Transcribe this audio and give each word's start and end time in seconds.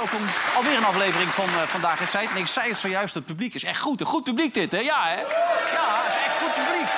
welkom. 0.00 0.26
Alweer 0.56 0.76
een 0.76 0.84
aflevering 0.84 1.30
van 1.30 1.48
uh, 1.48 1.62
Vandaag 1.62 2.00
in 2.00 2.08
Zijt. 2.08 2.30
En 2.30 2.36
ik 2.36 2.46
zei 2.46 2.68
het 2.68 2.78
zojuist, 2.78 3.14
het 3.14 3.24
publiek 3.24 3.54
is 3.54 3.64
echt 3.64 3.80
goed. 3.80 4.00
Een 4.00 4.06
goed 4.06 4.24
publiek 4.24 4.54
dit, 4.54 4.72
hè? 4.72 4.78
Ja, 4.78 5.02
hè? 5.04 5.20
Ja, 5.20 5.86
het 6.04 6.14
is 6.16 6.24
echt 6.26 6.36
goed 6.42 6.54
publiek. 6.64 6.88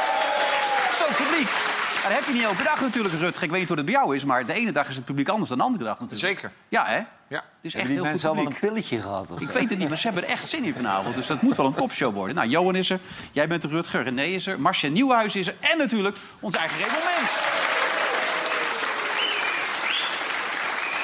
Zo 1.00 1.24
publiek. 1.24 1.48
En 2.04 2.08
dat 2.08 2.18
heb 2.18 2.26
je 2.26 2.32
niet 2.32 2.42
elke 2.42 2.62
dag 2.62 2.80
natuurlijk, 2.80 3.14
Rutger. 3.14 3.42
Ik 3.42 3.50
weet 3.50 3.58
niet 3.58 3.68
hoe 3.68 3.76
het 3.76 3.86
bij 3.86 3.94
jou 3.94 4.14
is, 4.14 4.24
maar 4.24 4.46
de 4.46 4.52
ene 4.52 4.72
dag 4.72 4.88
is 4.88 4.96
het 4.96 5.04
publiek 5.04 5.28
anders 5.28 5.48
dan 5.48 5.58
de 5.58 5.64
andere 5.64 5.84
dag 5.84 6.00
natuurlijk. 6.00 6.28
Zeker. 6.28 6.52
Ja, 6.68 6.86
hè? 6.86 6.96
Ja. 6.96 7.06
Het 7.36 7.44
is 7.60 7.74
echt 7.74 7.88
heel 7.88 8.02
mensen 8.02 8.28
allemaal 8.28 8.44
publiek. 8.44 8.62
een 8.62 8.68
pilletje 8.68 9.00
gehad? 9.00 9.30
Of? 9.30 9.40
Ik 9.40 9.48
weet 9.48 9.70
het 9.70 9.78
niet, 9.78 9.88
maar 9.88 9.98
ze 9.98 10.06
hebben 10.06 10.24
er 10.24 10.30
echt 10.30 10.48
zin 10.48 10.64
in 10.64 10.74
vanavond. 10.74 11.14
Dus 11.14 11.26
dat 11.26 11.42
moet 11.42 11.56
wel 11.56 11.66
een 11.66 11.74
topshow 11.74 12.14
worden. 12.14 12.36
Nou, 12.36 12.48
Johan 12.48 12.74
is 12.74 12.90
er, 12.90 13.00
jij 13.32 13.48
bent 13.48 13.62
er, 13.62 13.70
Rutger, 13.70 14.02
René 14.02 14.24
is 14.24 14.46
er, 14.46 14.60
Marcia 14.60 14.90
Nieuwhuis 14.90 15.34
is 15.34 15.46
er... 15.46 15.54
en 15.60 15.78
natuurlijk 15.78 16.16
ons 16.40 16.54
eigen 16.54 16.78
Raymond 16.78 17.04
Mens. 17.04 17.30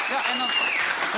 Ja, 0.08 0.32
en 0.32 0.38
dan... 0.38 0.46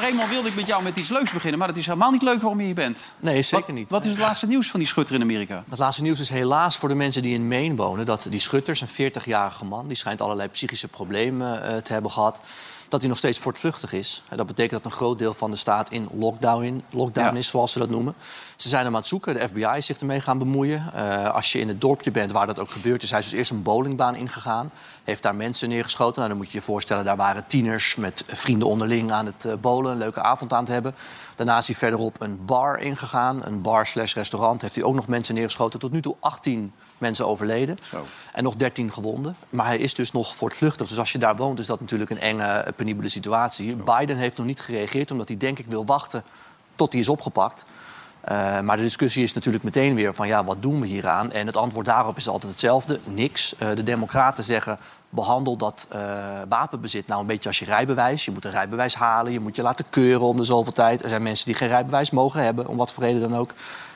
Raymond, 0.01 0.29
wilde 0.29 0.49
ik 0.49 0.55
met 0.55 0.67
jou 0.67 0.83
met 0.83 0.97
iets 0.97 1.09
leuks 1.09 1.33
beginnen... 1.33 1.59
maar 1.59 1.69
dat 1.69 1.77
is 1.77 1.87
helemaal 1.87 2.11
niet 2.11 2.23
leuk 2.23 2.41
waarom 2.41 2.59
je 2.61 2.65
hier 2.67 2.75
bent. 2.75 2.99
Nee, 3.19 3.43
zeker 3.43 3.67
Wat- 3.67 3.75
niet. 3.77 3.91
Wat 3.91 4.05
is 4.05 4.11
het 4.11 4.19
laatste 4.21 4.47
nieuws 4.47 4.71
van 4.71 4.81
die 4.81 4.89
schutter 4.89 5.15
in 5.15 5.23
Amerika? 5.23 5.65
Het 5.69 5.79
laatste 5.79 6.03
nieuws 6.03 6.21
is 6.21 6.29
helaas 6.29 6.77
voor 6.77 6.89
de 6.89 6.95
mensen 6.95 7.23
die 7.23 7.35
in 7.35 7.49
Maine 7.49 7.75
wonen... 7.77 8.07
dat 8.07 8.27
die 8.31 8.41
Schutters, 8.41 8.81
een 8.81 9.13
40-jarige 9.13 9.65
man... 9.65 9.87
die 9.87 9.97
schijnt 9.97 10.21
allerlei 10.21 10.49
psychische 10.49 10.89
problemen 10.89 11.63
eh, 11.65 11.77
te 11.77 11.93
hebben 11.93 12.11
gehad... 12.11 12.41
dat 12.89 13.01
hij 13.01 13.09
nog 13.09 13.19
steeds 13.19 13.39
voortvluchtig 13.39 13.93
is. 13.93 14.23
Dat 14.29 14.47
betekent 14.47 14.83
dat 14.83 14.93
een 14.93 14.99
groot 14.99 15.19
deel 15.19 15.35
van 15.35 15.51
de 15.51 15.57
staat 15.57 15.91
in 15.91 16.09
lockdown, 16.15 16.63
in, 16.65 16.83
lockdown 16.91 17.33
Ja. 17.35 17.39
is, 17.39 17.49
zoals 17.49 17.73
ze 17.73 17.79
dat 17.79 17.91
noemen. 17.91 18.15
Ze 18.61 18.69
zijn 18.69 18.85
hem 18.85 18.95
aan 18.95 19.01
het 19.01 19.09
zoeken. 19.09 19.35
De 19.35 19.49
FBI 19.49 19.77
is 19.77 19.87
zich 19.87 19.99
ermee 19.99 20.21
gaan 20.21 20.39
bemoeien. 20.39 20.93
Eh, 20.95 21.35
als 21.35 21.53
je 21.53 21.59
in 21.59 21.69
het 21.69 21.81
dorpje 21.81 22.11
bent 22.11 22.33
waar 22.33 22.47
dat 22.47 22.61
ook 22.61 22.71
gebeurd 22.71 23.03
is... 23.03 23.11
hij 23.11 23.19
is 23.19 23.29
dus 23.29 23.39
eerst 23.39 23.51
een 23.51 23.63
bowlingbaan 23.63 24.15
ingegaan. 24.15 24.71
Heeft 25.05 25.23
daar 25.23 25.35
mensen 25.35 25.69
neergeschoten. 25.69 26.17
Nou, 26.17 26.29
dan 26.29 26.37
moet 26.37 26.51
je 26.51 26.59
je 26.59 26.65
voorstellen, 26.65 27.05
daar 27.05 27.17
waren 27.17 27.47
tieners... 27.47 27.97
met 27.97 28.25
vrienden 28.27 28.69
onderling 28.69 29.13
aan 29.13 29.27
het 29.27 29.45
eh, 29.45 29.53
bowlen, 29.61 29.93
een 29.93 29.99
leuke 29.99 30.23
avond 30.23 30.53
aan 30.53 30.65
het 30.65 30.73
hebben. 30.73 30.95
Daarna 31.35 31.59
is 31.59 31.67
hij 31.67 31.77
verderop 31.77 32.21
een 32.21 32.45
bar 32.45 32.79
ingegaan. 32.79 33.47
Een 33.47 33.63
bar 33.63 33.87
slash 33.87 34.15
restaurant. 34.15 34.61
Heeft 34.61 34.75
hij 34.75 34.85
ook 34.85 34.95
nog 34.95 35.07
mensen 35.07 35.35
neergeschoten. 35.35 35.79
Tot 35.79 35.93
nu 35.93 36.03
toe 36.03 36.17
18 36.21 36.73
mensen 36.99 37.27
overleden. 37.27 37.79
En 38.33 38.43
nog 38.43 38.57
13 38.57 38.93
gewonden. 38.93 39.37
Maar 39.51 39.67
hij 39.67 39.79
is 39.79 39.95
dus 39.95 40.13
nog 40.13 40.37
voortvluchtig. 40.37 40.89
Dus 40.89 40.99
als 40.99 41.13
je 41.13 41.19
daar 41.19 41.37
woont, 41.37 41.59
is 41.59 41.67
dat 41.67 41.81
natuurlijk 41.81 42.11
een 42.11 42.21
enge, 42.21 42.45
eh, 42.45 42.73
penibele 42.77 43.09
situatie. 43.09 43.77
Biden 43.77 44.17
heeft 44.17 44.37
nog 44.37 44.47
niet 44.47 44.61
gereageerd, 44.61 45.11
omdat 45.11 45.29
hij 45.29 45.37
denk 45.37 45.59
ik 45.59 45.67
wil 45.67 45.85
wachten 45.85 46.25
tot 46.75 46.93
hij 46.93 47.01
is 47.01 47.09
opgepakt. 47.09 47.65
Eh, 48.21 48.61
maar 48.61 48.77
de 48.77 48.83
discussie 48.83 49.23
is 49.23 49.33
natuurlijk 49.33 49.65
meteen 49.65 49.95
weer 49.95 50.15
van 50.15 50.27
ja, 50.27 50.45
wat 50.45 50.63
doen 50.63 50.81
we 50.81 50.87
hieraan? 50.87 51.33
En 51.33 51.47
het 51.47 51.57
antwoord 51.57 51.87
daarop 51.87 52.17
is 52.17 52.29
altijd 52.29 52.53
hetzelfde, 52.53 53.01
niks. 53.05 53.57
Eh, 53.57 53.69
de 53.75 53.83
democraten 53.83 54.45
zeggen, 54.45 54.79
behandel 55.09 55.57
dat 55.57 55.87
eh, 55.91 56.01
wapenbezit 56.49 57.07
nou 57.07 57.21
een 57.21 57.27
beetje 57.27 57.49
als 57.49 57.59
je 57.59 57.65
rijbewijs. 57.65 58.25
Je 58.25 58.31
moet 58.31 58.45
een 58.45 58.51
rijbewijs 58.51 58.95
halen, 58.95 59.33
je 59.33 59.41
moet 59.41 59.57
je 59.57 59.63
laten 59.63 59.85
keuren 59.91 60.27
om 60.27 60.37
de 60.37 60.45
zoveel 60.45 60.73
tijd. 60.73 61.03
Er 61.03 61.09
zijn 61.09 61.23
mensen 61.23 61.47
die 61.47 61.55
geen 61.55 61.69
rijbewijs 61.69 62.11
mogen 62.11 62.43
hebben, 62.45 62.67
om 62.67 62.77
wat 62.77 62.93
voor 62.93 63.03
reden 63.03 63.21
dan 63.21 63.37
ook. 63.37 63.51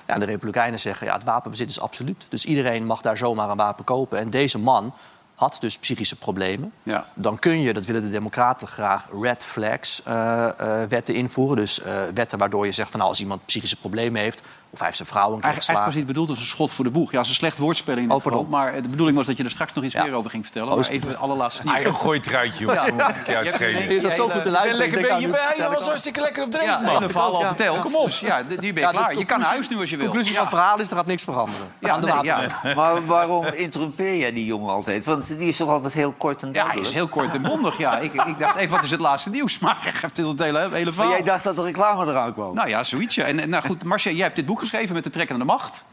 Ja, 0.06 0.18
de 0.18 0.24
republikeinen 0.24 0.80
zeggen, 0.80 1.06
ja, 1.06 1.14
het 1.14 1.24
wapenbezit 1.24 1.68
is 1.68 1.80
absoluut. 1.80 2.26
Dus 2.28 2.44
iedereen 2.44 2.86
mag 2.86 3.00
daar 3.00 3.16
zomaar 3.16 3.50
een 3.50 3.56
wapen 3.56 3.84
kopen. 3.84 4.18
En 4.18 4.30
deze 4.30 4.58
man 4.58 4.92
had 5.34 5.56
dus 5.60 5.78
psychische 5.78 6.16
problemen. 6.16 6.72
Ja. 6.82 7.06
Dan 7.14 7.38
kun 7.38 7.60
je, 7.60 7.72
dat 7.72 7.84
willen 7.84 8.02
de 8.02 8.10
Democraten 8.10 8.68
graag, 8.68 9.08
red 9.20 9.44
flags 9.44 10.02
eh, 10.04 10.48
eh, 10.58 10.88
wetten 10.88 11.14
invoeren. 11.14 11.56
Dus 11.56 11.80
eh, 11.80 12.02
wetten 12.14 12.38
waardoor 12.38 12.66
je 12.66 12.72
zegt 12.72 12.90
van 12.90 12.98
nou, 12.98 13.10
als 13.10 13.20
iemand 13.20 13.46
psychische 13.46 13.76
problemen 13.76 14.20
heeft, 14.20 14.42
of 14.74 14.80
hij 14.80 14.86
heeft 14.88 14.96
zijn 14.96 15.08
vrouw 15.08 15.32
een 15.32 15.40
keer 15.40 15.44
Eigenlijk, 15.44 15.68
eigenlijk 15.68 15.78
was 15.78 15.84
geslagen. 15.84 15.96
niet 15.98 16.06
bedoeld 16.06 16.28
als 16.28 16.38
een 16.38 16.46
schot 16.56 16.70
voor 16.72 16.84
de 16.84 16.90
boeg. 16.90 17.12
Ja, 17.12 17.20
is 17.20 17.28
een 17.28 17.34
slecht 17.34 17.58
woordspelling 17.58 18.06
in 18.08 18.14
Oh, 18.14 18.22
pardon. 18.22 18.44
geval. 18.44 18.58
Maar 18.58 18.82
de 18.82 18.88
bedoeling 18.88 19.16
was 19.16 19.26
dat 19.26 19.36
je 19.36 19.44
er 19.44 19.50
straks 19.50 19.72
nog 19.72 19.84
iets 19.84 19.92
Ja. 19.92 20.02
meer 20.04 20.12
over 20.12 20.30
ging 20.30 20.42
vertellen. 20.44 20.68
Oh, 20.68 20.76
maar 20.76 20.88
even 20.88 21.08
het 21.08 21.16
allerlaatste 21.18 21.62
Ah, 21.62 21.72
nieuws. 21.72 21.84
joh, 21.84 21.94
gooi 21.94 22.20
truitje, 22.20 22.64
ik 22.64 23.26
je 23.26 23.36
uitschelen. 23.36 23.90
Is 23.90 24.02
dat 24.02 24.16
zo 24.16 24.22
goed 24.28 24.32
te 24.42 24.48
Je 24.48 24.50
luisteren? 24.50 24.86
Ik 24.86 24.92
je 25.20 25.52
ja, 25.56 25.70
was 25.70 25.86
hartstikke 25.86 26.20
lekker 26.20 26.42
op 26.44 26.52
Ja, 26.52 26.58
drinken, 26.58 27.00
man. 27.00 27.10
verhaal 27.10 27.34
al 27.34 27.40
Ja. 27.40 27.46
verteld. 27.46 27.78
Kom 27.80 27.94
op. 27.94 28.08
Ja, 28.08 28.42
nu 28.48 28.56
ben 28.56 28.58
je 28.74 28.80
Ja, 28.80 28.90
de 28.90 28.96
klaar. 28.96 29.14
Je 29.14 29.24
kan 29.24 29.26
naar 29.26 29.26
conclusie- 29.26 29.46
huis 29.50 29.68
nu 29.68 29.78
als 29.80 29.90
je 29.90 29.96
wil. 29.96 30.04
conclusie 30.06 30.32
Ja. 30.32 30.38
van 30.38 30.46
het 30.48 30.56
verhaal 30.56 30.78
is, 30.80 30.90
er 30.90 30.96
gaat 30.96 31.06
niks 31.06 31.24
veranderen. 31.24 31.66
Ja, 31.78 31.98
de 31.98 32.06
nee, 32.06 32.22
ja. 32.22 32.40
Maar 32.76 33.06
waarom 33.06 33.44
interrumpeer 33.46 34.16
jij 34.16 34.32
die 34.32 34.44
jongen 34.44 34.72
altijd? 34.72 35.04
Want 35.04 35.28
die 35.38 35.48
is 35.48 35.56
toch 35.56 35.68
altijd 35.68 35.92
heel 35.94 36.12
kort 36.12 36.42
en 36.42 36.48
Ja, 36.48 36.52
hij 36.52 36.60
duidelijk? 36.62 36.88
is 36.88 36.94
heel 36.94 37.08
kort 37.08 37.32
en 37.34 37.42
bondig. 37.42 37.78
Ja. 37.78 37.98
Ik, 37.98 38.12
ik 38.12 38.38
dacht 38.38 38.56
even, 38.56 38.70
wat 38.74 38.84
is 38.84 38.90
het 38.90 39.00
laatste 39.00 39.30
nieuws? 39.30 39.58
Maar 39.64 39.76
geeft 39.80 40.16
het 40.16 40.38
hele, 40.38 40.58
hele 40.58 40.84
Maar 40.84 40.92
verhaal. 40.92 41.10
jij 41.12 41.22
dacht 41.22 41.44
dat 41.44 41.56
de 41.56 41.62
reclame 41.62 42.06
eraan 42.06 42.32
kwam? 42.32 42.54
Nou 42.54 42.68
ja, 42.68 42.84
zoiets. 42.84 43.14
ja. 43.14 43.24
En, 43.24 43.40
en, 43.40 43.48
nou 43.48 43.64
goed, 43.64 43.84
Marcia, 43.84 44.10
jij 44.12 44.22
hebt 44.22 44.36
dit 44.36 44.46
boek 44.46 44.60
geschreven 44.64 44.94
met 44.94 45.04
de 45.04 45.10
trekkende 45.10 45.44
macht. 45.44 45.84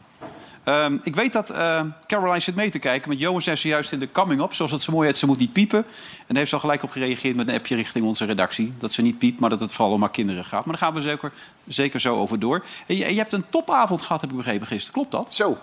Ehm, 0.64 0.98
ik 1.02 1.14
weet 1.14 1.32
dat 1.32 1.50
eh, 1.50 1.80
Caroline 2.06 2.40
zit 2.40 2.54
mee 2.54 2.70
te 2.70 2.78
kijken. 2.78 3.08
Want 3.08 3.20
Johan 3.20 3.42
zei 3.42 3.56
zojuist 3.56 3.92
in 3.92 3.98
de 3.98 4.12
coming-up, 4.12 4.54
zoals 4.54 4.70
het 4.70 4.82
zo 4.82 4.92
mooi 4.92 5.06
heet, 5.06 5.16
ze 5.16 5.26
moet 5.26 5.38
niet 5.38 5.52
piepen. 5.52 5.78
En 5.78 6.24
daar 6.26 6.36
heeft 6.36 6.48
ze 6.48 6.54
al 6.54 6.60
gelijk 6.60 6.82
op 6.82 6.90
gereageerd 6.90 7.36
met 7.36 7.48
een 7.48 7.54
appje 7.54 7.74
richting 7.74 8.04
onze 8.04 8.24
redactie. 8.24 8.74
Dat 8.78 8.92
ze 8.92 9.02
niet 9.02 9.18
piept, 9.18 9.40
maar 9.40 9.50
dat 9.50 9.60
het 9.60 9.72
vooral 9.72 9.94
om 9.94 10.00
haar 10.00 10.10
kinderen 10.10 10.44
gaat. 10.44 10.64
Maar 10.64 10.78
daar 10.78 10.84
gaan 10.88 10.94
we 10.94 11.00
zeker, 11.00 11.32
zeker 11.66 12.00
zo 12.00 12.16
over 12.16 12.38
door. 12.38 12.64
En 12.86 12.96
je, 12.96 13.14
je 13.14 13.18
hebt 13.18 13.32
een 13.32 13.44
topavond 13.48 14.02
gehad, 14.02 14.20
heb 14.20 14.30
ik 14.30 14.36
begrepen 14.36 14.66
gisteren. 14.66 14.92
Klopt 14.92 15.10
dat? 15.10 15.34
Zo, 15.34 15.48
heb 15.48 15.58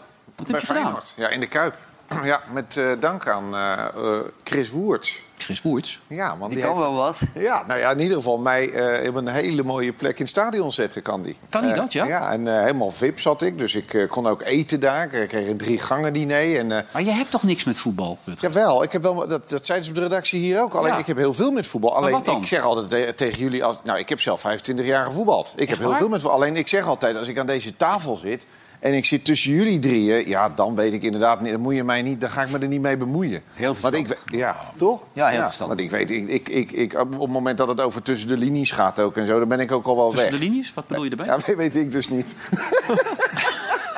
bij 0.48 0.60
je 0.60 0.66
gedaan? 0.66 0.82
Feyenoord. 0.82 1.14
Ja, 1.18 1.30
in 1.30 1.40
de 1.40 1.48
Kuip. 1.48 1.76
Ja, 2.24 2.42
met 2.54 2.78
eh, 2.78 2.86
dank 3.00 3.28
aan 3.28 3.56
eh, 3.56 3.72
eh, 3.96 4.20
Chris 4.44 4.70
Woerts. 4.70 5.22
Chris 5.38 5.62
Boerts. 5.62 6.00
Ja, 6.08 6.38
want 6.38 6.52
Die 6.52 6.62
kan 6.62 6.70
heeft- 6.70 6.82
wel 6.84 6.96
wat. 6.96 7.22
Ja, 7.36 7.64
nou 7.68 7.80
ja, 7.80 7.92
in 7.92 8.00
ieder 8.00 8.18
geval 8.18 8.38
mij 8.38 8.72
eh, 8.72 9.08
op 9.10 9.16
een 9.16 9.28
hele 9.28 9.64
mooie 9.64 9.94
plek 9.94 10.12
in 10.12 10.20
het 10.22 10.30
stadion 10.30 10.72
zetten 10.74 11.02
kan 11.02 11.22
die. 11.22 11.38
Kan 11.50 11.62
die 11.62 11.74
dat, 11.74 11.94
ja? 11.94 12.06
Ja, 12.06 12.32
en 12.32 12.62
helemaal 12.62 12.92
VIP 12.92 13.20
zat 13.20 13.42
ik, 13.42 13.58
dus 13.58 13.76
ik 13.76 14.06
kon 14.10 14.28
ook 14.28 14.42
eten 14.42 14.80
daar. 14.80 15.14
Ik 15.14 15.28
kreeg 15.28 15.48
een 15.48 15.58
drie 15.58 15.78
gangen 15.80 16.14
diner. 16.14 16.58
En, 16.58 16.68
Maar 16.68 17.04
je 17.04 17.12
hebt 17.12 17.32
toch 17.32 17.44
niks 17.44 17.64
met 17.64 17.78
voetbal, 17.78 18.18
Rutger? 18.26 18.48
Jawel, 18.52 18.84
ik 18.84 18.92
heb 18.92 19.02
wel, 19.02 19.28
dat, 19.28 19.50
dat 19.50 19.66
zeiden 19.66 19.86
ze 19.88 19.92
op 19.94 19.98
de 19.98 20.04
redactie 20.04 20.40
hier 20.40 20.62
ook. 20.62 20.74
Alleen 20.74 20.92
Ja. 20.94 20.98
ik 20.98 21.08
heb 21.08 21.18
heel 21.18 21.34
veel 21.34 21.52
met 21.52 21.68
voetbal. 21.68 21.96
Alleen 21.96 22.26
ik 22.26 22.46
zeg 22.46 22.64
altijd 22.64 22.90
te- 22.90 23.14
tegen 23.16 23.40
jullie, 23.40 23.64
als, 23.64 23.76
nou 23.84 24.00
ik 24.00 24.10
heb 24.10 24.20
zelf 24.22 24.42
25 24.42 24.86
jaar 24.86 25.06
gevoetbald. 25.06 25.54
Ik 25.56 25.70
heb 25.70 25.78
heel 25.78 25.90
waar? 25.90 25.98
veel 25.98 26.10
met 26.10 26.22
voetbal. 26.22 26.38
Alleen 26.40 26.56
ik 26.56 26.68
zeg 26.68 26.86
altijd, 26.86 27.18
als 27.18 27.28
ik 27.28 27.40
aan 27.40 27.46
deze 27.48 27.78
tafel 27.78 28.16
zit 28.18 28.46
en 28.80 28.94
ik 28.94 29.06
zit 29.06 29.26
tussen 29.26 29.52
jullie 29.52 29.80
drieën, 29.80 30.28
ja, 30.28 30.50
dan 30.50 30.76
weet 30.76 30.94
ik 30.94 31.04
inderdaad, 31.04 31.42
niet, 31.42 31.52
dan 31.52 31.62
moet 31.62 31.76
je 31.76 31.84
mij 31.84 32.02
niet, 32.02 32.22
dan 32.22 32.30
ga 32.30 32.42
ik 32.44 32.50
me 32.52 32.60
er 32.60 32.68
niet 32.68 32.82
mee 32.82 32.98
bemoeien. 32.98 33.42
Heel 33.54 33.76
Want 33.82 33.94
ik, 33.94 34.08
verstandig. 34.08 34.40
ja, 34.40 34.56
toch? 34.78 35.02
Ja, 35.14 35.28
heel 35.28 35.44
verstandig. 35.44 35.78
Want 35.78 35.94
ik 35.94 36.08
weet, 36.08 36.12
ik, 36.12 36.28
ik, 36.28 36.50
ik, 36.50 36.72
ik, 36.72 37.00
op 37.00 37.20
het 37.20 37.30
moment 37.30 37.58
dat 37.58 37.68
het 37.68 37.82
over 37.82 38.02
tussen 38.02 38.28
de 38.28 38.38
linies 38.38 38.72
gaat 38.72 39.00
ook 39.00 39.18
en 39.18 39.26
zo, 39.26 39.40
dan 39.40 39.48
ben 39.48 39.60
ik 39.60 39.72
ook 39.72 39.86
al 39.86 39.96
wel 39.96 40.10
Tussen 40.10 40.32
weg. 40.32 40.40
de 40.40 40.46
linies? 40.46 40.74
Wat 40.74 40.88
bedoel 40.88 41.04
je 41.04 41.10
erbij? 41.10 41.26
Ja, 41.26 41.38
weet, 41.46 41.56
weet 41.74 41.76
ik 41.76 41.92
dus 41.92 42.10
niet. 42.10 42.36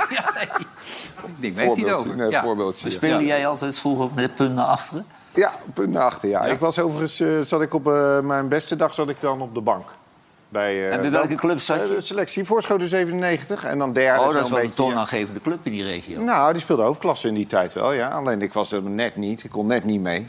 Ja, 0.09 0.31
nee. 0.33 0.43
Ik 0.43 1.41
denk, 1.41 1.53
weet 1.55 1.75
hij 1.75 1.85
het 1.85 1.93
over? 1.93 2.15
Nee, 2.15 2.29
Ja. 2.29 2.41
voorbeeldje. 2.43 2.87
ja. 2.87 2.93
Speelde 2.93 3.25
jij 3.25 3.47
altijd 3.47 3.75
vroeger 3.79 4.09
met 4.15 4.35
punt 4.35 4.55
naar 4.55 4.65
achteren? 4.65 5.05
Ja, 5.35 5.51
punt 5.73 5.89
naar 5.91 6.03
achter, 6.03 6.29
ja. 6.29 6.41
Ik 6.45 6.59
was 6.59 6.79
overigens, 6.79 7.19
eh, 7.19 7.27
zat 7.41 7.61
ik 7.61 7.73
op 7.73 7.87
eh, 7.87 8.19
mijn 8.19 8.47
beste 8.49 8.75
dag 8.75 8.93
zat 8.93 9.09
ik 9.09 9.15
dan 9.19 9.41
op 9.41 9.53
de 9.53 9.61
bank. 9.61 9.87
Bij, 10.51 10.87
eh, 10.87 10.93
En 10.93 11.01
bij 11.01 11.11
welke 11.11 11.35
club 11.35 11.59
zat 11.59 11.79
eh, 11.79 11.87
je? 11.87 12.01
selectie, 12.01 12.43
Voorschoten 12.43 12.87
97 12.87 13.63
en 13.63 13.77
dan 13.77 13.93
derde. 13.93 14.19
Oh, 14.19 14.33
dat 14.33 14.43
is 14.43 14.49
wel 14.49 14.57
een 14.59 14.63
beetje, 14.65 14.83
toonaangevende 14.83 15.41
club 15.41 15.59
in 15.63 15.71
die 15.71 15.83
regio. 15.83 16.21
Nou, 16.21 16.51
die 16.53 16.61
speelde 16.61 16.83
hoofdklasse 16.83 17.27
in 17.27 17.33
die 17.33 17.47
tijd 17.47 17.73
wel, 17.73 17.91
ja. 17.93 18.09
Alleen 18.09 18.41
ik 18.41 18.53
was 18.53 18.71
er 18.71 18.81
net 18.81 19.15
niet, 19.15 19.43
ik 19.43 19.49
kon 19.49 19.67
net 19.67 19.83
niet 19.83 20.01
mee. 20.01 20.27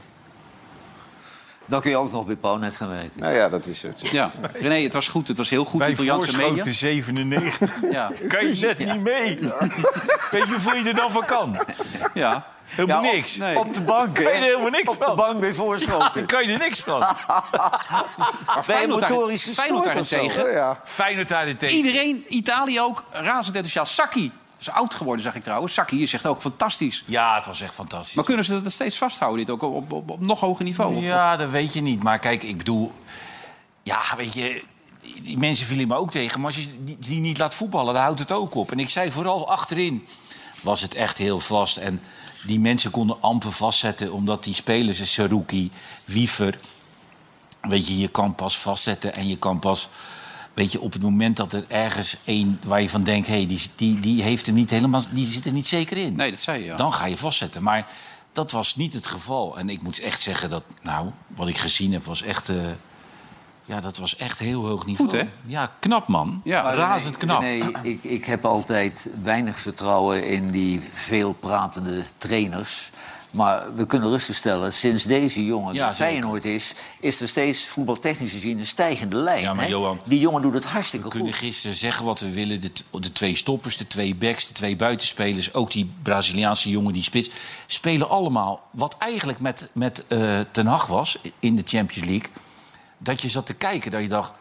Dan 1.66 1.80
kun 1.80 1.90
je 1.90 1.96
altijd 1.96 2.14
nog 2.14 2.26
bij 2.26 2.36
Pownet 2.36 2.76
gaan 2.76 2.88
werken. 2.88 3.20
Nou 3.20 3.34
ja, 3.34 3.48
dat 3.48 3.66
is 3.66 3.82
het. 3.82 4.00
Ja, 4.00 4.30
René, 4.52 4.82
het 4.82 4.92
was 4.92 5.08
goed. 5.08 5.28
Het 5.28 5.36
was 5.36 5.50
heel 5.50 5.64
goed. 5.64 5.78
Bij 5.78 5.96
voorschoten 5.96 6.74
97. 6.74 7.80
Ja. 7.90 8.10
kan 8.28 8.46
je 8.46 8.60
net 8.60 8.78
niet 8.78 9.00
mee. 9.00 9.38
Weet 10.30 10.42
je 10.42 10.48
hoeveel 10.50 10.74
je 10.74 10.88
er 10.88 10.94
dan 10.94 11.10
van 11.10 11.24
kan? 11.24 11.56
ja. 12.14 12.46
Helemaal 12.76 13.02
Ja, 13.02 13.08
op- 13.08 13.14
niks. 13.14 13.36
nee. 13.36 13.58
Op 13.58 13.74
de 13.74 13.82
bank, 13.82 14.14
Kan 14.14 14.24
je 14.24 14.30
er 14.30 14.36
hè? 14.36 14.42
helemaal 14.44 14.70
niks 14.70 14.88
Op 14.92 14.98
de 14.98 15.04
van? 15.04 15.16
bank 15.16 15.40
bij 15.40 15.48
Ja, 15.54 15.54
voorschoten. 15.54 16.10
dan 16.14 16.26
kan 16.26 16.46
je 16.46 16.52
er 16.52 16.58
niks 16.58 16.80
van. 16.80 16.98
Maar 18.46 18.64
Ben 18.66 18.80
je 18.80 18.86
motorisch 18.86 19.44
gestoord 19.44 19.70
of 19.70 19.84
daarentegen, 19.84 20.50
Ja. 20.52 20.80
Feyenoord 20.84 21.28
daarentegen. 21.28 21.76
Iedereen, 21.76 22.24
Italië 22.28 22.80
ook, 22.80 23.04
razend 23.10 23.46
enthousiast. 23.56 23.92
Saki, 23.94 24.32
is 24.60 24.70
oud 24.70 24.94
geworden, 24.94 25.24
zag 25.24 25.34
ik 25.34 25.42
trouwens. 25.44 25.74
Saki, 25.74 25.98
je 25.98 26.06
zegt 26.06 26.26
ook 26.26 26.40
fantastisch. 26.40 27.04
Ja, 27.06 27.34
het 27.34 27.46
was 27.46 27.60
echt 27.60 27.74
fantastisch. 27.74 28.14
Maar 28.14 28.24
kunnen 28.24 28.44
ze 28.44 28.62
dat 28.62 28.72
steeds 28.72 28.98
vasthouden, 28.98 29.46
dit 29.46 29.54
ook 29.54 29.62
op, 29.62 29.74
op, 29.74 29.92
op, 29.92 30.10
op 30.10 30.20
nog 30.20 30.40
hoger 30.40 30.64
niveau? 30.64 30.96
Of- 30.96 31.02
Ja, 31.02 31.36
dat 31.36 31.50
weet 31.50 31.72
je 31.72 31.80
niet. 31.82 32.02
Maar 32.02 32.18
kijk, 32.18 32.42
ik 32.42 32.56
bedoel... 32.58 32.92
Ja, 33.82 34.00
weet 34.16 34.34
je... 34.34 34.64
Die 35.22 35.38
mensen 35.38 35.66
vielen 35.66 35.88
me 35.88 35.96
ook 35.96 36.10
tegen. 36.10 36.40
Maar 36.40 36.54
als 36.54 36.64
je 36.64 36.84
die, 36.84 36.96
die 37.00 37.20
niet 37.20 37.38
laat 37.38 37.54
voetballen, 37.54 37.94
dan 37.94 38.02
houdt 38.02 38.18
het 38.18 38.32
ook 38.32 38.54
op. 38.54 38.70
En 38.72 38.78
ik 38.78 38.90
zei 38.90 39.10
vooral 39.10 39.50
achterin 39.50 40.06
was 40.60 40.80
het 40.80 40.94
echt 40.94 41.18
heel 41.18 41.40
vast. 41.40 41.76
En 41.76 42.02
die 42.46 42.60
mensen 42.60 42.90
konden 42.90 43.22
amper 43.22 43.52
vastzetten... 43.52 44.12
omdat 44.12 44.44
die 44.44 44.54
spelers, 44.54 45.12
Saruki, 45.12 45.70
Wiever... 46.04 46.58
weet 47.60 47.88
je, 47.88 47.98
je 47.98 48.08
kan 48.08 48.34
pas 48.34 48.58
vastzetten 48.58 49.14
en 49.14 49.28
je 49.28 49.36
kan 49.36 49.58
pas... 49.58 49.88
Weet 50.54 50.72
je, 50.72 50.80
op 50.80 50.92
het 50.92 51.02
moment 51.02 51.36
dat 51.36 51.52
er 51.52 51.64
ergens 51.68 52.16
één 52.24 52.60
waar 52.66 52.82
je 52.82 52.88
van 52.88 53.04
denkt... 53.04 53.26
hé, 53.26 53.34
hey, 53.34 53.46
die, 53.46 53.60
die, 53.76 54.00
die, 54.00 54.22
heeft 54.22 54.46
er 54.46 54.52
niet 54.52 54.70
helemaal, 54.70 55.02
die 55.10 55.26
zit 55.26 55.46
er 55.46 55.52
niet 55.52 55.66
zeker 55.66 55.96
in. 55.96 56.14
Nee, 56.16 56.30
dat 56.30 56.40
zei 56.40 56.58
je, 56.58 56.64
ja. 56.64 56.76
Dan 56.76 56.92
ga 56.92 57.06
je 57.06 57.16
vastzetten. 57.16 57.62
Maar 57.62 57.88
dat 58.32 58.50
was 58.50 58.76
niet 58.76 58.92
het 58.92 59.06
geval. 59.06 59.58
En 59.58 59.68
ik 59.68 59.82
moet 59.82 60.00
echt 60.00 60.20
zeggen 60.20 60.50
dat, 60.50 60.64
nou, 60.82 61.10
wat 61.26 61.48
ik 61.48 61.58
gezien 61.58 61.92
heb, 61.92 62.04
was 62.04 62.22
echt... 62.22 62.48
eh, 62.48 62.56
ja, 63.64 63.80
dat 63.80 63.98
was 63.98 64.16
echt 64.16 64.38
heel 64.38 64.66
hoog 64.66 64.86
niveau. 64.86 65.10
Goed, 65.10 65.20
hè? 65.20 65.28
Ja, 65.46 65.72
knap, 65.78 66.06
man. 66.08 66.40
Ja. 66.44 66.62
Maar 66.62 66.74
razend 66.74 67.16
knap. 67.16 67.40
Nee, 67.40 67.62
ik, 67.82 68.04
ik 68.04 68.24
heb 68.24 68.44
altijd 68.44 69.08
weinig 69.22 69.58
vertrouwen 69.58 70.24
in 70.24 70.50
die 70.50 70.80
veelpratende 70.92 72.04
trainers. 72.18 72.90
Maar 73.32 73.74
we 73.74 73.86
kunnen 73.86 74.08
rustig 74.08 74.36
stellen, 74.36 74.72
sinds 74.72 75.04
deze 75.04 75.44
jongen 75.44 75.74
Ja. 75.74 75.94
Feyenoord 75.94 76.44
is... 76.44 76.74
is 77.00 77.20
er 77.20 77.28
steeds 77.28 77.66
voetbaltechnisch 77.66 78.32
gezien 78.32 78.58
een 78.58 78.66
stijgende 78.66 79.16
lijn. 79.16 79.42
Ja, 79.42 79.54
maar 79.54 79.64
hè? 79.64 79.70
Johan, 79.70 80.00
die 80.04 80.20
jongen 80.20 80.42
doet 80.42 80.54
het 80.54 80.64
hartstikke 80.64 81.06
We 81.06 81.12
kunnen 81.12 81.32
goed. 81.32 81.42
gisteren 81.42 81.76
zeggen 81.76 82.04
wat 82.04 82.20
we 82.20 82.32
willen. 82.32 82.60
De, 82.60 82.70
de 83.00 83.12
twee 83.12 83.36
stoppers, 83.36 83.76
de 83.76 83.86
twee 83.86 84.14
backs, 84.14 84.46
de 84.46 84.52
twee 84.52 84.76
buitenspelers... 84.76 85.54
ook 85.54 85.70
die 85.70 85.92
Braziliaanse 86.02 86.70
jongen, 86.70 86.92
die 86.92 87.02
spits... 87.02 87.30
spelen 87.66 88.08
allemaal 88.08 88.68
wat 88.70 88.96
eigenlijk 88.98 89.40
met, 89.40 89.70
met 89.72 90.06
eh, 90.06 90.40
Ten 90.50 90.66
Hag 90.66 90.86
was 90.86 91.18
in 91.38 91.56
de 91.56 91.62
Champions 91.64 92.08
League. 92.08 92.28
Dat 93.02 93.22
je 93.22 93.28
zat 93.28 93.46
te 93.46 93.54
kijken, 93.54 93.90
dat 93.90 94.00
je 94.02 94.08
dacht... 94.08 94.32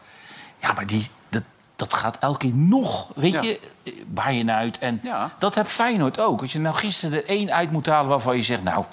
ja, 0.60 0.72
maar 0.72 0.86
die, 0.86 1.06
dat, 1.28 1.42
dat 1.76 1.94
gaat 1.94 2.18
elke 2.20 2.38
keer 2.38 2.54
nog, 2.54 3.10
weet 3.14 3.32
Ja. 3.32 3.42
je, 3.42 3.60
Bayern 4.06 4.50
uit. 4.50 4.78
En 4.78 5.00
Ja. 5.02 5.30
dat 5.38 5.54
heb 5.54 5.66
Feyenoord 5.66 6.20
ook. 6.20 6.40
Als 6.40 6.52
je 6.52 6.58
nou 6.58 6.74
gisteren 6.74 7.18
er 7.18 7.28
één 7.28 7.52
uit 7.52 7.70
moet 7.72 7.86
halen 7.86 8.08
waarvan 8.10 8.36
je 8.36 8.42
zegt... 8.42 8.62
nou, 8.62 8.84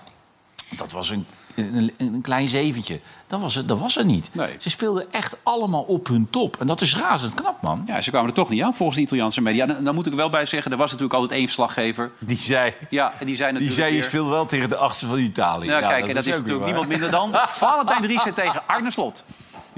dat 0.76 0.92
was 0.92 1.10
een, 1.10 1.26
een, 1.56 1.94
een 1.98 2.22
klein 2.22 2.48
zeventje. 2.48 3.00
Dat 3.28 3.42
was, 3.42 3.56
het, 3.56 3.68
dat 3.68 3.80
was 3.80 3.98
er 3.98 4.06
niet. 4.06 4.30
Nee. 4.32 4.56
Ze 4.58 4.70
speelden 4.70 5.06
echt 5.12 5.36
allemaal 5.44 5.82
op 5.82 6.08
hun 6.08 6.28
top. 6.30 6.58
En 6.60 6.68
dat 6.68 6.82
is 6.82 6.96
razend 6.98 7.34
knap, 7.34 7.62
man. 7.62 7.84
Ja, 7.88 8.02
ze 8.02 8.10
kwamen 8.10 8.30
er 8.30 8.36
toch 8.36 8.50
niet 8.50 8.62
aan, 8.64 8.76
volgens 8.76 8.98
de 8.98 9.04
Italiaanse 9.04 9.42
media. 9.42 9.66
Dan, 9.66 9.84
dan 9.84 9.96
moet 9.96 10.06
ik 10.08 10.14
wel 10.14 10.30
bij 10.30 10.46
zeggen, 10.46 10.72
er 10.72 10.78
was 10.78 10.88
natuurlijk 10.92 11.14
altijd 11.20 11.38
één 11.38 11.46
verslaggever. 11.46 12.12
Die 12.20 12.38
zei, 12.38 12.74
Ja, 12.90 13.14
en 13.20 13.26
die 13.26 13.36
zei 13.36 13.52
die 13.52 13.60
natuurlijk 13.60 13.74
zei 13.90 13.96
je 13.96 14.02
speelt 14.10 14.30
wel 14.30 14.46
tegen 14.46 14.70
de 14.70 14.76
achtste 14.78 15.06
van 15.08 15.20
Italië. 15.20 15.68
Ja, 15.68 15.80
kijk, 15.80 16.08
en 16.08 16.16
dat 16.16 16.26
is, 16.26 16.36
natuurlijk 16.36 16.66
niemand 16.66 16.88
minder 16.88 17.10
dan 17.10 17.32
Valentijn 17.48 18.02
Driessen 18.02 18.34
tegen 18.34 18.62
Arne 18.68 18.92
Slot. 18.92 19.24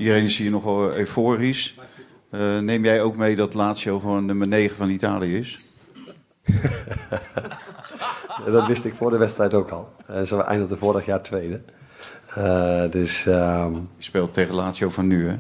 Iedereen 0.02 0.24
is 0.24 0.38
hier 0.38 0.52
nogal 0.52 0.96
euforisch. 0.96 1.76
Eh, 2.30 2.60
neem 2.60 2.84
jij 2.84 3.02
ook 3.02 3.16
mee 3.16 3.36
dat 3.36 3.54
Lazio 3.54 4.00
gewoon 4.00 4.26
nummer 4.26 4.48
9 4.48 4.76
van 4.76 4.90
Italië 4.90 5.38
is? 5.38 5.60
Dat 8.46 8.68
wist 8.68 8.86
ik 8.86 8.94
voor 8.94 9.10
de 9.10 9.18
wedstrijd 9.18 9.54
ook 9.54 9.70
al. 9.70 9.94
Uh, 10.10 10.22
ze 10.22 10.44
eindigden 10.44 10.78
vorig 10.78 11.06
jaar 11.06 11.22
tweede. 11.22 11.62
Eh, 12.36 12.92
dus 12.92 13.26
ehm, 13.26 13.74
Je 13.74 14.04
speelt 14.04 14.34
tegen 14.34 14.56
Lazio 14.56 14.90
van 14.90 15.08
nu, 15.08 15.28
hè? 15.28 15.36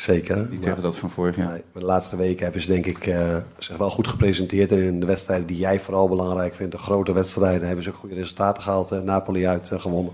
zeker. 0.00 0.46
Niet 0.50 0.62
tegen 0.62 0.82
dat 0.82 0.98
van 0.98 1.10
vorig 1.10 1.36
jaar. 1.36 1.52
Nee, 1.52 1.62
maar 1.72 1.82
de 1.82 1.88
laatste 1.88 2.16
weken 2.16 2.42
hebben 2.42 2.62
ze 2.62 2.68
denk 2.68 2.86
ik 2.86 3.06
eh, 3.06 3.36
zich 3.58 3.76
wel 3.76 3.90
goed 3.90 4.08
gepresenteerd. 4.08 4.72
En 4.72 4.78
in 4.78 5.00
de 5.00 5.06
wedstrijden 5.06 5.46
die 5.46 5.58
jij 5.58 5.80
vooral 5.80 6.08
belangrijk 6.08 6.54
vindt, 6.54 6.72
de 6.72 6.78
grote 6.78 7.12
wedstrijden, 7.12 7.66
hebben 7.66 7.84
ze 7.84 7.90
ook 7.90 7.96
goede 7.96 8.14
resultaten 8.14 8.62
gehaald. 8.62 8.92
Eh, 8.92 9.00
Napoli 9.00 9.46
uit 9.46 9.70
eh, 9.70 9.80
gewonnen. 9.80 10.12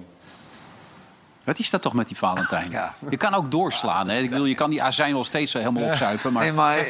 Wat 1.44 1.58
is 1.58 1.70
dat 1.70 1.82
toch 1.82 1.92
met 1.92 2.08
die 2.08 2.16
Valentijn? 2.16 2.70
Ja. 2.70 2.94
Je 3.10 3.16
kan 3.16 3.34
ook 3.34 3.50
doorslaan. 3.50 4.08
Hè? 4.08 4.18
Ik 4.18 4.30
bedoel, 4.30 4.44
je 4.44 4.54
kan 4.54 4.70
die 4.70 4.82
azijn 4.82 5.12
wel 5.12 5.24
steeds 5.24 5.52
zo 5.52 5.58
helemaal 5.58 5.82
opzuipen. 5.82 6.32
Maar 6.32 6.42
Nee, 6.42 6.52
maar 6.52 6.86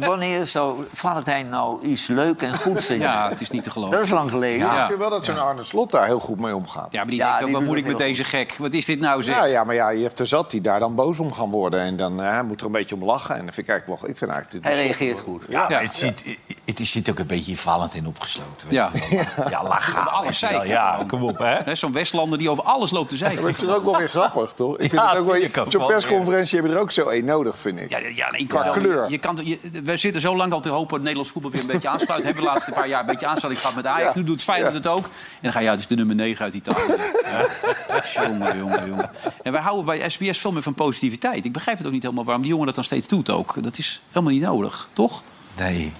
wanneer 0.00 0.46
zou 0.46 0.86
Valentijn 0.92 1.48
nou 1.48 1.82
iets 1.82 2.06
leuk 2.06 2.42
en 2.42 2.54
goed 2.58 2.84
vinden? 2.90 3.08
ja, 3.08 3.28
het 3.28 3.40
is 3.40 3.50
niet 3.50 3.62
te 3.62 3.68
Dat 3.68 3.72
geloven. 3.78 4.02
is 4.02 4.10
lang 4.10 4.30
geleden. 4.30 4.66
Ja. 4.66 4.80
Ik 4.80 4.86
vind 4.86 4.98
wel 4.98 5.10
dat 5.10 5.24
zo'n 5.24 5.38
Arne 5.42 5.64
Slot 5.64 5.90
daar 5.90 6.06
heel 6.06 6.18
goed 6.20 6.40
mee 6.40 6.54
omgaat. 6.56 6.86
Ja, 6.90 6.98
maar 7.00 7.06
die 7.10 7.16
Ja, 7.18 7.28
denkt 7.38 7.44
ook, 7.44 7.50
wat 7.60 7.62
moet 7.68 7.76
ik 7.76 7.86
met 7.86 7.98
deze 7.98 8.24
gek? 8.24 8.56
Wat 8.58 8.72
is 8.72 8.84
dit 8.86 9.00
nou 9.00 9.22
zeg? 9.22 9.34
Ja, 9.36 9.44
ja, 9.44 9.64
maar 9.64 9.74
ja, 9.74 9.88
je 9.88 10.02
hebt 10.02 10.20
er 10.20 10.26
zat 10.26 10.50
die 10.50 10.60
daar 10.60 10.80
dan 10.80 10.94
boos 10.94 11.18
om 11.18 11.32
gaan 11.32 11.50
worden. 11.50 11.80
En 11.80 11.96
dan 11.96 12.22
eh, 12.22 12.40
moet 12.40 12.60
er 12.60 12.66
een 12.66 12.72
beetje 12.72 12.94
om 12.94 13.04
lachen. 13.04 13.36
En 13.36 13.44
dat 13.46 13.54
vind 13.54 13.66
ik 13.66 13.72
eigenlijk 13.72 14.00
wel... 14.00 14.10
Ik 14.10 14.16
vind 14.18 14.30
eigenlijk 14.30 14.64
Hij 14.64 14.74
reageert 14.74 15.20
goed. 15.20 15.42
Ja, 15.48 15.68
maar 15.68 15.82
het, 15.82 15.94
zit, 15.94 16.38
het 16.64 16.80
is- 16.80 16.90
zit 16.90 17.10
ook 17.10 17.18
een 17.18 17.26
beetje 17.26 17.50
in 17.50 17.56
Valentijn 17.58 18.06
opgesloten. 18.06 18.68
weet 18.68 18.76
Ja. 18.76 18.90
ja 19.50 19.62
gaan. 19.78 20.08
alles 20.12 20.38
zeiken 20.38 20.68
Ja, 20.68 20.98
kom 21.06 21.22
op, 21.22 21.38
hè. 21.38 21.44
Hè, 21.64 21.74
Zo'n 21.74 21.92
Westlander 21.92 22.38
die 22.38 22.50
over 22.50 22.64
alles 22.64 22.90
loopt 22.90 23.08
te 23.08 23.16
Maar 23.42 23.53
het 23.60 23.62
is 23.70 23.76
ook 23.76 23.84
wel 23.84 23.96
weer 23.96 24.08
grappig, 24.08 24.52
toch? 24.52 24.72
Ik 24.74 24.78
vind 24.90 24.92
Ja, 24.92 25.08
het 25.10 25.18
ook 25.18 25.26
wel... 25.26 25.36
je 25.36 25.48
kan 25.50 25.70
Zo'n 25.70 25.86
persconferentie 25.86 26.58
heb 26.60 26.68
je 26.68 26.74
er 26.74 26.80
ook 26.80 26.90
zo 26.90 27.08
één 27.08 27.24
nodig, 27.24 27.58
vind 27.58 27.80
ik. 27.80 27.90
Ja, 27.90 27.98
ja 27.98 28.30
nee, 28.30 28.46
Qua 28.46 28.62
kan- 28.62 28.72
kleur. 28.72 29.10
Je 29.10 29.18
kan, 29.18 29.38
je, 29.42 29.58
we 29.84 29.96
zitten 29.96 30.20
zo 30.20 30.36
lang 30.36 30.52
al 30.52 30.60
te 30.60 30.68
hopen 30.68 30.90
dat 30.90 30.98
Nederlands 31.00 31.30
voetbal 31.30 31.50
weer 31.50 31.60
een 31.60 31.66
beetje 31.66 31.88
aansluit. 31.88 32.22
Hebben 32.22 32.42
we 32.42 32.48
de 32.48 32.54
laatste 32.54 32.70
paar 32.70 32.88
jaar 32.88 33.00
een 33.00 33.06
beetje 33.06 33.26
aansluiting 33.26 33.60
gehad 33.66 33.76
met 33.82 33.86
Ajax. 33.92 34.14
Ja. 34.14 34.20
Nu 34.20 34.24
doet 34.26 34.42
Feyenoord 34.42 34.72
Ja. 34.72 34.78
het 34.78 34.86
ook. 34.88 35.04
En 35.04 35.10
dan 35.42 35.52
ga 35.52 35.58
je 35.60 35.68
uit, 35.68 35.80
het 35.80 35.90
is 35.90 35.96
de 35.96 36.04
nummer 36.04 36.16
9 36.16 36.44
uit 36.44 36.54
Italië. 36.54 36.92
Ja. 37.24 38.26
jongen, 38.26 38.56
jongen, 38.58 38.86
jongen. 38.88 39.10
En 39.42 39.52
wij 39.52 39.60
houden 39.60 39.84
bij 39.84 40.08
SBS 40.10 40.38
veel 40.38 40.52
meer 40.52 40.62
van 40.62 40.74
positiviteit. 40.74 41.44
Ik 41.44 41.52
begrijp 41.52 41.78
het 41.78 41.86
ook 41.86 41.92
niet 41.92 42.02
helemaal 42.02 42.24
waarom 42.24 42.42
die 42.42 42.50
jongen 42.50 42.66
dat 42.66 42.74
dan 42.74 42.84
steeds 42.84 43.08
doet 43.08 43.30
ook. 43.30 43.62
Dat 43.62 43.78
is 43.78 44.02
helemaal 44.08 44.32
niet 44.32 44.42
nodig, 44.42 44.88
toch? 44.92 45.22
Nee, 45.58 45.92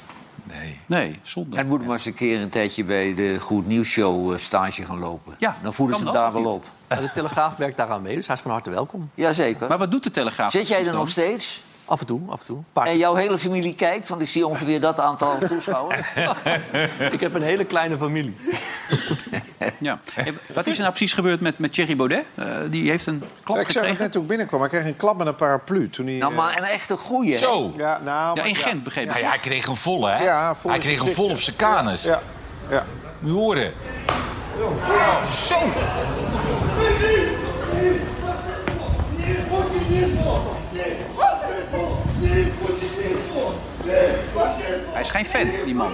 nee. 0.45 0.81
Nee, 0.87 1.19
zonde. 1.23 1.57
Hij 1.57 1.65
moet 1.65 1.81
maar 1.83 1.91
eens 1.93 2.07
een 2.07 2.15
keer 2.15 2.41
een 2.41 2.49
tijdje 2.49 2.85
bij 2.85 3.15
de 3.15 3.37
Goed 3.41 3.67
Nieuws 3.67 3.89
Show 3.89 4.33
eh, 4.33 4.39
stage 4.39 4.85
gaan 4.85 4.99
lopen. 4.99 5.35
Ja, 5.39 5.57
Dan 5.63 5.73
voeden 5.75 5.97
ze 5.97 6.05
hem 6.05 6.13
daar 6.13 6.33
wel 6.33 6.45
op. 6.45 6.65
Ja, 6.89 6.97
De 6.97 7.11
Telegraaf 7.13 7.57
werkt 7.57 7.77
daaraan 7.77 8.03
mee, 8.03 8.17
dus 8.17 8.27
hij 8.27 8.37
is 8.37 8.43
van 8.43 8.51
harte 8.51 8.71
welkom. 8.71 9.11
Jazeker. 9.15 9.69
Maar 9.69 9.79
wat 9.79 9.91
doet 9.91 10.05
de 10.05 10.11
Telegraaf? 10.11 10.51
Zit 10.51 10.69
jij 10.69 10.87
er 10.87 10.93
nog 10.93 11.09
steeds? 11.09 11.63
Af 11.87 12.01
en 12.01 12.07
toe, 12.07 12.21
af 12.29 12.41
en 12.41 12.47
toe. 12.47 12.59
Paar 12.73 12.87
En 12.87 12.97
jouw 12.97 13.15
hele 13.15 13.39
familie 13.39 13.75
kijkt? 13.75 14.09
Want 14.09 14.21
ik 14.23 14.29
zie 14.29 14.47
ongeveer 14.47 14.81
dat 14.81 15.01
aantal 15.01 15.39
toeschouwers. 15.39 16.01
Ik 17.13 17.21
heb 17.21 17.35
een 17.35 17.43
hele 17.43 17.65
kleine 17.65 17.97
familie. 17.97 18.37
Ja. 19.81 19.99
Wat 20.55 20.67
is 20.67 20.75
er 20.75 20.81
nou 20.81 20.91
precies 20.91 21.13
gebeurd 21.13 21.41
met, 21.41 21.59
met 21.59 21.73
Thierry 21.73 21.97
Baudet? 21.97 22.25
Eh, 22.35 22.47
die 22.71 22.91
heeft 22.91 23.07
een 23.07 23.23
klap 23.45 23.57
Ja, 23.57 23.63
ik 23.63 23.71
zag 23.71 23.87
het 23.87 23.99
net 23.99 24.13
toen 24.13 24.23
ik 24.23 24.29
binnenkwam. 24.29 24.61
Hij 24.61 24.69
kreeg 24.69 24.85
een 24.85 24.97
klap 24.97 25.17
met 25.17 25.27
een 25.27 25.35
paraplu. 25.35 25.91
Toen 25.91 26.07
hij, 26.07 26.17
Nou, 26.17 26.33
eh, 26.33 26.39
maar 26.39 26.59
een 26.59 26.65
echte 26.65 26.97
goeie. 26.97 27.33
hè? 27.33 27.39
Zo. 27.39 27.75
Ja, 27.77 28.01
nou, 28.05 28.37
Ja, 28.41 28.45
in 28.45 28.55
Gent, 28.55 28.85
begreep 28.85 29.05
ik. 29.05 29.11
Nou 29.11 29.23
ja, 29.23 29.29
hij 29.29 29.39
kreeg 29.39 29.67
een 29.67 29.77
volle, 29.77 30.11
hè? 30.11 30.25
Ja, 30.25 30.55
vol 30.55 30.71
hij 30.71 30.79
kreeg 30.81 31.01
een 31.01 31.13
vol 31.15 31.31
op 31.31 31.41
zijn 31.41 31.57
kanus. 31.57 32.05
Ja, 32.05 32.23
ja. 32.71 32.85
Moet 33.19 33.31
je 33.31 33.37
horen. 33.39 33.73
Hij 44.93 45.03
is 45.03 45.11
geen 45.11 45.27
fan, 45.27 45.51
die 45.65 45.75
man. 45.75 45.93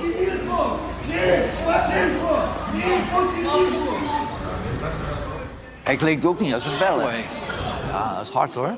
Hij 5.83 5.97
klinkt 5.97 6.25
ook 6.25 6.41
niet 6.41 6.55
als 6.55 6.67
een 6.67 6.79
beller. 6.79 7.03
Mooi. 7.03 7.25
Ja, 7.91 8.15
dat 8.15 8.23
is 8.23 8.31
hard 8.31 8.55
hoor. 8.55 8.75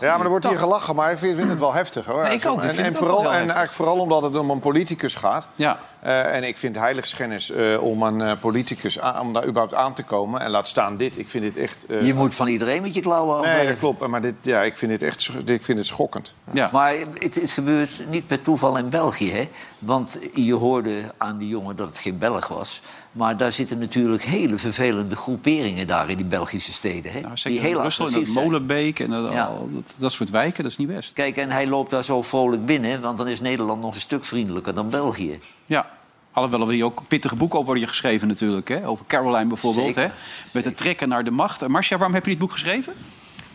Ja, 0.00 0.16
maar 0.16 0.24
er 0.24 0.28
wordt 0.28 0.48
hier 0.48 0.58
gelachen, 0.58 0.94
maar 0.94 1.12
ik 1.12 1.18
vind, 1.18 1.38
het 1.38 1.58
wel 1.58 1.72
heftig 1.72 2.06
hoor. 2.06 2.22
Nee, 2.22 2.32
ik 2.32 2.46
ook. 2.46 2.62
Ik 2.62 2.76
En, 2.76 2.94
vooral, 2.94 3.24
en 3.24 3.38
eigenlijk 3.38 3.72
vooral 3.72 3.98
omdat 3.98 4.22
het 4.22 4.36
om 4.36 4.50
een 4.50 4.60
politicus 4.60 5.14
gaat. 5.14 5.46
Ja. 5.54 5.78
Eh, 6.04 6.36
en 6.36 6.44
ik 6.44 6.56
vind 6.56 6.76
heiligschennis 6.76 7.50
eh, 7.50 7.82
om 7.82 8.02
een 8.02 8.20
eh, 8.20 8.32
politicus 8.40 9.00
aan, 9.00 9.20
om 9.20 9.32
daar 9.32 9.42
überhaupt 9.46 9.74
aan 9.74 9.94
te 9.94 10.02
komen. 10.02 10.40
En 10.40 10.50
laat 10.50 10.68
staan 10.68 10.96
dit. 10.96 11.18
Ik 11.18 11.28
vind 11.28 11.44
dit 11.44 11.56
echt. 11.56 11.76
eh, 11.88 12.06
Je 12.06 12.14
moet 12.14 12.34
van 12.34 12.46
iedereen 12.48 12.82
met 12.82 12.94
je 12.94 13.00
klauwen 13.00 13.42
Nee, 13.42 13.66
dat 13.68 13.78
klopt. 13.78 14.06
Maar 14.06 14.20
dit, 14.20 14.34
ja, 14.40 14.62
ik 14.62 14.76
vind 14.76 14.90
dit 14.90 15.02
echt 15.02 15.30
ik 15.44 15.64
vind 15.64 15.78
het 15.78 15.86
schokkend. 15.86 16.34
Ja. 16.52 16.68
Maar 16.72 16.94
het, 17.18 17.34
het 17.34 17.50
gebeurt 17.50 18.02
niet 18.10 18.26
per 18.26 18.40
toeval 18.42 18.76
in 18.76 18.88
België, 18.88 19.32
hè? 19.32 19.48
Want 19.78 20.18
je 20.34 20.54
hoorde 20.54 21.12
aan 21.16 21.38
die 21.38 21.48
jongen 21.48 21.76
dat 21.76 21.88
het 21.88 21.98
geen 21.98 22.18
Belg 22.18 22.48
was. 22.48 22.82
Maar 23.12 23.36
daar 23.36 23.52
zitten 23.52 23.78
natuurlijk 23.78 24.22
hele 24.22 24.58
vervelende 24.58 25.16
groeperingen 25.16 25.86
daar 25.86 26.10
in 26.10 26.16
die 26.16 26.26
Belgische 26.26 26.72
steden. 26.72 27.12
Hè? 27.12 27.20
Nou, 27.20 27.34
die 27.42 27.60
heel 27.60 27.80
Brussel 27.80 28.04
en 28.04 28.10
agressief 28.10 28.24
dat 28.24 28.32
zijn. 28.34 28.44
Molenbeek 28.44 29.00
en 29.00 29.10
dat, 29.10 29.32
Ja. 29.32 29.52
dat, 29.74 29.94
dat 29.96 30.12
soort 30.12 30.30
wijken, 30.30 30.62
dat 30.62 30.72
is 30.72 30.78
niet 30.78 30.88
best. 30.88 31.12
Kijk, 31.12 31.36
en 31.36 31.50
hij 31.50 31.66
loopt 31.66 31.90
daar 31.90 32.04
zo 32.04 32.22
vrolijk 32.22 32.66
binnen, 32.66 33.00
want 33.00 33.18
dan 33.18 33.28
is 33.28 33.40
Nederland 33.40 33.80
nog 33.80 33.94
een 33.94 34.00
stuk 34.00 34.24
vriendelijker 34.24 34.74
dan 34.74 34.90
België. 34.90 35.40
Ja. 35.66 35.86
Alhoewel 36.32 36.60
er 36.60 36.72
hier 36.72 36.84
ook 36.84 37.02
pittige 37.08 37.36
boeken 37.36 37.58
over 37.58 37.70
worden 37.70 37.88
geschreven 37.88 38.28
natuurlijk. 38.28 38.68
Hè? 38.68 38.88
Over 38.88 39.06
Caroline 39.06 39.46
bijvoorbeeld. 39.46 39.94
Hè? 39.94 40.02
Zeker. 40.02 40.16
Met 40.52 40.64
het 40.64 40.76
trekken 40.76 41.08
naar 41.08 41.24
de 41.24 41.30
macht. 41.30 41.68
Marcia, 41.68 41.96
waarom 41.96 42.14
heb 42.14 42.24
je 42.24 42.30
dit 42.30 42.40
boek 42.40 42.52
geschreven? 42.52 42.94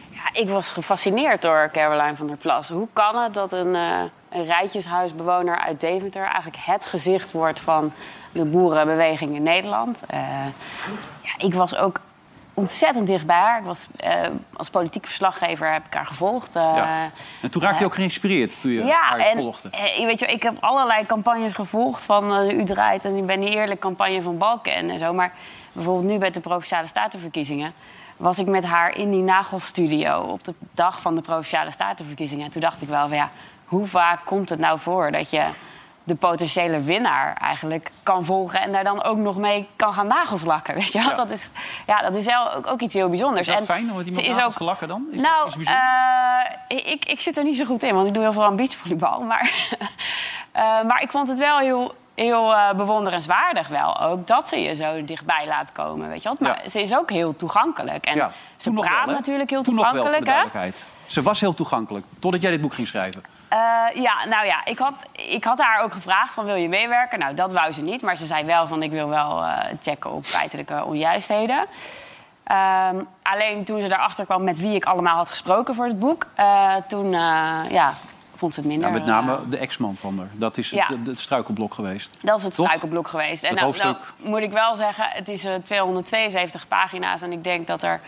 Ja, 0.09 0.41
ik 0.41 0.49
was 0.49 0.71
gefascineerd 0.71 1.41
door 1.41 1.69
Caroline 1.71 2.15
van 2.15 2.27
der 2.27 2.37
Plas. 2.37 2.69
Hoe 2.69 2.87
kan 2.93 3.23
het 3.23 3.33
dat 3.33 3.51
een, 3.51 3.75
eh 3.75 4.01
een 4.29 4.45
rijtjeshuisbewoner 4.45 5.59
uit 5.59 5.79
Deventer... 5.79 6.23
eigenlijk 6.23 6.57
het 6.61 6.85
gezicht 6.85 7.31
wordt 7.31 7.59
van 7.59 7.93
de 8.31 8.45
boerenbeweging 8.45 9.35
in 9.35 9.43
Nederland? 9.43 10.03
Eh, 10.07 10.19
ja, 11.21 11.31
ik 11.37 11.53
was 11.53 11.75
ook 11.75 11.99
ontzettend 12.59 13.07
dicht 13.07 13.25
bij 13.25 13.35
haar. 13.35 13.59
Ik 13.59 13.65
was, 13.65 13.87
eh, 13.97 14.27
als 14.57 14.69
politiek 14.69 15.05
verslaggever 15.05 15.71
heb 15.73 15.85
ik 15.85 15.93
haar 15.93 16.05
gevolgd. 16.05 16.55
eh, 16.55 16.61
Ja. 16.75 17.09
En 17.41 17.51
toen 17.51 17.61
raakte 17.61 17.79
je 17.79 17.85
ook 17.85 17.93
geïnspireerd 17.93 18.61
toen 18.61 18.71
je 18.71 18.83
ja, 18.83 19.01
haar 19.09 19.19
en 19.19 19.37
volgde. 19.37 19.69
eh, 19.69 20.05
weet 20.05 20.19
je, 20.19 20.25
ik 20.25 20.43
heb 20.43 20.53
allerlei 20.59 21.05
campagnes 21.05 21.53
gevolgd 21.53 22.05
van 22.05 22.35
eh, 22.35 22.57
U 22.57 22.63
draait 22.65 23.05
en 23.05 23.15
ik 23.17 23.25
ben 23.25 23.39
die 23.39 23.49
eerlijk 23.49 23.79
campagne 23.79 24.21
van 24.21 24.37
Balken 24.37 24.73
en 24.89 24.99
zo. 24.99 25.13
Maar 25.13 25.31
bijvoorbeeld 25.73 26.05
nu 26.11 26.17
bij 26.17 26.31
de 26.31 26.39
Provinciale 26.39 26.87
Statenverkiezingen 26.87 27.73
was 28.17 28.39
ik 28.39 28.47
met 28.47 28.63
haar 28.65 28.95
in 28.97 29.11
die 29.11 29.21
nagelstudio 29.21 30.19
op 30.21 30.43
de 30.43 30.53
dag 30.73 31.01
van 31.01 31.15
de 31.15 31.21
Provinciale 31.21 31.71
Statenverkiezingen. 31.71 32.45
En 32.45 32.51
toen 32.51 32.61
dacht 32.61 32.81
ik 32.81 32.87
wel 32.87 33.07
van 33.07 33.17
ja, 33.17 33.29
hoe 33.65 33.85
vaak 33.85 34.25
komt 34.25 34.49
het 34.49 34.59
nou 34.59 34.79
voor 34.79 35.11
dat 35.11 35.29
je 35.29 35.43
de 36.03 36.15
potentiële 36.15 36.81
winnaar 36.81 37.33
eigenlijk 37.37 37.91
kan 38.03 38.25
volgen... 38.25 38.61
en 38.61 38.71
daar 38.71 38.83
dan 38.83 39.03
ook 39.03 39.17
nog 39.17 39.37
mee 39.37 39.67
kan 39.75 39.93
gaan 39.93 40.07
nagelslakken. 40.07 40.75
Weet 40.75 40.91
je 40.91 40.99
wel? 40.99 41.09
Ja. 41.09 41.15
Dat 41.15 41.31
is, 41.31 41.49
ja, 41.87 42.01
dat 42.01 42.15
is 42.15 42.25
wel 42.25 42.53
ook, 42.53 42.67
ook 42.67 42.81
iets 42.81 42.93
heel 42.93 43.09
bijzonders. 43.09 43.39
Is 43.47 43.53
dat 43.53 43.57
En 43.61 43.65
fijn 43.65 43.89
om 43.91 43.97
met 43.97 44.07
iemand 44.07 44.27
nagels 44.27 44.45
ook- 44.45 44.53
te 44.53 44.63
lakken 44.63 44.87
dan? 44.87 45.05
Is 45.11 45.21
nou, 45.21 45.49
dat, 45.49 45.57
eh, 46.67 46.77
ik, 46.91 47.05
ik 47.05 47.21
zit 47.21 47.37
er 47.37 47.43
niet 47.43 47.57
zo 47.57 47.65
goed 47.65 47.83
in, 47.83 47.93
want 47.95 48.07
ik 48.07 48.13
doe 48.13 48.23
heel 48.23 48.33
veel 48.33 48.43
aan 48.43 48.55
beachvolleybal. 48.55 49.21
Maar, 49.21 49.51
eh, 50.51 50.63
maar 50.83 51.01
ik 51.01 51.11
vond 51.11 51.27
het 51.27 51.37
wel 51.37 51.57
heel, 51.57 51.95
heel 52.15 52.53
eh, 52.55 52.73
bewonderenswaardig 52.73 53.67
wel 53.67 54.01
ook... 54.01 54.27
dat 54.27 54.49
ze 54.49 54.59
je 54.59 54.75
zo 54.75 55.05
dichtbij 55.05 55.45
laat 55.47 55.71
komen, 55.71 56.09
weet 56.09 56.23
je 56.23 56.29
wel. 56.29 56.37
Maar 56.39 56.61
Ja. 56.63 56.69
ze 56.69 56.81
is 56.81 56.95
ook 56.95 57.09
heel 57.09 57.35
toegankelijk. 57.35 58.05
En 58.05 58.15
Ja, 58.15 58.31
ze 58.57 58.71
nog 58.71 58.85
praat 58.85 59.05
wel, 59.05 59.15
natuurlijk 59.15 59.49
heel 59.49 59.63
Toen 59.63 59.75
nog 59.75 59.91
wel, 59.91 59.91
voor 59.93 59.99
de 59.99 60.05
toegankelijk, 60.17 60.43
hè? 60.51 60.51
duidelijkheid. 60.51 61.11
Ze 61.11 61.21
was 61.21 61.39
heel 61.39 61.53
toegankelijk, 61.53 62.05
totdat 62.19 62.41
jij 62.41 62.51
dit 62.51 62.61
boek 62.61 62.73
ging 62.73 62.87
schrijven. 62.87 63.23
Eh, 63.49 63.57
ja, 64.01 64.25
nou 64.25 64.45
ja, 64.45 64.65
ik 64.65 64.77
had, 64.77 64.93
ik 65.11 65.43
had 65.43 65.59
haar 65.59 65.81
ook 65.83 65.93
gevraagd 65.93 66.33
van 66.33 66.45
wil 66.45 66.55
je 66.55 66.69
meewerken? 66.69 67.19
Nou, 67.19 67.33
dat 67.33 67.51
wou 67.51 67.71
ze 67.71 67.81
niet, 67.81 68.01
maar 68.01 68.15
ze 68.17 68.25
zei 68.25 68.45
wel 68.45 68.67
van 68.67 68.83
ik 68.83 68.91
wil 68.91 69.09
wel 69.09 69.43
eh, 69.43 69.65
checken 69.81 70.11
op 70.11 70.25
feitelijke 70.25 70.85
onjuistheden. 70.85 71.65
Ehm, 72.43 72.95
alleen 73.21 73.63
toen 73.63 73.81
ze 73.81 73.85
erachter 73.85 74.25
kwam 74.25 74.43
met 74.43 74.59
wie 74.59 74.75
ik 74.75 74.85
allemaal 74.85 75.15
had 75.15 75.29
gesproken 75.29 75.75
voor 75.75 75.85
het 75.85 75.99
boek, 75.99 76.25
eh, 76.35 76.75
toen 76.87 77.09
ja, 77.69 77.93
vond 78.35 78.53
ze 78.53 78.59
het 78.59 78.69
minder. 78.69 78.87
Ja, 78.87 78.93
met 78.93 79.05
name 79.05 79.39
de 79.49 79.57
ex-man 79.57 79.95
van 79.95 80.17
haar. 80.17 80.27
Dat 80.31 80.57
is 80.57 80.71
het, 80.71 80.79
Ja. 80.79 80.95
het, 80.97 81.07
het 81.07 81.19
struikelblok 81.19 81.73
geweest. 81.73 82.15
dat 82.21 82.37
is 82.37 82.43
het 82.43 82.55
Toch? 82.55 82.65
struikelblok 82.65 83.07
geweest. 83.07 83.43
En 83.43 83.49
Het 83.49 83.59
nou, 83.59 83.77
nou 83.77 83.95
moet 84.17 84.41
ik 84.41 84.51
wel 84.51 84.75
zeggen, 84.75 85.05
het 85.09 85.29
is 85.29 85.45
eh, 85.45 85.53
272 85.63 86.67
pagina's. 86.67 87.21
En 87.21 87.31
ik 87.31 87.43
denk 87.43 87.67
dat 87.67 87.83
er 87.83 88.01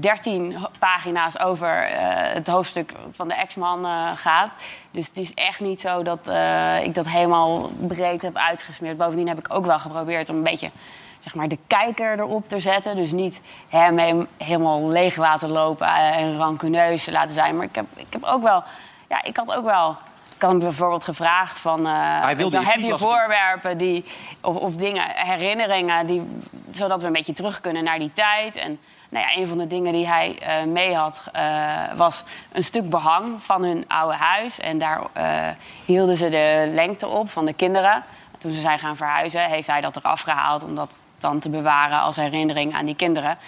13 0.00 0.56
ho- 0.56 0.68
pagina's 0.78 1.38
over 1.38 1.82
eh, 1.82 1.98
het 2.34 2.46
hoofdstuk 2.46 2.92
van 3.12 3.28
de 3.28 3.34
ex-man 3.34 3.86
eh, 3.86 4.10
gaat. 4.16 4.52
Dus 4.90 5.06
het 5.06 5.16
is 5.16 5.34
echt 5.34 5.60
niet 5.60 5.80
zo 5.80 6.02
dat 6.02 6.28
eh, 6.28 6.82
ik 6.84 6.94
dat 6.94 7.08
helemaal 7.08 7.70
breed 7.78 8.22
heb 8.22 8.36
uitgesmeerd. 8.36 8.96
Bovendien 8.96 9.28
heb 9.28 9.38
ik 9.38 9.54
ook 9.54 9.66
wel 9.66 9.78
geprobeerd 9.78 10.28
om 10.28 10.36
een 10.36 10.42
beetje 10.42 10.70
zeg 11.18 11.34
maar, 11.34 11.48
de 11.48 11.58
kijker 11.66 12.18
erop 12.18 12.48
te 12.48 12.60
zetten. 12.60 12.96
Dus 12.96 13.12
niet 13.12 13.40
hem 13.68 13.98
hem 13.98 14.26
helemaal 14.36 14.88
leeg 14.88 15.16
laten 15.16 15.50
lopen 15.50 15.86
en 15.88 16.36
rancuneus 16.36 17.10
laten 17.10 17.34
zijn. 17.34 17.56
Maar 17.56 17.66
ik 17.66 17.74
heb, 17.74 17.86
ik 17.96 18.06
heb 18.10 18.24
ook 18.24 18.42
wel... 18.42 18.62
Ja, 19.08 19.22
ik 19.22 19.36
had 19.36 19.54
ook 19.54 19.64
wel... 19.64 19.96
Ik 20.34 20.40
had 20.42 20.50
hem 20.50 20.58
bijvoorbeeld 20.58 21.04
gevraagd 21.04 21.58
van... 21.58 21.82
dan 21.82 22.64
heb 22.64 22.80
je 22.80 22.98
voorwerpen 22.98 23.78
die, 23.78 24.04
of, 24.40 24.56
of 24.56 24.76
dingen, 24.76 25.04
herinneringen... 25.14 26.06
Die, 26.06 26.40
zodat 26.70 27.00
we 27.00 27.06
een 27.06 27.12
beetje 27.12 27.32
terug 27.32 27.60
kunnen 27.60 27.84
naar 27.84 27.98
die 27.98 28.12
tijd. 28.14 28.56
En 28.56 28.78
nou 29.14 29.26
ja, 29.26 29.36
een 29.36 29.48
van 29.48 29.58
de 29.58 29.66
dingen 29.66 29.92
die 29.92 30.06
hij 30.06 30.38
eh, 30.38 30.64
mee 30.64 30.94
had... 30.94 31.22
eh, 31.32 31.92
was 31.96 32.24
een 32.52 32.64
stuk 32.64 32.90
behang 32.90 33.42
van 33.42 33.64
hun 33.64 33.84
oude 33.88 34.16
huis. 34.16 34.60
En 34.60 34.78
daar 34.78 35.02
eh, 35.12 35.48
hielden 35.84 36.16
ze 36.16 36.28
de 36.28 36.70
lengte 36.72 37.06
op 37.06 37.30
van 37.30 37.44
de 37.44 37.52
kinderen. 37.52 38.02
Toen 38.38 38.54
ze 38.54 38.60
zijn 38.60 38.78
gaan 38.78 38.96
verhuizen, 38.96 39.48
heeft 39.48 39.66
hij 39.66 39.80
dat 39.80 39.96
eraf 39.96 40.20
gehaald... 40.20 40.64
om 40.64 40.74
dat 40.74 41.02
dan 41.18 41.38
te 41.38 41.48
bewaren 41.48 42.00
als 42.00 42.16
herinnering 42.16 42.74
aan 42.74 42.84
die 42.84 42.96
kinderen. 42.96 43.38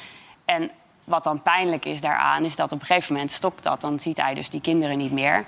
En 0.44 0.70
wat 1.04 1.24
dan 1.24 1.42
pijnlijk 1.42 1.84
is 1.84 2.00
daaraan, 2.00 2.44
is 2.44 2.56
dat 2.56 2.72
op 2.72 2.80
een 2.80 2.86
gegeven 2.86 3.12
moment 3.12 3.32
stopt 3.32 3.62
dat. 3.62 3.80
Dan 3.80 4.00
ziet 4.00 4.16
hij 4.16 4.34
dus 4.34 4.50
die 4.50 4.60
kinderen 4.60 4.98
niet 4.98 5.12
meer. 5.12 5.44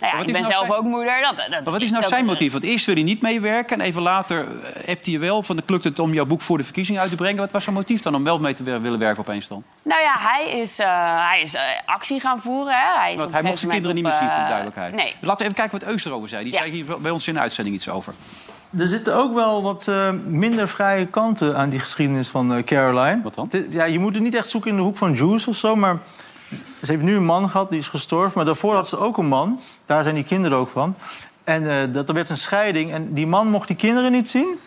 Nou 0.00 0.12
ja, 0.12 0.18
wat 0.18 0.28
ik 0.28 0.34
is 0.34 0.40
ben 0.40 0.50
nou 0.50 0.52
zelf 0.52 0.66
zijn- 0.66 0.78
ook 0.78 0.84
moeder. 0.84 1.20
Dat, 1.22 1.36
dat, 1.36 1.48
Maar 1.64 1.72
wat 1.72 1.82
is 1.82 1.90
nou 1.90 2.04
zijn 2.04 2.24
motief? 2.24 2.52
Want 2.52 2.64
eerst 2.64 2.86
wil 2.86 2.94
hij 2.94 3.04
niet 3.04 3.22
meewerken 3.22 3.80
en 3.80 3.86
even 3.86 4.02
later 4.02 4.38
eh, 4.40 4.84
hebt 4.86 5.04
hij 5.04 5.14
je 5.14 5.20
wel 5.20 5.42
van... 5.42 5.60
lukt 5.66 5.84
het 5.84 5.98
om 5.98 6.12
jouw 6.12 6.26
boek 6.26 6.42
voor 6.42 6.58
de 6.58 6.64
verkiezing 6.64 6.98
uit 6.98 7.10
te 7.10 7.16
brengen. 7.16 7.36
Wat 7.40 7.52
was 7.52 7.62
zijn 7.62 7.74
motief 7.74 8.00
dan 8.00 8.14
om 8.14 8.24
wel 8.24 8.38
mee 8.38 8.54
te 8.54 8.62
willen 8.62 8.98
werken 8.98 9.20
opeens 9.22 9.48
dan? 9.48 9.62
Nou 9.82 10.02
ja, 10.02 10.14
hij 10.18 10.60
is, 10.60 10.78
eh, 10.78 10.86
hij 11.28 11.40
is 11.42 11.54
eh, 11.54 11.62
actie 11.84 12.20
gaan 12.20 12.40
voeren. 12.40 12.74
Hè. 12.74 12.98
Hij, 13.00 13.16
Want 13.16 13.32
hij 13.32 13.42
mocht 13.42 13.58
zijn 13.58 13.70
kinderen 13.70 13.96
niet 13.96 14.04
meer 14.04 14.14
zien, 14.18 14.28
voor 14.30 14.40
de 14.42 14.46
duidelijkheid. 14.48 14.94
Nee. 14.94 15.06
Dus 15.06 15.28
laten 15.28 15.36
we 15.36 15.42
even 15.42 15.54
kijken 15.54 15.78
wat 15.78 15.88
Eus 15.88 16.04
erover 16.04 16.28
zei. 16.28 16.44
Die 16.44 16.52
Ja. 16.52 16.58
zei 16.58 16.70
hier 16.70 17.00
bij 17.00 17.10
ons 17.10 17.28
in 17.28 17.34
de 17.34 17.40
uitzending 17.40 17.76
iets 17.76 17.88
over. 17.88 18.14
Er 18.78 18.86
zitten 18.86 19.16
ook 19.16 19.34
wel 19.34 19.62
wat 19.62 19.88
eh, 19.88 20.10
minder 20.26 20.68
vrije 20.68 21.06
kanten 21.06 21.56
aan 21.56 21.68
die 21.68 21.80
geschiedenis 21.80 22.28
van 22.28 22.64
Caroline. 22.64 23.20
Wat 23.22 23.34
dan? 23.34 23.50
Ja, 23.70 23.84
je 23.84 23.98
moet 23.98 24.14
het 24.14 24.22
niet 24.22 24.34
echt 24.34 24.48
zoeken 24.48 24.70
in 24.70 24.76
de 24.76 24.82
hoek 24.82 24.96
van 24.96 25.12
Jules 25.12 25.46
of 25.46 25.56
zo, 25.56 25.76
maar 25.76 25.98
ze 26.56 26.92
heeft 26.92 27.02
nu 27.02 27.16
een 27.16 27.24
man 27.24 27.50
gehad, 27.50 27.70
die 27.70 27.78
is 27.78 27.88
gestorven. 27.88 28.32
Maar 28.34 28.44
daarvoor 28.44 28.74
had 28.74 28.88
ze 28.88 28.98
ook 28.98 29.18
een 29.18 29.26
man. 29.26 29.60
Daar 29.84 30.02
zijn 30.02 30.14
die 30.14 30.24
kinderen 30.24 30.58
ook 30.58 30.68
van. 30.68 30.94
En 31.44 31.70
eh, 31.70 31.92
dat 31.92 32.08
er 32.08 32.14
werd 32.14 32.30
een 32.30 32.36
scheiding 32.36 32.92
en 32.92 33.14
die 33.14 33.26
man 33.26 33.48
mocht 33.48 33.66
die 33.66 33.76
kinderen 33.76 34.12
niet 34.12 34.28
zien. 34.28 34.58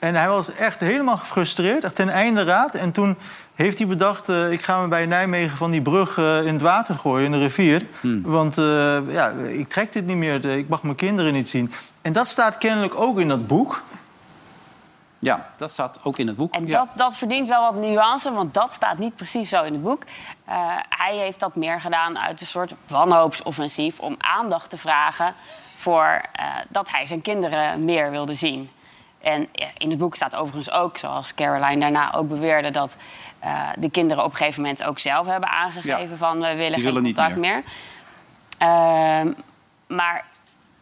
En 0.00 0.14
hij 0.14 0.28
was 0.28 0.54
echt 0.54 0.80
helemaal 0.80 1.16
gefrustreerd, 1.16 1.84
echt 1.84 1.94
ten 1.94 2.08
einde 2.08 2.42
raad. 2.42 2.74
En 2.74 2.92
toen 2.92 3.16
heeft 3.54 3.78
hij 3.78 3.86
bedacht, 3.86 4.28
eh, 4.28 4.52
ik 4.52 4.62
ga 4.62 4.80
me 4.80 4.88
bij 4.88 5.06
Nijmegen 5.06 5.56
van 5.56 5.70
die 5.70 5.82
brug 5.82 6.18
eh, 6.18 6.46
in 6.46 6.52
het 6.52 6.62
water 6.62 6.94
gooien, 6.94 7.24
in 7.24 7.32
de 7.32 7.38
rivier. 7.38 7.86
Want 8.22 8.58
eh, 8.58 8.98
ja, 9.08 9.30
ik 9.48 9.68
trek 9.68 9.92
dit 9.92 10.06
niet 10.06 10.16
meer, 10.16 10.44
ik 10.44 10.68
mag 10.68 10.82
mijn 10.82 10.94
kinderen 10.94 11.32
niet 11.32 11.48
zien. 11.48 11.72
En 12.02 12.12
dat 12.12 12.28
staat 12.28 12.58
kennelijk 12.58 13.00
ook 13.00 13.20
in 13.20 13.28
dat 13.28 13.46
boek. 13.46 13.82
Ja, 15.20 15.46
dat 15.56 15.70
staat 15.70 15.98
ook 16.02 16.18
in 16.18 16.26
het 16.26 16.36
boek. 16.36 16.54
En 16.54 16.66
ja. 16.66 16.78
dat, 16.78 16.88
dat 16.94 17.16
verdient 17.16 17.48
wel 17.48 17.62
wat 17.72 17.74
nuance, 17.74 18.32
want 18.32 18.54
dat 18.54 18.72
staat 18.72 18.98
niet 18.98 19.16
precies 19.16 19.48
zo 19.48 19.62
in 19.62 19.72
het 19.72 19.82
boek. 19.82 20.02
Eh, 20.44 20.76
hij 20.88 21.16
heeft 21.16 21.40
dat 21.40 21.54
meer 21.54 21.80
gedaan 21.80 22.18
uit 22.18 22.40
een 22.40 22.46
soort 22.46 22.74
wanhoopsoffensief 22.86 23.98
om 23.98 24.14
aandacht 24.18 24.70
te 24.70 24.78
vragen 24.78 25.34
voor 25.76 26.20
eh, 26.32 26.44
dat 26.68 26.90
hij 26.90 27.06
zijn 27.06 27.22
kinderen 27.22 27.84
meer 27.84 28.10
wilde 28.10 28.34
zien. 28.34 28.70
En 29.20 29.48
ja, 29.52 29.66
in 29.78 29.90
het 29.90 29.98
boek 29.98 30.14
staat 30.14 30.36
overigens 30.36 30.70
ook, 30.70 30.98
zoals 30.98 31.34
Caroline 31.34 31.80
daarna 31.80 32.14
ook 32.14 32.28
beweerde, 32.28 32.70
dat 32.70 32.96
eh, 33.38 33.68
de 33.78 33.90
kinderen 33.90 34.24
op 34.24 34.30
een 34.30 34.36
gegeven 34.36 34.62
moment 34.62 34.82
ook 34.84 34.98
zelf 34.98 35.26
hebben 35.26 35.48
aangegeven 35.48 36.10
Ja. 36.10 36.16
van 36.16 36.40
we 36.40 36.54
willen 36.54 36.74
geen 36.80 36.82
willen 36.84 37.02
contact 37.02 37.36
meer. 37.36 37.62
meer. 37.62 37.64
Ehm, 38.58 39.32
maar 39.86 40.24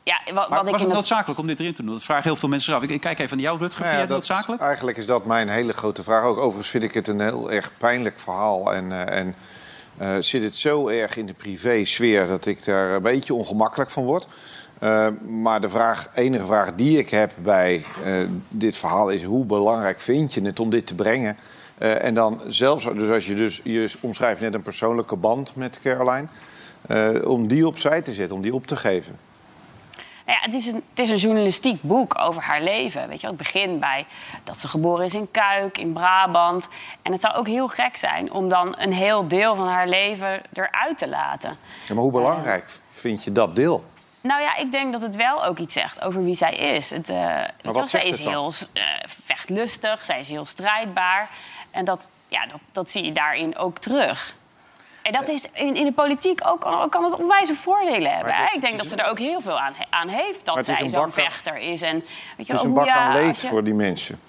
ja, 0.08 0.32
wat, 0.34 0.48
Maar 0.48 0.58
wat 0.58 0.70
was 0.70 0.80
het 0.80 0.80
het 0.80 0.92
noodzakelijk 0.98 1.40
om 1.40 1.46
dit 1.46 1.60
erin 1.60 1.74
te 1.74 1.82
doen? 1.82 1.92
Dat 1.92 2.02
vragen 2.02 2.22
heel 2.24 2.36
veel 2.36 2.48
mensen 2.48 2.74
af. 2.74 2.82
Ik, 2.82 2.90
ik 2.90 3.00
kijk 3.00 3.18
even 3.18 3.36
naar 3.36 3.46
jou, 3.46 3.58
Rutger. 3.58 3.80
Nou 3.84 3.90
Vind 3.94 4.00
ja, 4.00 4.06
jij 4.06 4.16
het 4.16 4.28
dat- 4.28 4.28
noodzakelijk? 4.28 4.62
Eigenlijk 4.62 4.96
is 4.96 5.06
dat 5.06 5.24
mijn 5.24 5.48
hele 5.48 5.72
grote 5.72 6.02
vraag 6.02 6.24
ook. 6.24 6.36
Overigens 6.38 6.68
vind 6.68 6.82
ik 6.84 6.94
het 6.94 7.08
een 7.08 7.20
heel 7.20 7.50
erg 7.50 7.70
pijnlijk 7.78 8.20
verhaal. 8.20 8.74
En, 8.74 8.92
eh, 8.92 9.18
en 9.18 9.34
eh, 9.96 10.16
zit 10.20 10.42
het 10.42 10.56
zo 10.56 10.88
erg 10.88 11.16
in 11.16 11.26
de 11.26 11.32
privé-sfeer 11.34 12.26
dat 12.26 12.46
ik 12.46 12.64
daar 12.64 12.90
een 12.90 13.02
beetje 13.02 13.34
ongemakkelijk 13.34 13.90
van 13.90 14.04
word. 14.04 14.26
Eh, 14.78 15.06
maar 15.28 15.60
de 15.60 15.68
vraag, 15.68 16.08
enige 16.14 16.46
vraag 16.46 16.74
die 16.74 16.98
ik 16.98 17.10
heb 17.10 17.32
bij 17.36 17.84
eh, 18.04 18.14
dit 18.48 18.76
verhaal 18.76 19.08
is... 19.08 19.22
hoe 19.24 19.44
belangrijk 19.44 20.00
vind 20.00 20.34
je 20.34 20.42
het 20.42 20.60
om 20.60 20.70
dit 20.70 20.86
te 20.86 20.94
brengen? 20.94 21.36
Eh, 21.78 22.04
en 22.04 22.14
dan 22.14 22.40
zelfs, 22.48 22.84
dus 22.84 23.10
als 23.10 23.26
je 23.26 23.34
dus... 23.34 23.60
je 23.64 23.90
omschrijft 24.00 24.40
net 24.40 24.54
een 24.54 24.62
persoonlijke 24.62 25.16
band 25.16 25.56
met 25.56 25.78
Caroline... 25.82 26.26
eh, 26.86 27.08
om 27.30 27.48
die 27.48 27.66
opzij 27.66 28.02
te 28.02 28.12
zetten, 28.12 28.36
om 28.36 28.42
die 28.42 28.54
op 28.54 28.66
te 28.66 28.76
geven. 28.76 29.18
Nou 30.28 30.40
ja, 30.40 30.46
het, 30.46 30.54
is 30.54 30.66
een, 30.66 30.82
het 30.90 30.98
is 30.98 31.08
een 31.08 31.16
journalistiek 31.16 31.82
boek 31.82 32.18
over 32.18 32.42
haar 32.42 32.62
leven. 32.62 33.08
Weet 33.08 33.20
je, 33.20 33.26
het 33.26 33.36
begint 33.36 33.80
bij 33.80 34.06
dat 34.44 34.58
ze 34.58 34.68
geboren 34.68 35.04
is 35.04 35.14
in 35.14 35.30
Kuik, 35.30 35.78
in 35.78 35.92
Brabant. 35.92 36.68
En 37.02 37.12
het 37.12 37.20
zou 37.20 37.34
ook 37.34 37.46
heel 37.46 37.68
gek 37.68 37.96
zijn 37.96 38.32
om 38.32 38.48
dan 38.48 38.74
een 38.78 38.92
heel 38.92 39.28
deel 39.28 39.56
van 39.56 39.68
haar 39.68 39.88
leven 39.88 40.42
eruit 40.52 40.98
te 40.98 41.08
laten. 41.08 41.56
Ja, 41.86 41.94
maar 41.94 42.02
hoe 42.02 42.12
belangrijk 42.12 42.70
vind 42.88 43.24
je 43.24 43.32
dat 43.32 43.56
deel? 43.56 43.84
Nou 44.20 44.40
ja, 44.40 44.56
ik 44.56 44.72
denk 44.72 44.92
dat 44.92 45.02
het 45.02 45.16
wel 45.16 45.44
ook 45.44 45.58
iets 45.58 45.74
zegt 45.74 46.00
over 46.00 46.24
wie 46.24 46.34
zij 46.34 46.54
is. 46.54 46.90
Het, 46.90 47.08
eh, 47.08 47.16
je 47.16 47.52
wel, 47.62 47.72
wat 47.72 47.90
zij 47.90 48.00
zegt 48.00 48.18
is 48.18 48.24
heel 48.24 48.52
eh, 48.72 48.82
vechtlustig, 49.24 50.04
zij 50.04 50.18
is 50.18 50.28
heel 50.28 50.44
strijdbaar. 50.44 51.30
En 51.70 51.84
dat, 51.84 52.08
ja, 52.28 52.46
dat, 52.46 52.60
dat 52.72 52.90
zie 52.90 53.04
je 53.04 53.12
daarin 53.12 53.56
ook 53.56 53.78
terug. 53.78 54.34
En 55.08 55.14
dat 55.14 55.28
is 55.28 55.44
in, 55.52 55.74
in 55.74 55.84
de 55.84 55.92
politiek 55.92 56.40
ook 56.46 56.60
kan, 56.60 56.88
kan 56.88 57.04
het 57.04 57.14
onwijze 57.14 57.54
voordelen 57.54 58.14
hebben. 58.14 58.32
is- 58.32 58.52
Ik 58.54 58.60
denk 58.60 58.76
dat 58.78 58.86
ze 58.86 58.96
er 58.96 59.10
ook 59.10 59.18
heel 59.18 59.40
veel 59.40 59.58
aan, 59.58 59.74
aan 59.90 60.08
heeft 60.08 60.44
dat 60.44 60.64
zij 60.64 60.88
zo'n 60.92 61.12
vechter 61.12 61.56
is. 61.56 61.82
En, 61.82 62.04
weet 62.36 62.46
je 62.46 62.52
Het 62.52 62.60
is 62.62 62.62
een 62.68 62.74
bak 62.74 62.88
aan 62.88 63.12
leed 63.12 63.42
voor 63.46 63.64
die 63.64 63.74
mensen. 63.74 64.20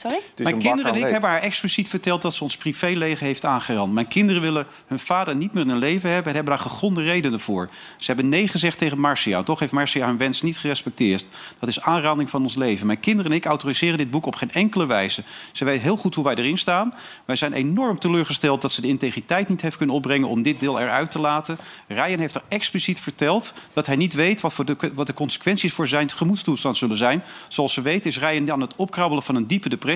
Sorry? 0.00 0.20
Mijn 0.36 0.58
kinderen 0.58 0.90
en 0.90 0.96
ik 0.96 1.02
leed. 1.02 1.12
hebben 1.12 1.30
haar 1.30 1.40
expliciet 1.40 1.88
verteld 1.88 2.22
dat 2.22 2.34
ze 2.34 2.42
ons 2.42 2.56
privéleven 2.56 3.26
heeft 3.26 3.44
aangerand. 3.44 3.92
Mijn 3.92 4.08
kinderen 4.08 4.42
willen 4.42 4.66
hun 4.86 4.98
vader 4.98 5.36
niet 5.36 5.52
meer 5.52 5.62
in 5.62 5.68
hun 5.68 5.78
leven 5.78 6.10
hebben 6.10 6.28
en 6.28 6.34
hebben 6.34 6.54
daar 6.54 6.62
gegronde 6.62 7.02
redenen 7.02 7.40
voor. 7.40 7.68
Ze 7.96 8.06
hebben 8.06 8.28
nee 8.28 8.48
gezegd 8.48 8.78
tegen 8.78 9.00
Marcia. 9.00 9.42
Toch 9.42 9.58
heeft 9.58 9.72
Marcia 9.72 10.06
hun 10.06 10.18
wens 10.18 10.42
niet 10.42 10.58
gerespecteerd. 10.58 11.26
Dat 11.58 11.68
is 11.68 11.80
aanranding 11.80 12.30
van 12.30 12.42
ons 12.42 12.56
leven. 12.56 12.86
Mijn 12.86 13.00
kinderen 13.00 13.30
en 13.30 13.36
ik 13.36 13.44
autoriseren 13.44 13.98
dit 13.98 14.10
boek 14.10 14.26
op 14.26 14.34
geen 14.34 14.50
enkele 14.52 14.86
wijze. 14.86 15.22
Ze 15.52 15.64
weten 15.64 15.82
heel 15.82 15.96
goed 15.96 16.14
hoe 16.14 16.24
wij 16.24 16.34
erin 16.34 16.58
staan. 16.58 16.94
Wij 17.24 17.36
zijn 17.36 17.52
enorm 17.52 17.98
teleurgesteld 17.98 18.62
dat 18.62 18.72
ze 18.72 18.80
de 18.80 18.88
integriteit 18.88 19.48
niet 19.48 19.60
heeft 19.60 19.76
kunnen 19.76 19.94
opbrengen 19.94 20.28
om 20.28 20.42
dit 20.42 20.60
deel 20.60 20.80
eruit 20.80 21.10
te 21.10 21.20
laten. 21.20 21.58
Ryan 21.86 22.18
heeft 22.18 22.34
er 22.34 22.42
expliciet 22.48 23.00
verteld 23.00 23.52
dat 23.72 23.86
hij 23.86 23.96
niet 23.96 24.14
weet 24.14 24.40
wat, 24.40 24.52
voor 24.52 24.64
de, 24.64 24.76
wat 24.94 25.06
de 25.06 25.14
consequenties 25.14 25.72
voor 25.72 25.88
zijn 25.88 26.10
gemoedstoestand 26.10 26.76
zullen 26.76 26.96
zijn. 26.96 27.24
Zoals 27.48 27.72
ze 27.72 27.82
weet 27.82 28.06
is 28.06 28.18
Ryan 28.18 28.52
aan 28.52 28.60
het 28.60 28.76
opkrabbelen 28.76 29.22
van 29.22 29.34
een 29.34 29.46
diepe 29.46 29.68
depressie. 29.68 29.88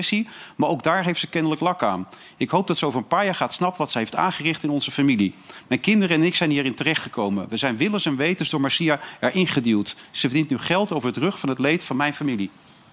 Maar 0.55 0.69
ook 0.69 0.83
daar 0.83 1.03
heeft 1.03 1.19
ze 1.19 1.29
kennelijk 1.29 1.61
lak 1.61 1.83
aan. 1.83 2.07
Ik 2.37 2.49
hoop 2.49 2.67
dat 2.67 2.77
ze 2.77 2.85
over 2.85 2.99
een 2.99 3.07
paar 3.07 3.25
jaar 3.25 3.35
gaat 3.35 3.53
snappen 3.53 3.79
wat 3.79 3.91
ze 3.91 3.97
heeft 3.97 4.15
aangericht 4.15 4.63
in 4.63 4.69
onze 4.69 4.91
familie. 4.91 5.33
Mijn 5.67 5.79
kinderen 5.79 6.17
en 6.17 6.23
ik 6.23 6.35
zijn 6.35 6.49
hierin 6.49 6.75
terechtgekomen. 6.75 7.49
We 7.49 7.57
zijn 7.57 7.77
willens 7.77 8.05
en 8.05 8.15
wetens 8.15 8.49
door 8.49 8.61
Marcia 8.61 8.99
erin 9.19 9.47
geduwd. 9.47 9.95
Ze 10.11 10.29
verdient 10.29 10.49
nu 10.49 10.57
geld 10.57 10.91
over 10.91 11.07
het 11.07 11.17
rug 11.17 11.39
van 11.39 11.49
het 11.49 11.59
leed 11.59 11.83
van 11.83 11.95
mijn 11.95 12.13
familie. 12.13 12.49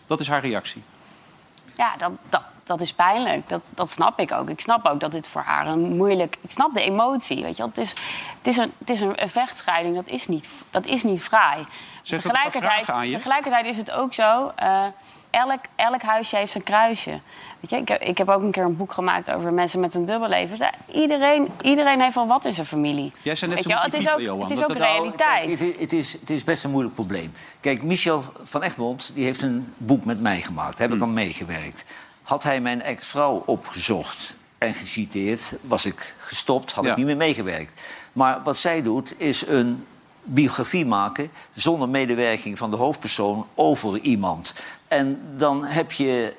Dat 0.06 0.20
is 0.20 0.28
haar 0.28 0.40
reactie. 0.40 0.82
Ja, 1.76 1.96
dat, 2.28 2.42
dat 2.64 2.80
is 2.80 2.92
pijnlijk. 2.92 3.48
Dat, 3.48 3.70
dat 3.74 3.90
snap 3.90 4.18
ik 4.20 4.32
ook. 4.32 4.48
Ik 4.48 4.60
snap 4.60 4.86
ook 4.86 5.00
dat 5.00 5.12
dit 5.12 5.28
voor 5.28 5.40
haar 5.42 5.66
een 5.66 5.96
moeilijk... 5.96 6.36
Ik 6.40 6.50
snap 6.50 6.74
de 6.74 6.82
emotie, 6.82 7.42
weet 7.42 7.56
je 7.56 7.62
wel. 7.62 7.68
Het 7.68 7.78
is, 7.78 7.90
het 8.38 8.46
is, 8.46 8.56
een, 8.56 8.72
het 8.78 8.90
is 8.90 9.00
een, 9.00 9.22
een 9.22 9.30
vechtscheiding, 9.30 9.94
dat 9.94 10.06
is 10.08 10.28
niet, 10.28 10.48
dat 10.70 10.86
is 10.86 11.02
niet 11.02 11.22
fraai. 11.22 11.64
Zet 12.02 12.24
een 12.24 12.30
Tegelijkertijd, 12.30 12.90
aan 12.90 13.08
je. 13.08 13.16
tegelijkertijd 13.16 13.66
is 13.66 13.76
het 13.76 13.90
ook 13.90 14.14
zo... 14.14 14.52
eh, 14.56 14.84
elk, 15.30 15.60
elk 15.76 16.02
huisje 16.02 16.36
heeft 16.36 16.52
zijn 16.52 16.64
kruisje. 16.64 17.20
Weet 17.60 17.70
je, 17.70 17.76
ik, 17.76 17.88
heb, 17.88 18.00
ik 18.02 18.18
heb 18.18 18.28
ook 18.28 18.42
een 18.42 18.50
keer 18.50 18.64
een 18.64 18.76
boek 18.76 18.92
gemaakt 18.92 19.30
over 19.30 19.52
mensen 19.52 19.80
met 19.80 19.94
een 19.94 20.04
dubbelleven. 20.04 20.56
Dus, 20.58 20.70
Iedereen, 20.94 21.48
iedereen 21.60 22.00
heeft 22.00 22.14
wel 22.14 22.26
wat 22.26 22.44
in 22.44 22.52
zijn 22.52 22.66
familie. 22.66 23.12
Jij 23.22 23.36
net, 23.40 23.64
het 23.66 23.94
is 23.94 24.08
ook, 24.08 24.20
Johan. 24.20 24.40
het 24.40 24.50
is 24.50 24.58
Dat- 24.58 24.70
ook 24.70 24.76
realiteit. 24.76 25.58
Kijk, 25.58 25.78
het, 25.80 25.92
is, 25.92 26.12
het 26.12 26.30
is 26.30 26.44
best 26.44 26.64
een 26.64 26.70
moeilijk 26.70 26.94
probleem. 26.94 27.32
Kijk, 27.60 27.82
Michel 27.82 28.22
van 28.42 28.62
Egmond 28.62 29.10
die 29.14 29.24
heeft 29.24 29.42
een 29.42 29.74
boek 29.76 30.04
met 30.04 30.20
mij 30.20 30.40
gemaakt. 30.40 30.78
Daar 30.78 30.88
heb 30.88 30.96
ik 30.96 31.02
aan 31.02 31.12
meegewerkt. 31.12 31.84
Had 32.22 32.42
hij 32.42 32.60
mijn 32.60 32.82
ex-vrouw 32.82 33.42
opgezocht 33.46 34.36
en 34.58 34.74
geciteerd... 34.74 35.52
was 35.60 35.86
ik 35.86 36.14
gestopt, 36.18 36.72
had 36.72 36.84
Ja. 36.84 36.90
ik 36.90 36.96
niet 36.96 37.06
meer 37.06 37.16
meegewerkt. 37.16 37.80
Maar 38.12 38.42
wat 38.42 38.56
zij 38.56 38.82
doet, 38.82 39.14
is 39.16 39.46
een 39.46 39.86
biografie 40.22 40.86
maken... 40.86 41.30
zonder 41.52 41.88
medewerking 41.88 42.58
van 42.58 42.70
de 42.70 42.76
hoofdpersoon 42.76 43.46
over 43.54 43.98
iemand. 43.98 44.54
En 44.88 45.20
dan 45.36 45.64
heb 45.64 45.92
je 45.92 46.34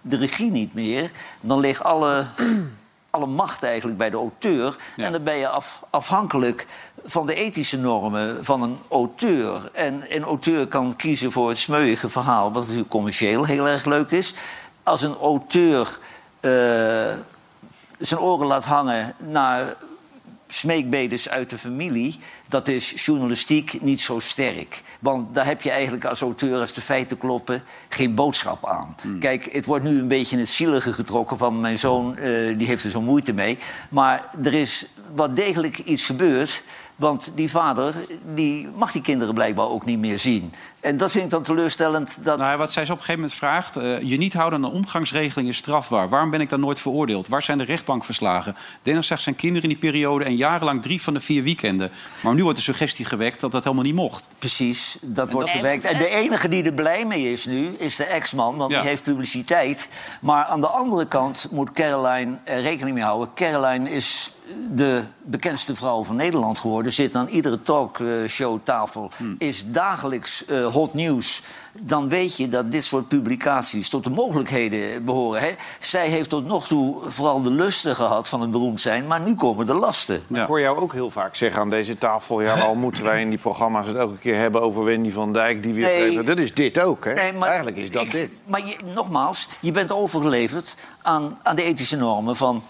de 0.00 0.16
regie 0.16 0.50
niet 0.50 0.74
meer. 0.74 1.10
Dan 1.40 1.60
ligt 1.60 1.82
alle 1.84 2.26
alle 3.14 3.26
macht 3.26 3.62
eigenlijk 3.62 3.98
bij 3.98 4.10
de 4.10 4.16
auteur. 4.16 4.76
En 4.96 5.12
dan 5.12 5.22
ben 5.22 5.36
je 5.36 5.48
af, 5.48 5.82
afhankelijk 5.90 6.66
van 7.04 7.26
de 7.26 7.34
ethische 7.34 7.78
normen 7.78 8.44
van 8.44 8.62
een 8.62 8.78
auteur. 8.90 9.70
En 9.72 10.16
een 10.16 10.22
auteur 10.22 10.66
kan 10.66 10.96
kiezen 10.96 11.32
voor 11.32 11.48
het 11.48 11.58
smeuïge 11.58 12.08
verhaal... 12.08 12.52
wat 12.52 12.62
natuurlijk 12.62 12.90
commercieel 12.90 13.44
heel 13.44 13.68
erg 13.68 13.84
leuk 13.84 14.10
is. 14.10 14.34
Als 14.84 15.02
een 15.02 15.16
auteur 15.16 15.98
eh, 16.40 16.50
zijn 17.98 18.20
oren 18.20 18.46
laat 18.46 18.64
hangen 18.64 19.14
naar 19.18 19.74
smeekbedes 20.48 21.28
uit 21.28 21.50
de 21.50 21.58
familie... 21.58 22.18
dat 22.48 22.68
is 22.68 23.04
journalistiek 23.04 23.82
niet 23.82 24.00
zo 24.00 24.18
sterk. 24.18 24.82
Want 25.00 25.34
daar 25.34 25.46
heb 25.46 25.62
je 25.62 25.70
eigenlijk 25.70 26.04
als 26.04 26.20
auteur, 26.20 26.60
als 26.60 26.72
de 26.72 26.80
feiten 26.80 27.18
kloppen... 27.18 27.62
geen 27.88 28.14
boodschap 28.14 28.68
aan. 28.68 28.96
Kijk, 29.20 29.48
het 29.52 29.64
wordt 29.64 29.84
nu 29.84 29.98
een 29.98 30.08
beetje 30.08 30.34
in 30.36 30.42
het 30.42 30.50
zielige 30.50 30.92
getrokken 30.92 31.36
van 31.36 31.60
mijn 31.60 31.78
zoon. 31.78 32.16
eh, 32.16 32.58
die 32.58 32.66
heeft 32.66 32.84
er 32.84 32.90
zo 32.90 33.00
moeite 33.00 33.32
mee. 33.32 33.58
Maar 33.90 34.30
er 34.44 34.54
is 34.54 34.86
wat 35.14 35.36
degelijk 35.36 35.78
iets 35.78 36.06
gebeurd... 36.06 36.62
Want 36.96 37.32
die 37.34 37.50
vader 37.50 37.94
die 38.34 38.68
mag 38.74 38.92
die 38.92 39.02
kinderen 39.02 39.34
blijkbaar 39.34 39.68
ook 39.68 39.84
niet 39.84 39.98
meer 39.98 40.18
zien. 40.18 40.52
En 40.80 40.96
dat 40.96 41.10
vind 41.10 41.24
ik 41.24 41.30
dan 41.30 41.42
teleurstellend. 41.42 42.16
Dat... 42.24 42.38
Nou, 42.38 42.58
wat 42.58 42.72
zij 42.72 42.84
ze 42.84 42.92
op 42.92 42.98
een 42.98 43.04
gegeven 43.04 43.20
moment 43.20 43.38
vraagt... 43.38 43.76
eh, 43.76 44.00
je 44.02 44.16
niet 44.16 44.32
houden 44.32 44.58
aan 44.64 44.70
een 44.70 44.76
omgangsregeling 44.76 45.48
is 45.48 45.56
strafbaar. 45.56 46.08
Waarom 46.08 46.30
ben 46.30 46.40
ik 46.40 46.48
dan 46.48 46.60
nooit 46.60 46.80
veroordeeld? 46.80 47.28
Waar 47.28 47.42
zijn 47.42 47.58
de 47.58 47.64
rechtbankverslagen? 47.64 48.56
Dennis 48.82 49.06
zegt 49.06 49.22
zijn 49.22 49.36
kinderen 49.36 49.62
in 49.62 49.68
die 49.68 49.90
periode... 49.90 50.24
en 50.24 50.36
jarenlang 50.36 50.82
drie 50.82 51.02
van 51.02 51.14
de 51.14 51.20
vier 51.20 51.42
weekenden. 51.42 51.90
Maar 52.20 52.34
nu 52.34 52.42
wordt 52.42 52.58
de 52.58 52.64
suggestie 52.64 53.04
gewekt 53.04 53.40
dat 53.40 53.52
dat 53.52 53.62
helemaal 53.64 53.84
niet 53.84 53.94
mocht. 53.94 54.28
Precies, 54.38 54.98
dat 55.02 55.30
wordt 55.32 55.48
dat- 55.48 55.56
gewerkt. 55.56 55.84
En 55.84 55.98
de 55.98 56.08
enige 56.08 56.48
die 56.48 56.62
er 56.62 56.72
blij 56.72 57.04
mee 57.06 57.32
is 57.32 57.46
nu, 57.46 57.74
is 57.78 57.96
de 57.96 58.04
ex-man, 58.04 58.56
want 58.56 58.70
Ja. 58.72 58.80
die 58.80 58.88
heeft 58.88 59.02
publiciteit. 59.02 59.88
Maar 60.20 60.44
aan 60.44 60.60
de 60.60 60.66
andere 60.68 61.06
kant 61.06 61.46
moet 61.50 61.72
Caroline 61.72 62.36
er 62.44 62.60
rekening 62.62 62.94
mee 62.94 63.04
houden. 63.04 63.28
Caroline 63.34 63.90
is 63.90 64.32
de 64.70 65.02
bekendste 65.22 65.76
vrouw 65.76 66.04
van 66.04 66.16
Nederland 66.16 66.58
geworden. 66.58 66.92
Zit 66.92 67.14
aan 67.16 67.28
iedere 67.28 67.62
talkshowtafel. 67.62 69.10
Is 69.38 69.64
dagelijks 69.66 70.44
eh, 70.44 70.66
hot 70.66 70.94
nieuws. 70.94 71.42
Dan 71.78 72.08
weet 72.08 72.36
je 72.36 72.48
dat 72.48 72.70
dit 72.72 72.84
soort 72.84 73.08
publicaties 73.08 73.88
tot 73.88 74.04
de 74.04 74.10
mogelijkheden 74.10 75.04
behoren. 75.04 75.40
Hè? 75.40 75.50
Zij 75.80 76.08
heeft 76.08 76.28
tot 76.28 76.46
nog 76.46 76.66
toe 76.66 76.96
vooral 77.10 77.42
de 77.42 77.50
lusten 77.50 77.96
gehad 77.96 78.28
van 78.28 78.40
het 78.40 78.50
beroemd 78.50 78.80
zijn. 78.80 79.06
Maar 79.06 79.20
nu 79.20 79.34
komen 79.34 79.66
de 79.66 79.74
lasten. 79.74 80.22
Ja. 80.26 80.42
Ik 80.42 80.48
hoor 80.48 80.60
jou 80.60 80.78
ook 80.78 80.92
heel 80.92 81.10
vaak 81.10 81.36
zeggen 81.36 81.60
aan 81.60 81.70
deze 81.70 81.98
tafel... 81.98 82.40
ja, 82.40 82.60
al 82.60 82.74
moeten 82.74 83.04
wij 83.04 83.20
in 83.20 83.28
die 83.28 83.38
programma's 83.38 83.86
het 83.86 83.96
elke 83.96 84.18
keer 84.18 84.36
hebben 84.38 84.62
over 84.62 84.84
Wendy 84.84 85.10
van 85.10 85.32
Dijk... 85.32 85.62
die 85.62 85.74
weer... 85.74 85.84
Nee. 85.84 86.22
Dat 86.22 86.38
is 86.38 86.54
dit 86.54 86.80
ook, 86.80 87.04
hè? 87.04 87.14
Nee, 87.14 87.32
maar 87.32 87.48
Eigenlijk 87.48 87.76
is 87.76 87.90
dat 87.90 88.02
ik- 88.02 88.10
dit. 88.10 88.30
Maar 88.46 88.66
je, 88.66 88.76
nogmaals, 88.94 89.48
je 89.60 89.72
bent 89.72 89.92
overgeleverd 89.92 90.76
aan, 91.02 91.38
aan 91.42 91.56
de 91.56 91.62
ethische 91.62 91.96
normen 91.96 92.36
van, 92.36 92.62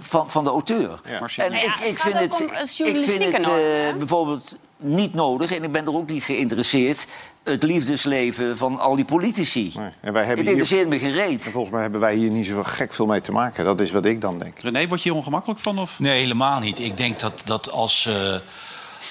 van, 0.00 0.30
van 0.30 0.44
de 0.44 0.50
auteur. 0.50 1.00
Ja. 1.08 1.44
En 1.44 1.52
ja, 1.52 1.58
ik, 1.58 1.80
ik 1.80 1.98
vind 1.98 2.14
het, 2.14 2.40
ik 2.86 3.02
vind 3.02 3.24
het 3.32 3.42
eh, 3.46 3.50
bijvoorbeeld 3.98 4.56
niet 4.76 5.14
nodig, 5.14 5.52
en 5.56 5.62
ik 5.62 5.72
ben 5.72 5.86
er 5.86 5.94
ook 5.94 6.08
niet 6.08 6.24
geïnteresseerd... 6.24 7.06
het 7.44 7.62
liefdesleven 7.62 8.58
van 8.58 8.78
al 8.78 8.96
die 8.96 9.04
politici. 9.04 9.72
Nee, 9.76 9.90
en 10.00 10.12
wij 10.12 10.24
hebben 10.24 10.44
het 10.46 10.54
hier- 10.54 10.62
interesseert 10.62 10.88
me 10.88 10.98
gereed. 10.98 11.44
En 11.44 11.50
volgens 11.52 11.72
mij 11.72 11.82
hebben 11.82 12.00
wij 12.00 12.14
hier 12.14 12.30
niet 12.30 12.46
zo 12.46 12.62
gek 12.62 12.94
veel 12.94 13.06
mee 13.06 13.20
te 13.20 13.32
maken. 13.32 13.64
Dat 13.64 13.80
is 13.80 13.90
wat 13.90 14.04
ik 14.04 14.20
dan 14.20 14.38
denk. 14.38 14.58
René, 14.58 14.88
word 14.88 15.02
je 15.02 15.08
hier 15.08 15.18
ongemakkelijk 15.18 15.60
van? 15.60 15.78
Of? 15.78 15.98
Nee, 15.98 16.20
helemaal 16.20 16.60
niet. 16.60 16.78
Ik 16.78 16.96
denk 16.96 17.18
dat, 17.20 17.42
dat 17.44 17.70
als, 17.70 18.06
eh, 18.06 18.34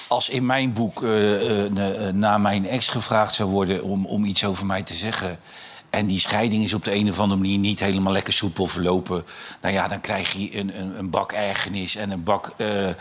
als 0.08 0.28
in 0.28 0.46
mijn 0.46 0.72
boek 0.72 1.02
eh, 1.02 1.34
eh, 1.34 1.64
eh, 2.08 2.14
naar 2.14 2.40
mijn 2.40 2.68
ex 2.68 2.88
gevraagd 2.88 3.34
zou 3.34 3.50
worden 3.50 3.82
om, 3.82 4.06
om 4.06 4.24
iets 4.24 4.44
over 4.44 4.66
mij 4.66 4.82
te 4.82 4.94
zeggen. 4.94 5.38
En 5.90 6.06
die 6.06 6.20
scheiding 6.20 6.64
is 6.64 6.74
op 6.74 6.84
de 6.84 6.94
een 6.94 7.08
of 7.08 7.20
andere 7.20 7.40
manier 7.40 7.58
niet 7.58 7.80
helemaal 7.80 8.12
lekker 8.12 8.32
soepel 8.32 8.66
verlopen. 8.66 9.24
Nou 9.60 9.74
ja, 9.74 9.88
dan 9.88 10.00
krijg 10.00 10.32
je 10.32 10.56
een, 10.58 10.80
een, 10.80 10.98
een 10.98 11.10
bak 11.10 11.32
ergernis 11.32 11.96
en 11.96 12.10
een 12.10 12.22
bak 12.22 12.52
eh, 12.56 12.88
eh, 12.88 12.94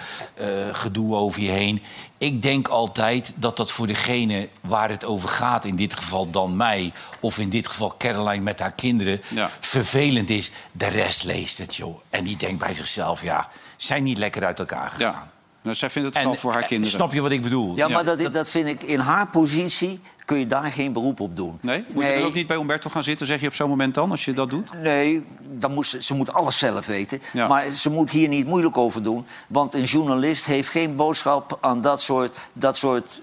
gedoe 0.71 1.15
over 1.15 1.41
je 1.41 1.49
heen. 1.49 1.81
Ik 2.17 2.41
denk 2.41 2.67
altijd 2.67 3.33
dat 3.35 3.57
dat 3.57 3.71
voor 3.71 3.87
degene 3.87 4.49
waar 4.61 4.89
het 4.89 5.05
over 5.05 5.29
gaat, 5.29 5.65
in 5.65 5.75
dit 5.75 5.93
geval 5.95 6.29
dan 6.29 6.55
mij, 6.57 6.93
of 7.19 7.37
in 7.37 7.49
dit 7.49 7.67
geval 7.67 7.95
Caroline 7.97 8.43
met 8.43 8.59
haar 8.59 8.71
kinderen, 8.75 9.21
Ja. 9.27 9.49
vervelend 9.59 10.29
is. 10.29 10.51
De 10.71 10.87
rest 10.87 11.23
leest 11.23 11.57
het, 11.57 11.75
joh. 11.75 11.99
En 12.09 12.23
die 12.23 12.37
denkt 12.37 12.59
bij 12.59 12.73
zichzelf, 12.73 13.21
ja, 13.23 13.49
zijn 13.77 14.03
niet 14.03 14.17
lekker 14.17 14.45
uit 14.45 14.59
elkaar 14.59 14.89
gegaan. 14.89 15.11
Ja. 15.11 15.29
Nou, 15.61 15.75
zij 15.75 15.89
vindt 15.89 16.07
het 16.07 16.17
vooral 16.17 16.39
voor 16.39 16.53
haar 16.53 16.65
kinderen. 16.65 16.95
Snap 16.97 17.13
je 17.13 17.21
wat 17.21 17.31
ik 17.31 17.41
bedoel? 17.41 17.75
Ja, 17.75 17.87
maar 17.87 18.05
dat, 18.05 18.33
dat 18.33 18.49
vind 18.49 18.67
ik 18.67 18.83
in 18.83 18.99
haar 18.99 19.27
positie 19.27 19.99
kun 20.25 20.37
je 20.37 20.47
daar 20.47 20.71
geen 20.71 20.93
beroep 20.93 21.19
op 21.19 21.35
doen. 21.37 21.57
Nee? 21.61 21.85
Moet 21.89 22.03
je 22.03 22.13
dan 22.13 22.23
ook 22.27 22.33
niet 22.33 22.47
bij 22.47 22.57
Umberto 22.57 22.89
gaan 22.89 23.03
zitten, 23.03 23.27
zeg 23.27 23.41
je 23.41 23.47
op 23.47 23.53
zo'n 23.53 23.69
moment 23.69 23.93
dan, 23.93 24.11
als 24.11 24.25
je 24.25 24.33
dat 24.33 24.49
doet? 24.49 24.71
Nee, 24.83 25.23
dan 25.41 25.73
moet 25.73 25.87
ze, 25.87 26.03
ze 26.03 26.13
moet 26.15 26.33
alles 26.33 26.57
zelf 26.57 26.85
weten. 26.85 27.21
Ja. 27.33 27.47
Maar 27.47 27.69
ze 27.69 27.89
moet 27.89 28.11
hier 28.11 28.27
niet 28.27 28.45
moeilijk 28.47 28.77
over 28.77 29.03
doen. 29.03 29.25
Want 29.47 29.73
een 29.73 29.83
journalist 29.83 30.45
heeft 30.45 30.69
geen 30.69 30.95
boodschap 30.95 31.57
aan 31.61 31.81
dat 31.81 32.01
soort, 32.01 32.37
dat 32.53 32.77
soort 32.77 33.21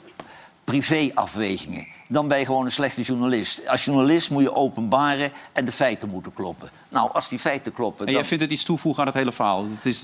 privéafwegingen. 0.64 1.87
Dan 2.09 2.29
ben 2.29 2.38
je 2.38 2.44
gewoon 2.44 2.64
een 2.64 2.73
slechte 2.73 3.03
journalist. 3.03 3.68
Als 3.68 3.85
journalist 3.85 4.31
moet 4.31 4.42
je 4.42 4.55
openbaren 4.55 5.33
en 5.53 5.64
de 5.64 5.73
feiten 5.73 6.09
moeten 6.09 6.35
kloppen. 6.35 6.68
Nou, 6.88 7.11
als 7.12 7.29
die 7.29 7.38
feiten 7.38 7.73
kloppen... 7.73 8.01
En 8.01 8.12
dan- 8.12 8.14
jij 8.14 8.25
vindt 8.25 8.42
het 8.42 8.53
iets 8.53 8.64
toevoegen 8.64 9.01
aan 9.01 9.09
het 9.09 9.16
hele 9.16 9.33
verhaal? 9.33 9.64
Het 9.64 9.87
is... 9.87 10.03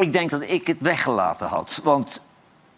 Ik 0.00 0.12
denk 0.12 0.30
dat 0.30 0.50
ik 0.50 0.66
het 0.66 0.76
weggelaten 0.80 1.46
had. 1.46 1.80
Want 1.84 2.22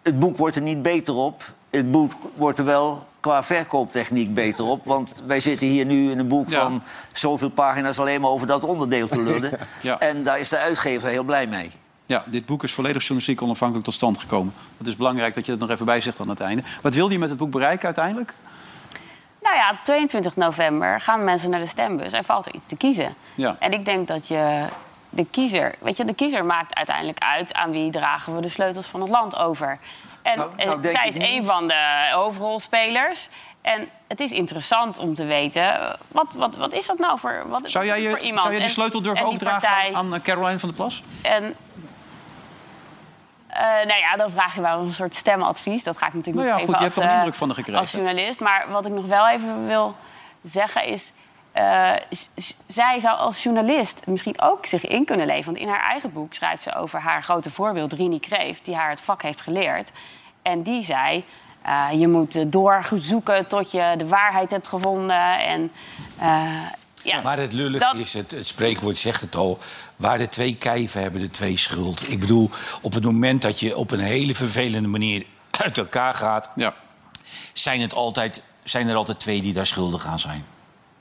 het 0.02 0.18
boek 0.18 0.36
wordt 0.36 0.56
er 0.56 0.62
niet 0.62 0.82
beter 0.82 1.14
op. 1.14 1.42
Het 1.70 1.90
boek 1.90 2.12
wordt 2.34 2.58
er 2.58 2.64
wel 2.64 3.06
qua 3.20 3.42
verkooptechniek 3.42 4.34
beter 4.34 4.64
op. 4.64 4.84
Want 4.84 5.22
wij 5.26 5.40
zitten 5.40 5.66
hier 5.66 5.84
nu 5.86 6.10
in 6.10 6.18
een 6.18 6.28
boek 6.28 6.48
Ja. 6.48 6.60
van 6.60 6.82
zoveel 7.12 7.50
pagina's... 7.50 7.98
alleen 7.98 8.20
maar 8.20 8.30
over 8.30 8.46
dat 8.46 8.64
onderdeel 8.64 9.08
te 9.08 9.22
lullen. 9.22 9.50
Ja. 9.82 9.98
En 9.98 10.22
daar 10.24 10.38
is 10.38 10.48
de 10.48 10.58
uitgever 10.58 11.08
heel 11.08 11.24
blij 11.24 11.46
mee. 11.46 11.70
Ja, 12.06 12.24
dit 12.26 12.46
boek 12.46 12.62
is 12.62 12.72
volledig 12.72 13.00
journalistiek 13.02 13.42
onafhankelijk 13.42 13.84
tot 13.86 13.94
stand 13.94 14.18
gekomen. 14.18 14.54
Het 14.78 14.86
is 14.86 14.96
belangrijk 14.96 15.34
dat 15.34 15.44
je 15.46 15.50
dat 15.50 15.60
nog 15.60 15.70
even 15.70 15.86
bij 15.86 16.00
zegt 16.00 16.20
aan 16.20 16.28
het 16.28 16.40
einde. 16.40 16.62
Wat 16.82 16.94
wilde 16.94 17.12
je 17.12 17.18
met 17.18 17.28
het 17.28 17.38
boek 17.38 17.50
bereiken 17.50 17.84
uiteindelijk? 17.84 18.34
Nou 19.42 19.56
ja, 19.56 19.78
22 19.84 20.36
november 20.36 21.00
gaan 21.00 21.24
mensen 21.24 21.50
naar 21.50 21.60
de 21.60 21.66
stembus 21.66 22.12
en 22.12 22.24
valt 22.24 22.46
er 22.46 22.54
iets 22.54 22.66
te 22.66 22.76
kiezen. 22.76 23.14
Ja. 23.34 23.56
En 23.58 23.72
ik 23.72 23.84
denk 23.84 24.08
dat 24.08 24.28
je 24.28 24.64
de 25.14 25.26
kiezer, 25.30 25.74
weet 25.78 25.96
je, 25.96 26.04
de 26.04 26.14
kiezer 26.14 26.44
maakt 26.44 26.74
uiteindelijk 26.74 27.18
uit 27.18 27.54
aan 27.54 27.70
wie 27.70 27.90
dragen 27.90 28.34
we 28.34 28.40
de 28.42 28.48
sleutels 28.48 28.86
van 28.86 29.00
het 29.00 29.10
land 29.10 29.36
over. 29.36 29.78
En 30.22 30.36
Nou, 30.38 30.50
eh, 30.56 30.66
nou 30.66 30.82
zij 30.82 31.08
is 31.08 31.16
een 31.16 31.46
van 31.46 31.66
de 31.66 32.10
hoofdrolspelers. 32.12 33.28
En 33.62 33.88
het 34.08 34.20
is 34.20 34.30
interessant 34.30 34.98
om 34.98 35.14
te 35.14 35.24
weten, 35.24 35.96
wat, 36.08 36.26
wat, 36.34 36.56
wat 36.56 36.72
is 36.72 36.86
dat 36.86 36.98
nou 36.98 37.18
voor, 37.18 37.42
wat, 37.46 37.70
Zou 37.70 37.84
jij, 37.84 38.00
je, 38.02 38.08
voor 38.08 38.18
iemand? 38.18 38.40
zou 38.40 38.50
jij 38.50 38.58
de 38.58 38.66
En- 38.66 38.72
sleutel 38.72 39.02
durven 39.02 39.20
en 39.20 39.26
overdragen 39.26 39.60
partij- 39.68 39.94
aan 39.94 40.14
eh, 40.14 40.20
Caroline 40.20 40.58
van 40.58 40.68
der 40.68 40.78
Plas? 40.78 41.02
En, 41.22 41.54
eh, 43.46 43.60
nou 43.62 43.98
ja, 43.98 44.16
dan 44.16 44.30
vraag 44.30 44.54
je 44.54 44.60
wel 44.60 44.78
een 44.78 44.92
soort 44.92 45.14
stemadvies. 45.14 45.82
Dat 45.84 45.98
ga 45.98 46.06
ik 46.06 46.14
natuurlijk 46.14 46.46
Nou 46.46 46.48
ja, 46.60 46.66
niet 46.66 46.74
goed, 46.74 46.78
je 46.80 46.84
even 46.86 46.92
hebt 46.92 46.96
als, 46.96 47.04
er 47.04 47.10
een 47.10 47.16
indruk 47.18 47.34
van 47.38 47.48
gekregen. 47.54 47.80
als 47.80 47.92
journalist. 47.92 48.40
Maar 48.40 48.66
wat 48.70 48.86
ik 48.86 48.92
nog 48.92 49.04
wel 49.06 49.28
even 49.28 49.66
wil 49.66 49.96
zeggen 50.42 50.84
is... 50.84 51.12
eh, 51.52 51.92
zij 52.66 53.00
zou 53.00 53.18
als 53.18 53.42
journalist 53.42 54.00
misschien 54.06 54.40
ook 54.40 54.66
zich 54.66 54.86
in 54.86 55.04
kunnen 55.04 55.26
leven. 55.26 55.44
Want 55.44 55.56
in 55.56 55.68
haar 55.68 55.90
eigen 55.90 56.12
boek 56.12 56.34
schrijft 56.34 56.62
ze 56.62 56.74
over 56.74 57.00
haar 57.00 57.22
grote 57.22 57.50
voorbeeld, 57.50 57.92
Rini 57.92 58.20
Kreef... 58.20 58.60
die 58.62 58.74
haar 58.74 58.90
het 58.90 59.00
vak 59.00 59.22
heeft 59.22 59.40
geleerd. 59.40 59.90
En 60.42 60.62
die 60.62 60.84
zei... 60.84 61.24
eh, 61.62 61.88
je 61.92 62.08
moet 62.08 62.52
doorzoeken 62.52 63.46
tot 63.48 63.70
je 63.70 63.94
de 63.96 64.08
waarheid 64.08 64.50
hebt 64.50 64.68
gevonden. 64.68 65.38
En, 65.40 65.70
eh, 66.18 66.50
ja, 67.02 67.20
Maar 67.20 67.38
het 67.38 67.52
lullige 67.52 67.84
dat- 67.84 67.96
is, 67.96 68.12
het, 68.12 68.30
het 68.30 68.46
spreekwoord 68.46 68.96
zegt 68.96 69.20
het 69.20 69.36
al... 69.36 69.58
waar 69.96 70.18
de 70.18 70.28
twee 70.28 70.56
kijven 70.56 71.02
hebben 71.02 71.20
de 71.20 71.30
twee 71.30 71.56
schuld. 71.56 72.10
Ik 72.10 72.20
bedoel, 72.20 72.50
op 72.82 72.92
het 72.92 73.04
moment 73.04 73.42
dat 73.42 73.60
je 73.60 73.76
op 73.76 73.90
een 73.90 74.00
hele 74.00 74.34
vervelende 74.34 74.88
manier 74.88 75.24
uit 75.50 75.78
elkaar 75.78 76.14
gaat... 76.14 76.50
Ja. 76.54 76.74
zijn, 77.52 77.80
het 77.80 77.94
altijd, 77.94 78.42
zijn 78.62 78.88
er 78.88 78.96
altijd 78.96 79.20
twee 79.20 79.40
die 79.42 79.52
daar 79.52 79.66
schuldig 79.66 80.06
aan 80.06 80.18
zijn. 80.18 80.44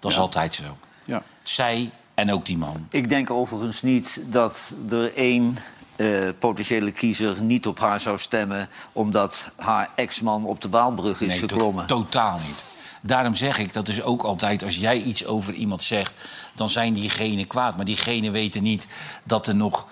Dat 0.02 0.12
is 0.12 0.18
altijd 0.18 0.54
zo. 0.54 0.78
Ja. 1.06 1.24
Zij 1.44 1.92
en 2.14 2.32
ook 2.32 2.46
die 2.46 2.58
man. 2.58 2.88
Ik 2.90 3.10
denk 3.10 3.30
overigens 3.30 3.82
niet 3.82 4.24
dat 4.28 4.74
er 4.90 5.14
één 5.16 5.58
eh, 5.96 6.30
potentiële 6.40 6.92
kiezer 6.92 7.42
niet 7.42 7.68
op 7.68 7.80
haar 7.80 8.00
zou 8.00 8.18
stemmen... 8.18 8.70
omdat 8.92 9.52
haar 9.58 9.90
ex-man 9.96 10.46
op 10.46 10.62
de 10.62 10.70
Waalbrug 10.70 11.22
is 11.22 11.28
Nee, 11.28 11.40
to- 11.40 11.48
geklommen. 11.48 11.88
totaal 11.88 12.40
niet. 12.48 12.66
Daarom 13.02 13.36
zeg 13.36 13.58
ik, 13.58 13.74
dat 13.74 13.88
is 13.88 14.02
ook 14.02 14.24
altijd, 14.24 14.64
als 14.64 14.76
jij 14.76 14.98
iets 15.02 15.26
over 15.26 15.54
iemand 15.54 15.84
zegt... 15.84 16.14
dan 16.56 16.70
zijn 16.70 16.94
diegenen 16.94 17.48
kwaad. 17.48 17.76
Maar 17.76 17.86
diegenen 17.86 18.32
weten 18.32 18.64
niet 18.64 18.88
dat 19.24 19.48
er 19.48 19.56
nog 19.56 19.88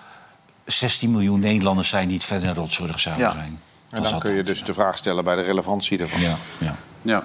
16 0.64 1.10
miljoen 1.10 1.40
Nederlanders 1.40 1.88
zijn... 1.88 2.08
die 2.08 2.16
het 2.16 2.26
verder 2.26 2.46
naar 2.46 2.56
rotzorg 2.56 3.00
zouden 3.00 3.24
Ja. 3.26 3.32
zijn. 3.32 3.60
En 3.90 4.02
dan 4.02 4.18
kun 4.18 4.32
je 4.34 4.42
dus 4.42 4.64
de 4.64 4.74
vraag 4.74 4.96
stellen 4.96 5.24
bij 5.24 5.34
de 5.36 5.42
relevantie 5.42 5.98
daarvan. 5.98 6.20
Ja, 6.20 6.36
ja. 6.58 6.76
Ja. 7.02 7.24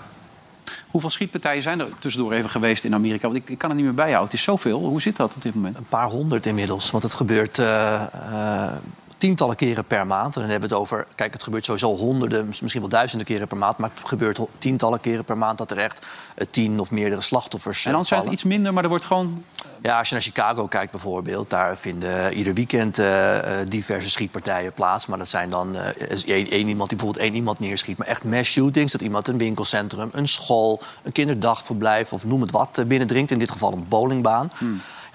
Hoeveel 0.96 1.14
schietpartijen 1.14 1.62
zijn 1.64 1.80
er 1.80 1.88
tussendoor 2.00 2.32
even 2.32 2.50
geweest 2.50 2.84
in 2.84 2.94
Amerika? 2.94 3.28
Want 3.28 3.40
ik, 3.40 3.50
ik 3.50 3.58
kan 3.58 3.70
het 3.70 3.78
niet 3.78 3.88
meer 3.88 3.96
bijhouden. 3.96 4.26
Het 4.26 4.34
is 4.34 4.44
zoveel. 4.44 4.80
Hoe 4.80 5.02
zit 5.02 5.16
dat 5.16 5.36
op 5.36 5.42
dit 5.42 5.56
moment? 5.56 5.78
Een 5.78 5.86
paar 5.86 6.10
honderd 6.10 6.46
inmiddels. 6.46 6.92
Want 6.92 7.04
het 7.04 7.14
gebeurt 7.14 7.60
eh, 7.60 8.04
eh, 8.14 8.78
tientallen 9.26 9.56
keren 9.56 9.86
per 9.86 10.08
maand. 10.08 10.36
En 10.36 10.42
dan 10.42 10.50
hebben 10.50 10.70
we 10.70 10.76
het 10.76 10.84
over... 10.84 11.08
Kijk, 11.16 11.34
het 11.34 11.44
gebeurt 11.44 11.66
sowieso 11.66 11.96
honderden, 11.96 12.46
misschien 12.46 12.80
wel 12.80 12.90
duizenden 12.90 13.28
keren 13.28 13.48
per 13.48 13.58
maand. 13.58 13.78
Maar 13.78 13.90
het 13.96 14.08
gebeurt 14.08 14.40
tientallen 14.58 15.00
keren 15.00 15.26
per 15.26 15.38
maand... 15.38 15.58
dat 15.58 15.72
er 15.72 15.78
echt 15.78 16.06
eh, 16.36 16.48
tien 16.50 16.80
of 16.80 16.92
meerdere 16.92 17.22
slachtoffers 17.22 17.86
En 17.86 17.90
eh, 17.90 17.96
dan 17.96 18.06
zijn 18.06 18.24
het 18.24 18.32
iets 18.32 18.44
minder, 18.44 18.74
maar 18.74 18.84
er 18.84 18.90
wordt 18.90 19.06
gewoon... 19.06 19.44
Ja, 19.82 19.98
als 19.98 20.08
je 20.08 20.14
naar 20.14 20.24
Chicago 20.24 20.68
kijkt 20.68 20.92
bijvoorbeeld... 20.92 21.50
daar 21.50 21.78
vinden 21.78 22.34
ieder 22.34 22.54
weekend 22.54 23.00
eh, 23.00 23.38
eh, 23.38 23.68
diverse 23.70 24.10
schietpartijen 24.10 24.74
plaats. 24.74 25.06
Maar 25.06 25.18
dat 25.18 25.30
zijn 25.30 25.50
dan 25.50 25.76
eh, 25.76 26.10
één, 26.26 26.50
één 26.50 26.68
iemand 26.68 26.90
die 26.90 26.98
bijvoorbeeld 26.98 27.26
één 27.26 27.36
iemand 27.36 27.60
neerschiet. 27.60 27.98
Maar 27.98 28.08
echt 28.08 28.24
mass 28.24 28.52
shootings, 28.52 28.92
dat 28.92 29.02
iemand 29.02 29.28
een 29.28 29.38
winkelcentrum... 29.38 30.10
een 30.12 30.28
school, 30.28 30.82
een 31.04 31.12
kinderdagverblijf 31.12 32.14
of 32.14 32.26
noem 32.26 32.42
het 32.42 32.52
wat 32.52 32.78
eh, 32.78 32.86
binnendringt. 32.86 33.32
In 33.32 33.40
dit 33.40 33.52
geval 33.52 33.74
een 33.74 33.86
bowlingbaan. 33.88 34.50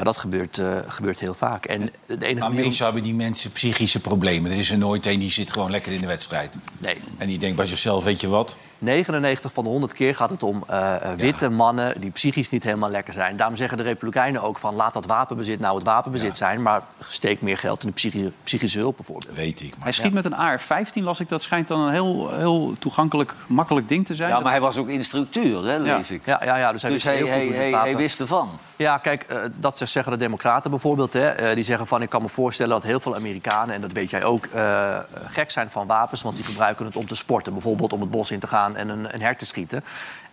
Ja, 0.00 0.06
dat 0.06 0.16
gebeurt, 0.16 0.58
eh, 0.58 0.76
gebeurt 0.86 1.20
heel 1.20 1.34
vaak. 1.34 1.64
En 1.64 1.90
de 2.06 2.26
enige 2.26 2.48
Maar 2.48 2.52
meestal 2.52 2.86
hebben 2.86 3.02
die 3.02 3.14
mensen 3.14 3.52
psychische 3.52 4.00
problemen. 4.00 4.50
Er 4.50 4.58
is 4.58 4.70
er 4.70 4.78
nooit 4.78 5.06
een 5.06 5.20
die 5.20 5.30
zit 5.30 5.52
gewoon 5.52 5.70
lekker 5.70 5.92
in 5.92 6.00
de 6.00 6.06
wedstrijd. 6.06 6.56
Nee. 6.78 6.96
En 7.18 7.28
die 7.28 7.38
denkt 7.38 7.56
bij 7.56 7.66
zichzelf, 7.66 8.04
weet 8.04 8.20
je 8.20 8.28
wat? 8.28 8.56
99 8.80 9.52
van 9.52 9.64
de 9.64 9.70
100 9.70 9.92
keer 9.92 10.14
gaat 10.14 10.30
het 10.30 10.42
om 10.42 10.64
eh, 10.66 10.94
eh, 10.94 11.18
witte 11.18 11.50
mannen 11.50 12.00
die 12.00 12.10
psychisch 12.10 12.48
niet 12.48 12.62
helemaal 12.62 12.90
lekker 12.90 13.12
zijn. 13.12 13.36
Daarom 13.36 13.56
zeggen 13.56 13.76
de 13.76 13.82
Republikeinen 13.82 14.42
ook 14.42 14.58
van 14.58 14.74
laat 14.74 14.92
dat 14.92 15.06
wapenbezit 15.06 15.60
nou 15.60 15.76
het 15.76 15.86
wapenbezit 15.86 16.36
zijn, 16.36 16.62
maar 16.62 16.82
steek 17.08 17.42
meer 17.42 17.58
geld 17.58 17.82
in 17.82 17.88
de 17.88 17.94
psychi- 17.94 18.32
psychische 18.44 18.78
hulp 18.78 18.96
bijvoorbeeld. 18.96 19.34
Weet 19.34 19.60
ik. 19.60 19.74
Hij 19.78 19.92
schiet 19.92 20.12
met 20.12 20.24
een 20.24 20.34
AR-15, 20.34 20.92
las 20.94 21.20
ik. 21.20 21.28
Dat 21.28 21.42
schijnt 21.42 21.68
dan 21.68 21.80
een 21.80 21.92
heel, 21.92 22.30
heel 22.30 22.74
toegankelijk, 22.78 23.34
makkelijk 23.46 23.88
ding 23.88 24.06
te 24.06 24.14
zijn. 24.14 24.30
Ja, 24.30 24.40
maar 24.40 24.52
hij 24.52 24.60
was 24.60 24.76
ook 24.76 24.88
instructeur, 24.88 25.64
hè, 25.64 25.78
lees 25.78 26.10
ik. 26.10 26.26
Ja, 26.26 26.40
ja, 26.44 26.56
ja, 26.56 26.72
dus 26.72 26.82
hij 26.82 26.90
Dus 26.90 27.04
wist 27.04 27.16
hij, 27.16 27.26
heel 27.26 27.46
goed 27.46 27.74
hij, 27.80 27.96
wist 27.96 28.20
ervan. 28.20 28.58
Ja, 28.76 28.98
kijk, 28.98 29.22
eh, 29.22 29.38
dat 29.56 29.78
zeggen 29.84 30.12
de 30.12 30.18
Democraten 30.18 30.70
bijvoorbeeld. 30.70 31.12
Hè. 31.12 31.28
Eh, 31.28 31.54
die 31.54 31.64
zeggen 31.64 31.86
van, 31.86 32.02
ik 32.02 32.08
kan 32.08 32.22
me 32.22 32.28
voorstellen 32.28 32.72
dat 32.72 32.82
heel 32.82 33.00
veel 33.00 33.14
Amerikanen... 33.14 33.74
en 33.74 33.80
dat 33.80 33.92
weet 33.92 34.10
jij 34.10 34.24
ook, 34.24 34.46
eh, 34.46 34.98
gek 35.26 35.50
zijn 35.50 35.70
van 35.70 35.86
wapens... 35.86 36.22
want 36.22 36.36
die 36.36 36.44
gebruiken 36.44 36.84
het 36.86 36.96
om 36.96 37.06
te 37.06 37.16
sporten. 37.16 37.52
Bijvoorbeeld 37.52 37.92
om 37.92 38.00
het 38.00 38.10
bos 38.10 38.30
in 38.30 38.38
te 38.38 38.46
gaan 38.46 38.69
en 38.76 38.88
een, 38.88 39.14
een 39.14 39.22
hert 39.22 39.38
te 39.38 39.46
schieten. 39.46 39.84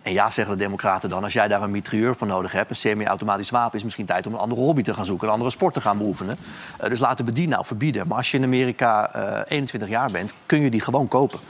En 0.02 0.12
ja, 0.12 0.30
zeggen 0.30 0.56
de 0.56 0.64
Democraten 0.64 1.10
dan, 1.10 1.24
als 1.24 1.32
jij 1.32 1.48
daar 1.48 1.62
een 1.62 1.70
mitrailleur 1.70 2.16
voor 2.16 2.26
nodig 2.26 2.52
hebt... 2.52 2.70
een 2.70 2.76
semi-automatisch 2.76 3.50
wapen, 3.50 3.78
is 3.78 3.84
misschien 3.84 4.06
tijd 4.06 4.26
om 4.26 4.32
een 4.32 4.38
andere 4.38 4.60
hobby 4.60 4.82
te 4.82 4.94
gaan 4.94 5.04
zoeken... 5.04 5.26
een 5.26 5.32
andere 5.32 5.50
sport 5.50 5.74
te 5.74 5.80
gaan 5.80 5.98
beoefenen. 5.98 6.36
Eh, 6.78 6.88
dus 6.88 6.98
laten 6.98 7.24
we 7.24 7.32
die 7.32 7.48
nou 7.48 7.64
verbieden. 7.64 8.08
Maar 8.08 8.16
als 8.16 8.30
je 8.30 8.36
in 8.36 8.44
Amerika 8.44 9.12
eh 9.12 9.40
21 9.48 9.88
jaar 9.88 10.10
bent, 10.10 10.34
kun 10.46 10.60
je 10.60 10.70
die 10.70 10.80
gewoon 10.80 11.08
kopen. 11.08 11.40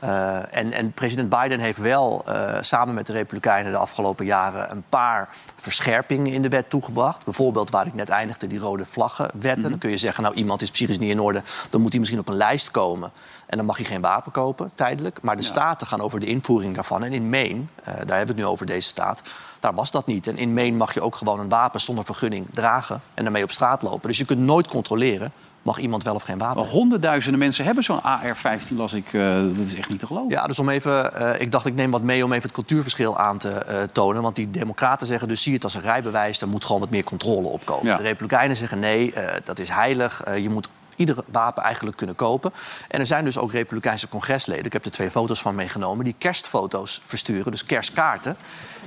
Eh, 0.00 0.56
en, 0.56 0.72
en 0.72 0.92
president 0.92 1.28
Biden 1.28 1.60
heeft 1.60 1.78
wel 1.78 2.22
eh, 2.26 2.56
samen 2.60 2.94
met 2.94 3.06
de 3.06 3.12
Republikeinen 3.12 3.72
de 3.72 3.78
afgelopen 3.78 4.24
jaren 4.24 4.70
een 4.70 4.84
paar 4.88 5.28
verscherpingen 5.56 6.32
in 6.32 6.42
de 6.42 6.48
wet 6.48 6.70
toegebracht. 6.70 7.24
Bijvoorbeeld 7.24 7.70
waar 7.70 7.86
ik 7.86 7.94
net 7.94 8.08
eindigde, 8.08 8.46
die 8.46 8.58
rode 8.58 8.84
vlaggenwetten. 8.84 9.70
Dan 9.70 9.78
kun 9.78 9.90
je 9.90 9.96
zeggen, 9.96 10.22
nou 10.22 10.34
iemand 10.34 10.62
is 10.62 10.70
psychisch 10.70 10.98
niet 10.98 11.10
in 11.10 11.20
orde, 11.20 11.42
dan 11.70 11.80
moet 11.80 11.90
hij 11.90 11.98
misschien 11.98 12.20
op 12.20 12.28
een 12.28 12.36
lijst 12.36 12.70
komen. 12.70 13.10
En 13.50 13.56
dan 13.56 13.66
mag 13.66 13.76
hij 13.76 13.86
geen 13.86 14.00
wapen 14.00 14.32
kopen, 14.32 14.70
tijdelijk. 14.74 15.18
Maar 15.22 15.36
de 15.36 15.42
staten 15.42 15.86
gaan 15.86 16.00
over 16.00 16.20
de 16.20 16.26
invoering 16.26 16.74
daarvan. 16.74 17.04
En 17.04 17.12
in 17.12 17.30
Maine, 17.30 17.60
eh, 17.60 17.84
daar 17.84 17.94
hebben 17.94 18.16
we 18.26 18.26
het 18.26 18.36
nu 18.36 18.44
over 18.44 18.66
deze 18.66 18.88
staat, 18.88 19.22
daar 19.60 19.74
was 19.74 19.90
dat 19.90 20.06
niet. 20.06 20.26
En 20.26 20.36
in 20.36 20.54
Maine 20.54 20.76
mag 20.76 20.94
je 20.94 21.00
ook 21.00 21.14
gewoon 21.14 21.40
een 21.40 21.48
wapen 21.48 21.80
zonder 21.80 22.04
vergunning 22.04 22.46
dragen 22.52 23.00
en 23.14 23.22
daarmee 23.22 23.42
op 23.42 23.50
straat 23.50 23.82
lopen. 23.82 24.08
Dus 24.08 24.18
je 24.18 24.24
kunt 24.24 24.40
nooit 24.40 24.66
controleren, 24.66 25.32
mag 25.62 25.78
iemand 25.78 26.04
wel 26.04 26.14
of 26.14 26.22
geen 26.22 26.38
wapen 26.38 26.62
Maar 26.62 26.70
honderdduizenden 26.70 27.38
mensen 27.40 27.64
hebben 27.64 27.84
zo'n 27.84 28.02
AR-15, 28.02 28.76
las 28.76 28.92
ik. 28.92 29.12
eh, 29.12 29.34
dat 29.34 29.66
is 29.66 29.74
echt 29.74 29.88
niet 29.88 30.00
te 30.00 30.06
geloven. 30.06 30.30
Ja, 30.30 30.46
dus 30.46 30.58
om 30.58 30.68
even, 30.68 31.14
eh, 31.14 31.40
ik 31.40 31.52
dacht 31.52 31.66
ik 31.66 31.74
neem 31.74 31.90
wat 31.90 32.02
mee 32.02 32.24
om 32.24 32.30
even 32.32 32.42
het 32.42 32.52
cultuurverschil 32.52 33.18
aan 33.18 33.38
te 33.38 33.86
tonen. 33.92 34.22
Want 34.22 34.36
die 34.36 34.50
democraten 34.50 35.06
zeggen 35.06 35.28
dus 35.28 35.42
zie 35.42 35.54
het 35.54 35.64
als 35.64 35.74
een 35.74 35.80
rijbewijs, 35.80 36.38
daar 36.38 36.48
moet 36.48 36.64
gewoon 36.64 36.80
wat 36.80 36.90
meer 36.90 37.04
controle 37.04 37.48
op 37.48 37.64
komen. 37.64 37.86
Ja. 37.86 37.96
De 37.96 38.02
republikeinen 38.02 38.56
zeggen 38.56 38.78
nee, 38.78 39.14
dat 39.44 39.58
is 39.58 39.68
heilig, 39.68 40.22
je 40.40 40.50
moet 40.50 40.68
ieder 41.00 41.16
wapen 41.26 41.62
eigenlijk 41.62 41.96
kunnen 41.96 42.16
kopen. 42.16 42.52
En 42.88 43.00
er 43.00 43.06
zijn 43.06 43.24
dus 43.24 43.38
ook 43.38 43.52
republikeinse 43.52 44.08
congresleden, 44.08 44.64
ik 44.64 44.72
heb 44.72 44.84
er 44.84 44.90
twee 44.90 45.10
foto's 45.10 45.40
van 45.40 45.54
meegenomen, 45.54 46.04
die 46.04 46.14
kerstfoto's 46.18 47.00
versturen, 47.04 47.50
dus 47.50 47.64
kerstkaarten. 47.64 48.36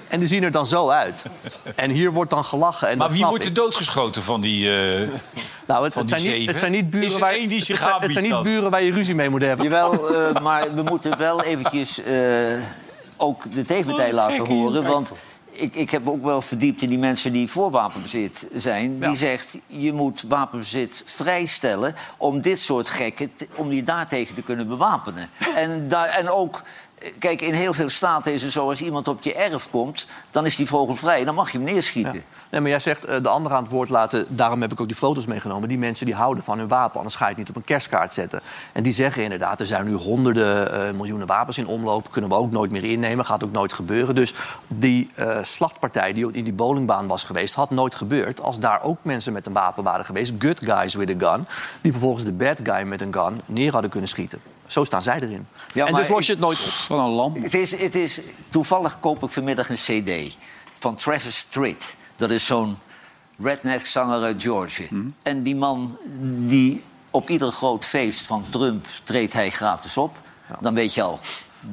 En 0.08 0.20
die 0.20 0.28
zien 0.28 0.44
er 0.44 0.52
dan 0.52 0.66
zo 0.66 0.90
uit. 0.90 1.26
En 1.76 1.90
hier 1.90 2.12
wordt 2.12 2.30
dan 2.30 2.46
gelachen. 2.46 2.90
En 2.90 2.98
Maar 2.98 3.12
wie 3.12 3.26
wordt 3.26 3.46
er 3.46 3.54
doodgeschoten 3.54 4.22
van 4.24 4.42
die... 4.42 4.70
eh, 4.70 5.10
Nou, 5.68 5.84
het, 5.84 5.94
van 5.94 6.02
het, 6.02 6.12
die 6.12 6.20
zijn 6.20 6.40
niet, 6.40 6.48
het 6.48 6.60
zijn 6.60 6.72
niet 6.72 6.84
Is 6.84 6.90
buren 6.90 7.14
er 7.14 7.20
waar, 7.20 7.34
één 7.34 7.50
die 7.50 7.62
zich 7.64 7.80
het 7.80 7.88
zijn, 7.88 8.02
het 8.02 8.12
zijn 8.12 8.18
aanbiedt 8.18 8.22
niet 8.22 8.32
dan? 8.32 8.44
buren 8.44 8.72
waar 8.72 8.84
je 8.84 8.92
ruzie 8.92 9.16
mee 9.16 9.30
moet 9.30 9.42
hebben. 9.42 9.66
Jawel, 9.66 10.16
eh, 10.16 10.42
maar 10.42 10.74
we 10.76 10.82
moeten 10.84 11.18
wel 11.18 11.44
eventjes 11.44 12.04
eh, 12.04 12.14
ook 13.18 13.56
de 13.56 13.66
tegenpartij 13.66 14.14
laten 14.14 14.46
horen. 14.46 14.84
Want 14.84 15.12
ik, 15.54 15.76
ik 15.76 15.90
heb 15.90 16.08
ook 16.08 16.24
wel 16.24 16.42
verdiept 16.42 16.82
in 16.82 16.90
die 16.90 16.98
mensen 16.98 17.32
die 17.32 17.48
voor 17.48 17.72
wapenbezit 17.72 18.48
zijn. 18.56 19.00
Die 19.00 19.16
zegt, 19.16 19.58
je 19.68 19.94
moet 19.94 20.22
wapenbezit 20.22 21.04
vrijstellen 21.06 21.96
om 22.18 22.42
dit 22.42 22.60
soort 22.60 22.90
gekken... 22.90 23.32
om 23.56 23.72
je 23.72 23.84
daartegen 23.84 24.36
te 24.36 24.42
kunnen 24.42 24.68
bewapenen. 24.68 25.30
En, 25.56 25.88
daar, 25.88 26.08
en 26.08 26.30
ook... 26.30 26.62
Kijk, 27.20 27.42
in 27.42 27.54
heel 27.54 27.74
veel 27.74 27.90
staten 27.90 28.34
is 28.34 28.44
het 28.44 28.52
zo, 28.52 28.70
als 28.70 28.82
iemand 28.82 29.08
op 29.08 29.24
je 29.24 29.34
erf 29.34 29.70
komt... 29.70 30.08
dan 30.32 30.46
is 30.46 30.56
die 30.56 30.68
vogel 30.68 30.96
vrij, 30.96 31.24
dan 31.24 31.36
mag 31.36 31.52
je 31.52 31.58
hem 31.58 31.68
neerschieten. 31.68 32.24
Nee, 32.52 32.62
maar 32.62 32.70
jij 32.70 32.80
zegt 32.80 33.06
eh, 33.06 33.22
de 33.22 33.30
anderen 33.30 33.58
aan 33.58 33.64
het 33.64 33.72
woord 33.72 33.90
laten. 33.90 34.26
Daarom 34.30 34.62
heb 34.62 34.72
ik 34.72 34.82
ook 34.82 34.88
die 34.88 34.96
foto's 34.96 35.26
meegenomen. 35.26 35.68
Die 35.68 35.78
mensen 35.78 36.06
die 36.06 36.16
houden 36.16 36.44
van 36.44 36.58
hun 36.58 36.68
wapen. 36.68 36.98
Anders 36.98 37.16
ga 37.16 37.24
je 37.24 37.30
het 37.30 37.40
niet 37.40 37.50
op 37.50 37.56
een 37.56 37.64
kerstkaart 37.64 38.14
zetten. 38.14 38.42
En 38.72 38.84
die 38.84 38.94
zeggen 38.94 39.24
inderdaad, 39.24 39.60
er 39.60 39.66
zijn 39.66 39.86
nu 39.88 39.94
honderden 39.94 40.72
eh, 40.72 40.94
miljoenen 40.94 41.28
wapens 41.28 41.58
in 41.58 41.68
omloop. 41.68 42.12
Kunnen 42.12 42.30
we 42.30 42.36
ook 42.36 42.52
nooit 42.52 42.72
meer 42.72 42.84
innemen. 42.84 43.26
Gaat 43.26 43.44
ook 43.44 43.52
nooit 43.52 43.74
gebeuren. 43.74 44.16
Dus 44.16 44.34
die 44.68 45.10
eh, 45.16 45.38
slachtpartij 45.42 46.14
die 46.14 46.32
in 46.32 46.44
die 46.44 46.54
bowlingbaan 46.54 47.08
was 47.08 47.24
geweest... 47.24 47.56
had 47.56 47.70
nooit 47.70 47.96
gebeurd 47.96 48.42
als 48.42 48.60
daar 48.60 48.84
ook 48.84 48.98
mensen 49.02 49.34
met 49.34 49.46
een 49.46 49.54
wapen 49.54 49.84
waren 49.84 50.06
geweest. 50.06 50.34
Good 50.40 50.60
guys 50.64 50.96
with 50.96 51.24
a 51.24 51.32
gun. 51.32 51.48
Die 51.82 51.92
vervolgens 51.92 52.26
de 52.26 52.34
bad 52.34 52.60
guy 52.64 52.84
met 52.84 53.02
een 53.02 53.14
gun 53.14 53.42
neer 53.46 53.72
hadden 53.72 53.90
kunnen 53.90 54.10
schieten. 54.10 54.42
Zo 54.68 54.84
staan 54.84 55.02
zij 55.02 55.20
erin. 55.20 55.48
Ja, 55.74 55.86
en 55.86 55.94
dus 55.94 56.08
los 56.08 56.26
je 56.26 56.32
het 56.32 56.42
nooit 56.42 56.60
op. 56.60 56.72
Van 56.72 57.00
een 57.00 57.10
lamp. 57.10 57.44
Het 57.44 57.54
is, 57.54 57.80
het 57.82 57.96
is, 57.96 58.20
toevallig 58.50 59.00
koop 59.00 59.24
ik 59.24 59.30
vanmiddag 59.30 59.70
een 59.70 59.76
cd 59.76 60.38
van 60.80 60.96
Travis 60.96 61.44
Tritt. 61.44 61.96
Dat 62.16 62.32
is 62.32 62.46
zo'n 62.46 62.78
redneck-zanger 63.40 64.22
uit 64.22 64.42
Georgia. 64.42 64.88
En 65.24 65.44
die 65.44 65.56
man, 65.56 65.98
die 66.46 66.84
op 67.12 67.30
ieder 67.30 67.52
groot 67.52 67.86
feest 67.86 68.26
van 68.26 68.46
Trump 68.50 68.88
treedt 69.04 69.34
hij 69.34 69.50
gratis 69.50 69.98
op. 69.98 70.18
Dan 70.60 70.74
weet 70.74 70.94
je 70.94 71.02
al 71.02 71.20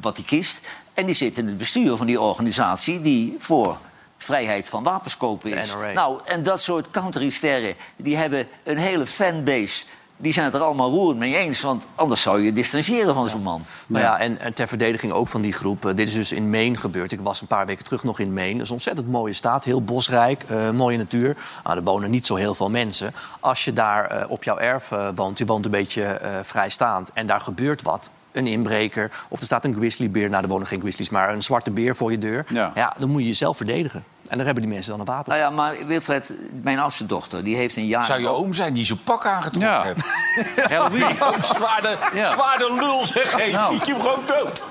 wat 0.00 0.16
hij 0.16 0.24
kiest. 0.24 0.68
En 0.94 1.06
die 1.06 1.14
zit 1.14 1.38
in 1.38 1.46
het 1.46 1.58
bestuur 1.58 1.96
van 1.96 2.06
die 2.06 2.20
organisatie 2.20 3.00
die 3.00 3.36
voor 3.38 3.78
vrijheid 4.18 4.68
van 4.68 4.82
wapens 4.82 5.16
kopen 5.16 5.52
is. 5.52 5.74
Nou, 5.94 6.20
en 6.24 6.42
dat 6.42 6.62
soort 6.62 6.90
countrysterren, 6.90 7.74
die 7.96 8.16
hebben 8.16 8.48
een 8.64 8.78
hele 8.78 9.06
fanbase... 9.06 9.84
Die 10.22 10.32
zijn 10.32 10.44
het 10.46 10.54
er 10.54 10.60
allemaal 10.60 10.90
roerend 10.90 11.18
mee 11.18 11.36
eens, 11.36 11.60
want 11.60 11.86
anders 11.94 12.22
zou 12.22 12.40
je 12.42 12.52
distancieren 12.52 13.14
van 13.14 13.28
zo'n 13.28 13.42
man. 13.42 13.62
Nou 13.86 14.04
ja, 14.04 14.18
en, 14.18 14.38
en 14.38 14.54
ter 14.54 14.68
verdediging 14.68 15.12
ook 15.12 15.28
van 15.28 15.40
die 15.40 15.52
groep. 15.52 15.86
eh, 15.86 15.94
dit 15.94 16.08
is 16.08 16.14
dus 16.14 16.32
in 16.32 16.50
Maine 16.50 16.76
gebeurd. 16.76 17.12
Ik 17.12 17.20
was 17.20 17.40
een 17.40 17.46
paar 17.46 17.66
weken 17.66 17.84
terug 17.84 18.04
nog 18.04 18.18
in 18.18 18.32
Maine. 18.32 18.52
Dat 18.52 18.62
is 18.62 18.68
een 18.68 18.74
ontzettend 18.74 19.08
mooie 19.08 19.32
staat, 19.32 19.64
heel 19.64 19.82
bosrijk, 19.82 20.42
eh, 20.42 20.70
mooie 20.70 20.96
natuur. 20.96 21.36
Nou, 21.64 21.76
er 21.76 21.82
wonen 21.82 22.10
niet 22.10 22.26
zo 22.26 22.34
heel 22.34 22.54
veel 22.54 22.70
mensen. 22.70 23.14
Als 23.40 23.64
je 23.64 23.72
daar 23.72 24.04
eh, 24.06 24.30
op 24.30 24.44
jouw 24.44 24.58
erf 24.58 24.88
woont, 25.14 25.38
je 25.38 25.44
woont 25.44 25.64
een 25.64 25.70
beetje 25.70 26.02
eh, 26.02 26.30
vrijstaand... 26.42 27.10
en 27.14 27.26
daar 27.26 27.40
gebeurt 27.40 27.82
wat, 27.82 28.10
een 28.32 28.46
inbreker... 28.46 29.10
of 29.28 29.38
er 29.38 29.44
staat 29.44 29.64
een 29.64 29.74
grizzlybeer, 29.74 30.30
nou, 30.30 30.42
er 30.42 30.48
wonen 30.48 30.66
geen 30.66 30.80
grizzlies... 30.80 31.10
maar 31.10 31.32
een 31.32 31.42
zwarte 31.42 31.70
beer 31.70 31.96
voor 31.96 32.10
je 32.10 32.18
deur, 32.18 32.44
Ja. 32.48 32.72
ja. 32.74 32.94
dan 32.98 33.08
moet 33.10 33.20
je 33.20 33.26
jezelf 33.26 33.56
verdedigen. 33.56 34.04
En 34.30 34.36
daar 34.36 34.46
hebben 34.46 34.64
die 34.64 34.72
mensen 34.72 34.90
dan 34.90 35.00
een 35.00 35.06
wapen. 35.06 35.32
Nou 35.32 35.42
ja, 35.44 35.50
maar 35.50 35.74
Wilfred, 35.86 36.30
mijn 36.62 36.78
oudste 36.78 37.06
dochter, 37.06 37.44
die 37.44 37.56
heeft 37.56 37.76
een 37.76 37.86
jaar... 37.86 38.04
zou 38.04 38.20
je 38.20 38.28
oom 38.28 38.52
zijn 38.52 38.72
die 38.74 38.84
zo'n 38.84 39.02
pak 39.04 39.26
aangetrokken 39.26 39.70
Ja. 39.72 39.82
heeft? 39.82 40.70
Halloween. 40.70 41.16
Zwaarde, 41.56 41.96
Ja. 42.14 42.30
zwaarde 42.30 42.74
lul 42.74 43.06
zeg. 43.06 43.36
Hey, 43.36 43.50
Nou. 43.50 43.74
schiet 43.74 43.86
je 43.86 43.92
hem 43.92 44.02
gewoon 44.02 44.22
dood. 44.26 44.64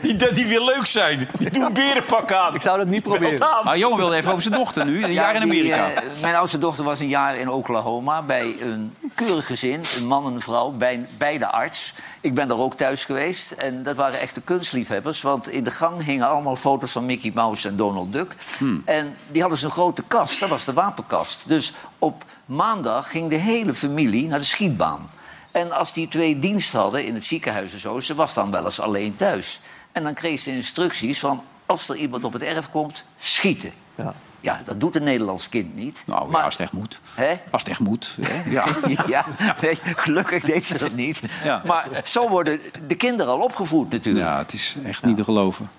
Die, 0.00 0.16
dat 0.16 0.34
die 0.34 0.46
weer 0.46 0.60
leuk 0.62 0.86
zijn. 0.86 1.28
Die 1.38 1.50
doen 1.50 1.62
een 1.64 1.72
berenpak 1.72 2.32
aan. 2.32 2.54
Ik 2.54 2.62
zou 2.62 2.78
dat 2.78 2.86
niet 2.86 3.02
proberen. 3.02 3.48
Maar 3.64 3.78
jongen 3.78 3.96
wilde 3.98 4.16
even 4.16 4.30
over 4.30 4.42
zijn 4.42 4.54
dochter 4.54 4.84
nu. 4.84 4.94
Een 5.04 5.12
Ja, 5.12 5.14
jaar 5.22 5.34
in 5.42 5.48
die, 5.50 5.74
Amerika. 5.74 5.90
eh, 6.02 6.08
mijn 6.20 6.34
oudste 6.34 6.58
dochter 6.58 6.84
was 6.84 7.00
een 7.00 7.08
jaar 7.08 7.36
in 7.36 7.50
Oklahoma 7.50 8.22
bij 8.22 8.56
een 8.60 8.94
keurig 9.14 9.46
gezin, 9.46 9.80
een 9.96 10.06
man 10.06 10.26
en 10.26 10.32
een 10.34 10.40
vrouw, 10.40 10.70
bij, 10.70 11.06
bij 11.18 11.38
de 11.38 11.50
arts. 11.52 11.94
Ik 12.20 12.34
ben 12.34 12.48
daar 12.48 12.58
ook 12.58 12.74
thuis 12.74 13.04
geweest 13.04 13.50
en 13.50 13.82
dat 13.82 13.96
waren 13.96 14.20
echte 14.20 14.40
kunstliefhebbers. 14.40 15.22
Want 15.22 15.50
in 15.50 15.64
de 15.64 15.70
gang 15.70 16.04
hingen 16.04 16.28
allemaal 16.28 16.56
foto's 16.56 16.92
van 16.92 17.06
Mickey 17.06 17.30
Mouse 17.34 17.68
en 17.68 17.76
Donald 17.76 18.12
Duck. 18.12 18.36
En 18.84 19.16
die 19.30 19.40
hadden 19.40 19.58
zo'n 19.60 19.70
grote 19.70 20.02
kast, 20.08 20.40
dat 20.40 20.48
was 20.48 20.64
de 20.64 20.72
wapenkast. 20.72 21.44
Dus 21.48 21.72
op 21.98 22.24
maandag 22.44 23.10
ging 23.10 23.28
de 23.30 23.36
hele 23.36 23.74
familie 23.74 24.26
naar 24.28 24.38
de 24.38 24.44
schietbaan. 24.44 25.10
En 25.52 25.72
als 25.72 25.92
die 25.92 26.08
twee 26.08 26.38
dienst 26.38 26.72
hadden 26.72 27.04
in 27.04 27.14
het 27.14 27.24
ziekenhuis 27.24 27.72
en 27.72 27.80
zo... 27.80 28.00
ze 28.00 28.14
was 28.14 28.34
dan 28.34 28.50
wel 28.50 28.64
eens 28.64 28.80
alleen 28.80 29.16
thuis. 29.16 29.60
En 29.96 30.02
dan 30.02 30.14
kreeg 30.14 30.40
ze 30.40 30.50
instructies 30.50 31.18
van... 31.18 31.42
als 31.66 31.88
er 31.88 31.96
iemand 31.96 32.24
op 32.24 32.32
het 32.32 32.42
erf 32.42 32.70
komt, 32.70 33.06
schieten. 33.16 33.72
Ja. 33.94 34.14
Ja, 34.40 34.60
dat 34.64 34.80
doet 34.80 34.96
een 34.96 35.04
Nederlands 35.04 35.48
kind 35.48 35.74
niet. 35.74 36.02
Nou, 36.06 36.30
ja, 36.30 36.40
als 36.40 36.54
het 36.54 36.62
echt 36.62 36.72
moet. 36.72 37.00
Hè? 37.14 37.40
Als 37.50 37.62
het 37.62 37.70
echt 37.70 37.80
moet. 37.80 38.16
hè? 38.20 38.50
Ja. 38.50 38.64
ja, 39.06 39.24
nee, 39.60 39.78
gelukkig 39.82 40.44
deed 40.44 40.64
ze 40.64 40.78
dat 40.78 40.92
niet. 40.92 41.22
Ja. 41.44 41.62
Maar 41.64 41.88
zo 42.04 42.28
worden 42.28 42.60
de 42.86 42.94
kinderen 42.94 43.32
al 43.32 43.40
opgevoed 43.40 43.90
natuurlijk. 43.90 44.26
ja, 44.26 44.38
het 44.38 44.52
is 44.52 44.76
echt 44.84 45.04
niet 45.04 45.16
te 45.16 45.24
geloven. 45.24 45.70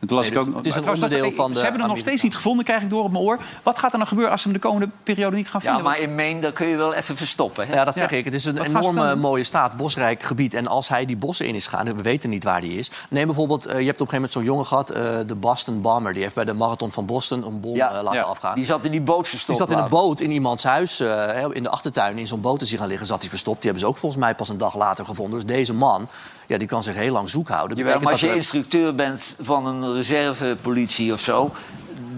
En 0.00 0.06
toen 0.06 0.16
las 0.16 0.28
Nee, 0.30 0.38
ik 0.40 0.48
ook, 0.48 0.56
het 0.56 0.66
is 0.66 0.74
een 0.74 0.88
onderdeel 0.88 1.32
van 1.32 1.48
de 1.52 1.56
Ze 1.56 1.62
hebben 1.62 1.80
hem 1.80 1.88
nog 1.90 1.98
steeds 1.98 2.22
niet 2.22 2.34
gevonden, 2.34 2.64
krijg 2.64 2.82
ik 2.82 2.90
door 2.90 3.04
op 3.04 3.10
mijn 3.12 3.24
oor. 3.24 3.38
Wat 3.62 3.78
gaat 3.78 3.90
er 3.90 3.96
nou 3.96 4.08
gebeuren 4.08 4.32
als 4.32 4.42
ze 4.42 4.48
hem 4.48 4.56
de 4.60 4.62
komende 4.68 4.88
periode 5.02 5.36
niet 5.36 5.48
gaan 5.48 5.60
Ja, 5.64 5.66
vinden? 5.74 5.84
maar 5.90 6.00
in 6.00 6.14
Maine 6.14 6.40
daar 6.40 6.52
kun 6.52 6.66
je 6.66 6.76
wel 6.76 6.94
even 6.94 7.16
verstoppen. 7.16 7.66
Hè? 7.66 7.74
Ja, 7.74 7.84
dat 7.84 7.96
zeg 7.96 8.10
Ja. 8.10 8.16
ik. 8.16 8.24
Het 8.24 8.34
is 8.34 8.44
een 8.44 8.56
Wat 8.56 8.66
gaan 8.66 8.76
enorme 8.76 9.14
mooie 9.16 9.44
staat, 9.44 9.76
bosrijk 9.76 10.22
gebied. 10.22 10.54
En 10.54 10.66
als 10.66 10.88
hij 10.88 11.04
die 11.04 11.16
bossen 11.16 11.46
in 11.46 11.54
is 11.54 11.66
gegaan, 11.66 11.96
we 11.96 12.02
weten 12.02 12.30
niet 12.30 12.44
waar 12.44 12.60
die 12.60 12.78
is. 12.78 12.90
Neem 13.10 13.26
bijvoorbeeld, 13.26 13.66
eh, 13.66 13.78
je 13.80 13.86
hebt 13.86 14.00
op 14.00 14.12
een 14.12 14.12
gegeven 14.12 14.14
moment 14.14 14.32
zo'n 14.32 14.44
jongen 14.44 14.66
gehad, 14.66 14.90
eh, 14.90 15.26
de 15.26 15.34
Boston 15.34 15.80
Bomber. 15.80 16.12
Die 16.12 16.22
heeft 16.22 16.34
bij 16.34 16.44
de 16.44 16.54
marathon 16.54 16.92
van 16.92 17.06
Boston 17.06 17.46
een 17.46 17.60
bom 17.60 17.74
Ja, 17.74 17.88
eh, 17.88 18.02
laten 18.02 18.12
ja. 18.20 18.22
afgaan. 18.24 18.54
Die 18.54 18.64
zat 18.64 18.84
in 18.84 18.90
die 18.90 19.00
boot 19.02 19.20
Die 19.20 19.30
verstopt. 19.30 19.58
zat 19.58 19.70
in 19.70 19.78
een 19.78 19.88
boot 19.88 20.20
in 20.20 20.30
iemands 20.30 20.62
huis, 20.64 21.00
eh, 21.00 21.44
in 21.52 21.62
de 21.62 21.70
achtertuin, 21.70 22.18
in 22.18 22.26
zo'n 22.26 22.40
boot 22.40 22.62
is 22.62 22.70
hij 22.70 22.78
gaan 22.78 22.88
liggen, 22.88 23.06
zat 23.06 23.20
hij 23.20 23.28
verstopt. 23.28 23.56
Die 23.62 23.70
hebben 23.70 23.80
ze 23.82 23.92
ook 23.92 23.98
volgens 23.98 24.20
mij 24.22 24.34
pas 24.34 24.48
een 24.48 24.58
dag 24.58 24.76
later 24.76 25.04
gevonden. 25.04 25.34
Dus 25.40 25.56
deze 25.56 25.74
man, 25.74 26.08
ja, 26.46 26.58
die 26.58 26.68
kan 26.68 26.82
zich 26.82 26.94
heel 26.94 27.12
lang 27.12 27.30
zoek 27.30 27.48
houden. 27.48 27.76
Jawel, 27.76 28.00
maar 28.00 28.12
als 28.12 28.20
je 28.20 28.34
instructeur 28.34 28.94
bent 28.94 29.36
van 29.40 29.66
een 29.66 29.94
reservepolitie 29.94 31.12
of 31.12 31.20
zo... 31.20 31.52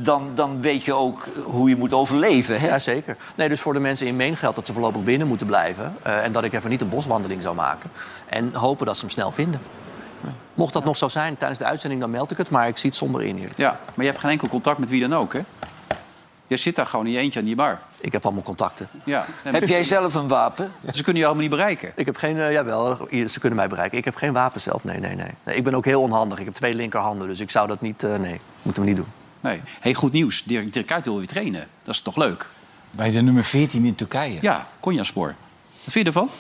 Dan, 0.01 0.31
dan 0.35 0.61
weet 0.61 0.85
je 0.85 0.93
ook 0.95 1.27
hoe 1.45 1.69
je 1.69 1.77
moet 1.77 1.93
overleven. 1.93 2.61
Hè? 2.61 2.67
Ja, 2.67 2.79
zeker. 2.79 3.17
Nee, 3.37 3.49
dus 3.49 3.61
voor 3.61 3.73
de 3.73 3.81
mensen 3.81 4.07
in 4.07 4.17
Maine 4.17 4.37
geldt 4.37 4.57
dat 4.57 4.67
ze 4.67 4.73
voorlopig 4.73 5.05
binnen 5.05 5.27
moeten 5.27 5.47
blijven. 5.47 5.97
eh, 6.03 6.25
en 6.25 6.33
dat 6.33 6.45
ik 6.45 6.53
even 6.53 6.71
niet 6.71 6.81
een 6.81 6.89
boswandeling 6.89 7.43
zou 7.43 7.55
maken. 7.55 7.91
En 8.27 8.55
hopen 8.55 8.87
dat 8.87 8.95
ze 8.97 9.01
hem 9.01 9.11
snel 9.11 9.33
vinden. 9.33 9.61
Mocht 10.55 10.73
dat 10.73 10.85
nog 10.85 10.97
zo 10.97 11.09
zijn 11.09 11.37
tijdens 11.37 11.59
de 11.59 11.65
uitzending, 11.67 12.01
dan 12.01 12.11
meld 12.11 12.31
ik 12.31 12.37
het. 12.37 12.51
Maar 12.51 12.69
ik 12.69 12.77
zie 12.77 12.89
het 12.91 12.99
somber 12.99 13.23
in 13.23 13.37
eerlijk. 13.37 13.57
Ja, 13.57 13.71
maar 13.95 14.05
je 14.05 14.11
hebt 14.11 14.21
geen 14.23 14.31
enkel 14.31 14.49
contact 14.49 14.79
met 14.79 14.89
wie 14.89 15.01
dan 15.09 15.15
ook, 15.15 15.33
hè? 15.33 15.41
Je 16.47 16.57
zit 16.57 16.77
daar 16.77 16.87
gewoon 16.87 17.07
in 17.07 17.13
je 17.13 17.19
eentje 17.19 17.39
aan 17.39 17.45
die 17.45 17.55
bar. 17.55 17.79
Ik 18.01 18.13
heb 18.13 18.25
allemaal 18.25 18.43
contacten. 18.43 18.89
Ja. 19.05 19.27
Heb 19.43 19.69
jij 19.69 19.85
zelf 19.85 20.15
een 20.15 20.29
wapen? 20.29 20.73
Ze 20.93 21.03
kunnen 21.03 21.21
je 21.23 21.27
allemaal 21.27 21.43
niet 21.47 21.55
bereiken. 21.57 21.93
Ik 21.97 22.07
heb 22.07 22.17
geen... 22.17 22.39
eh, 22.39 22.53
jawel, 22.53 23.09
ze 23.27 23.41
kunnen 23.41 23.59
mij 23.59 23.69
bereiken. 23.69 23.99
Ik 23.99 24.05
heb 24.05 24.15
geen 24.15 24.33
wapen 24.33 24.61
zelf. 24.61 24.85
Nee, 24.85 24.99
nee, 24.99 25.15
nee, 25.15 25.31
nee. 25.43 25.57
Ik 25.57 25.65
ben 25.65 25.75
ook 25.75 25.85
heel 25.85 26.01
onhandig. 26.01 26.39
Ik 26.39 26.45
heb 26.45 26.55
twee 26.55 26.75
linkerhanden. 26.75 27.29
Dus 27.29 27.41
ik 27.41 27.51
zou 27.51 27.67
dat 27.69 27.81
niet... 27.81 28.03
eh, 28.03 28.15
nee, 28.19 28.41
moeten 28.63 28.83
we 28.83 28.89
niet 28.89 28.97
doen. 28.99 29.09
Nee. 29.41 29.61
Hey, 29.81 29.95
goed 29.95 30.13
nieuws. 30.13 30.43
Dirk, 30.45 30.73
Dirk 30.73 30.87
Kuyt 30.87 31.05
wil 31.05 31.17
weer 31.17 31.27
trainen. 31.27 31.67
Dat 31.83 31.95
is 31.95 32.01
toch 32.01 32.17
leuk? 32.17 32.49
Bij 32.91 33.11
de 33.11 33.23
nummer 33.23 33.45
14 33.45 33.85
in 33.85 33.95
Turkije. 33.95 34.39
Ja, 34.41 34.67
Konjaspoor. 34.81 35.27
Wat 35.85 35.93
vind 35.93 35.95
je 35.95 36.05
ervan? 36.05 36.31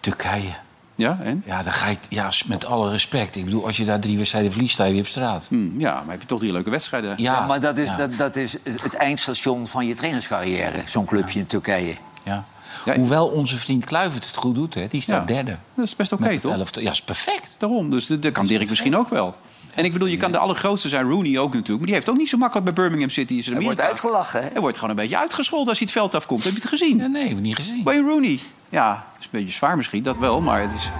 Turkije. 0.00 0.54
Ja, 1.00 1.18
en? 1.22 1.42
Ja, 1.46 1.62
dan 1.62 1.72
ga 1.72 1.88
je, 1.88 1.96
ja, 2.08 2.30
met 2.46 2.64
alle 2.64 2.90
respect. 2.90 3.36
Ik 3.36 3.44
bedoel, 3.44 3.66
als 3.66 3.76
je 3.76 3.84
daar 3.84 4.00
drie 4.00 4.16
wedstrijden 4.16 4.52
verliest, 4.52 4.74
sta 4.74 4.84
je 4.84 4.92
weer 4.92 5.00
op 5.00 5.06
straat. 5.06 5.46
Hm, 5.48 5.80
ja, 5.80 5.94
maar 5.94 6.10
heb 6.10 6.20
je 6.20 6.26
toch 6.26 6.38
drie 6.38 6.52
leuke 6.52 6.70
wedstrijden? 6.70 7.10
Ja, 7.10 7.16
Ja, 7.16 7.46
maar 7.46 7.60
dat 7.60 7.78
is, 7.78 7.88
ja, 7.88 7.96
dat, 7.96 8.16
dat 8.16 8.36
is 8.36 8.56
het 8.82 8.94
eindstation 8.94 9.66
van 9.66 9.86
je 9.86 9.94
trainerscarrière, 9.94 10.82
zo'n 10.86 11.04
clubje 11.04 11.38
in 11.38 11.46
Turkije. 11.46 11.94
ja. 12.22 12.44
Ja, 12.84 12.94
Hoewel 12.94 13.26
onze 13.28 13.56
vriend 13.58 13.84
Kluivert 13.84 14.26
het 14.26 14.36
goed 14.36 14.54
doet, 14.54 14.74
hè. 14.74 14.86
Die 14.88 15.00
staat 15.00 15.28
Ja. 15.28 15.34
derde. 15.34 15.56
Dat 15.74 15.84
is 15.86 15.96
best 15.96 16.12
oké, 16.12 16.38
toch? 16.40 16.52
elftal. 16.52 16.82
Ja, 16.82 16.90
is 16.90 17.02
perfect. 17.02 17.54
Daarom. 17.58 17.90
Dus 17.90 18.06
dat 18.06 18.32
kan 18.32 18.46
Dirk 18.46 18.68
misschien 18.68 18.96
ook 18.96 19.08
wel. 19.08 19.34
En 19.74 19.84
ik 19.84 19.92
bedoel, 19.92 20.08
je 20.08 20.16
kan 20.16 20.32
de 20.32 20.38
allergrootste 20.38 20.88
zijn, 20.88 21.08
Rooney 21.08 21.38
ook 21.38 21.52
natuurlijk. 21.52 21.78
Maar 21.78 21.86
die 21.86 21.94
heeft 21.94 22.08
ook 22.08 22.16
niet 22.16 22.28
zo 22.28 22.36
makkelijk 22.36 22.64
bij 22.64 22.74
Birmingham 22.74 23.10
City. 23.10 23.34
Is 23.34 23.46
Hij 23.46 23.60
wordt 23.60 23.80
uitgelachen, 23.80 24.42
hè? 24.42 24.48
Hij 24.52 24.60
wordt 24.60 24.76
gewoon 24.76 24.90
een 24.90 24.96
beetje 24.96 25.18
uitgescholden 25.18 25.68
als 25.68 25.78
hij 25.78 25.86
het 25.86 25.96
veld 25.96 26.14
afkomt. 26.14 26.44
Heb 26.44 26.52
je 26.52 26.58
het 26.58 26.68
gezien? 26.68 26.98
Ja, 26.98 27.06
nee, 27.06 27.28
heb 27.28 27.36
ik 27.36 27.42
niet 27.42 27.56
gezien. 27.56 27.84
Wayne 27.84 28.08
Rooney. 28.08 28.38
Ja, 28.68 29.06
is 29.18 29.24
een 29.24 29.30
beetje 29.30 29.52
zwaar 29.52 29.76
misschien, 29.76 30.02
dat 30.02 30.18
wel. 30.18 30.40
Maar 30.40 30.60
het 30.60 30.72
is... 30.76 30.90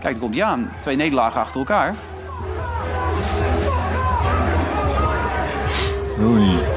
Kijk, 0.00 0.14
er 0.14 0.20
komt 0.20 0.34
hij 0.34 0.44
aan. 0.44 0.72
Twee 0.80 0.96
nederlagen 0.96 1.40
achter 1.40 1.58
elkaar. 1.60 1.94
Rooney. 6.18 6.67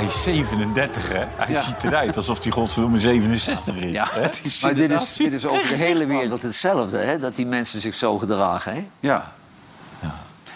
Hij 0.00 0.08
is 0.08 0.22
37, 0.22 1.08
hè? 1.08 1.24
Hij 1.36 1.54
Ja. 1.54 1.60
ziet 1.60 1.84
eruit 1.84 2.16
alsof 2.16 2.42
hij 2.42 2.52
godverdomme 2.52 2.98
67 2.98 3.76
is. 3.76 3.92
Ja, 3.92 4.06
hè? 4.10 4.20
het 4.22 4.40
is 4.44 4.60
Maar 4.60 4.74
dit 4.74 4.90
is, 4.90 5.14
dit 5.16 5.32
is 5.32 5.46
over 5.46 5.68
de 5.68 5.74
hele 5.74 6.06
wereld 6.06 6.42
hetzelfde, 6.42 6.98
hè? 6.98 7.18
Dat 7.18 7.36
die 7.36 7.46
mensen 7.46 7.80
zich 7.80 7.94
zo 7.94 8.18
gedragen, 8.18 8.74
hè? 8.74 8.88
Ja. 9.00 9.32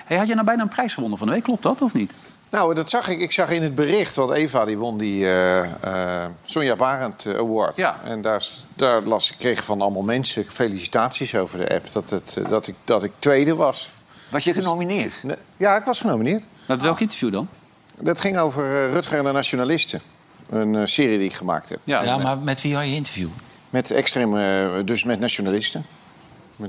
Hey, 0.04 0.16
had 0.16 0.26
je 0.26 0.35
nou 0.35 0.46
bijna 0.46 0.62
een 0.62 0.68
prijs 0.68 0.94
gewonnen 0.94 1.18
van 1.18 1.26
de 1.26 1.33
week? 1.33 1.42
Klopt 1.42 1.62
dat 1.62 1.83
of 1.83 1.92
niet? 1.92 2.14
Nou, 2.50 2.74
dat 2.74 2.90
zag 2.90 3.09
ik. 3.09 3.20
Ik 3.20 3.33
zag 3.33 3.50
in 3.50 3.62
het 3.62 3.74
bericht, 3.74 4.16
want 4.16 4.30
Eva 4.30 4.64
die 4.64 4.78
won 4.78 4.98
die 4.98 5.24
eh, 5.24 5.64
eh, 6.24 6.30
Sonja 6.44 6.76
Barend 6.76 7.26
Award. 7.26 7.76
Ja. 7.76 8.00
En 8.04 8.20
daar, 8.22 8.46
daar 8.74 9.02
las 9.02 9.30
ik 9.30 9.38
kreeg 9.38 9.64
van 9.64 9.80
allemaal 9.80 10.02
mensen 10.02 10.44
felicitaties 10.48 11.35
over 11.35 11.59
de 11.59 11.74
app. 11.74 11.90
Dat, 11.92 12.11
het, 12.11 12.37
eh, 12.37 12.48
dat, 12.48 12.66
ik, 12.66 12.74
dat 12.85 13.02
ik 13.02 13.12
tweede 13.18 13.54
was. 13.54 13.90
Was 14.28 14.44
je 14.44 14.52
genomineerd? 14.52 15.22
Nee, 15.22 15.37
Ja, 15.57 15.76
ik 15.76 15.85
was 15.85 16.00
genomineerd. 16.00 16.44
Met 16.66 16.80
welk 16.80 17.00
interview 17.00 17.33
dan? 17.33 17.48
Dat 18.00 18.20
ging 18.20 18.38
over 18.38 18.64
eh, 18.64 18.92
Rutger 18.92 19.18
en 19.18 19.24
de 19.24 19.33
Nationalisten. 19.33 20.00
Een 20.50 20.74
eh, 20.74 20.83
serie 20.85 21.18
die 21.18 21.26
ik 21.26 21.35
gemaakt 21.35 21.68
heb. 21.68 21.78
Ja, 21.85 22.02
Ja, 22.02 22.16
maar 22.18 22.38
met 22.38 22.62
wie 22.62 22.74
had 22.74 22.85
je 22.85 22.94
interview? 22.94 23.28
Met 23.70 23.90
extreem, 23.90 24.37
eh, 24.37 24.70
dus 24.85 25.04
met 25.04 25.20
nationalisten. 25.20 25.87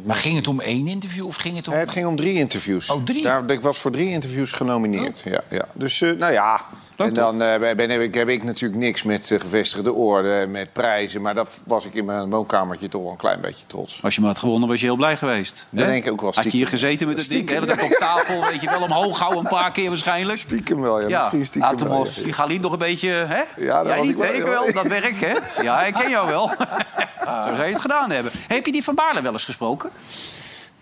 Maar 0.04 0.16
ging 0.16 0.36
het 0.36 0.48
om 0.48 0.60
één 0.60 0.88
interview 0.88 1.26
of 1.26 1.36
ging 1.36 1.56
het 1.56 1.68
om... 1.68 1.74
Het 1.74 1.90
ging 1.90 2.06
om 2.06 2.16
drie 2.16 2.34
interviews. 2.34 2.90
Oh, 2.90 3.04
drie? 3.04 3.22
Daar, 3.22 3.52
ik 3.52 3.62
was 3.62 3.78
voor 3.78 3.92
drie 3.92 4.10
interviews 4.10 4.52
genomineerd. 4.52 5.22
Ja, 5.26 5.42
ja. 5.50 5.68
Dus, 5.74 6.02
eh, 6.02 6.12
nou 6.12 6.34
ja. 6.34 6.66
Leuk, 6.98 7.08
en 7.08 7.14
dan 7.14 7.42
eh, 7.42 7.76
ben, 7.76 7.90
heb, 7.90 8.02
ik, 8.02 8.14
heb 8.14 8.30
ik 8.30 8.44
natuurlijk 8.44 8.82
niks 8.82 9.04
met 9.04 9.32
eh, 9.32 9.40
gevestigde 9.40 9.94
orde, 9.94 10.46
met 10.50 10.74
prijzen. 10.74 11.22
Maar 11.22 11.36
dat 11.36 11.62
was 11.66 11.86
ik 11.86 11.94
in 11.94 12.06
mijn 12.06 12.30
woonkamertje 12.30 12.90
toch 12.90 13.02
wel 13.02 13.12
een 13.12 13.18
klein 13.18 13.42
beetje 13.42 13.66
trots. 13.68 14.00
Als 14.04 14.16
je 14.16 14.22
maar 14.22 14.30
had 14.30 14.40
gewonnen, 14.40 14.70
was 14.70 14.80
je 14.80 14.86
heel 14.86 14.96
blij 14.96 15.18
geweest. 15.18 15.68
Dat 15.70 15.86
hè? 15.86 15.92
denk 15.92 16.06
ik 16.06 16.12
ook 16.12 16.22
wel 16.22 16.32
Had 16.36 16.44
je 16.44 16.50
hier 16.50 16.68
gezeten 16.68 17.08
met 17.08 17.18
het 17.18 17.30
ding, 17.30 17.44
Stiekem, 17.50 17.70
hè? 17.70 17.76
dat 17.76 17.86
op 17.86 17.98
tafel, 18.00 18.42
weet 18.50 18.62
je 18.62 18.70
wel, 18.70 18.82
omhoog 18.82 19.20
houden 19.20 19.40
een 19.40 19.50
paar 19.50 19.72
keer 19.72 19.90
waarschijnlijk. 19.90 20.40
Stiekem 20.40 20.82
wel, 20.82 21.02
ja. 21.02 21.08
Ja. 21.08 21.20
Misschien 21.20 21.46
stiekem 21.46 21.70
wel, 21.70 21.88
Atemos. 21.88 22.16
ja. 22.16 22.24
Die 22.24 22.34
Galien 22.34 22.62
nog 22.62 22.72
een 22.72 22.78
beetje, 22.78 23.10
hè? 23.10 23.42
Ja, 23.58 23.84
dat 23.84 23.94
Jij 23.94 24.02
niet, 24.02 24.10
ik 24.10 24.18
wel, 24.18 24.28
hè? 24.28 24.34
ik 24.34 24.44
wel. 24.44 24.74
Dat 24.74 24.88
werk, 24.88 25.16
hè? 25.20 25.62
Ja, 25.64 25.86
ik 25.86 25.94
ken 25.94 26.10
jou 26.10 26.28
wel. 26.30 26.48
Zo 27.48 27.56
zou 27.56 27.66
je 27.66 27.74
het 27.74 27.82
gedaan 27.82 28.12
hebben. 28.12 28.32
Heb 28.48 28.66
je 28.66 28.72
die 28.72 28.84
van 28.84 28.96
Baarle 28.96 29.22
wel 29.22 29.32
eens 29.32 29.46
gesproken? 29.46 29.90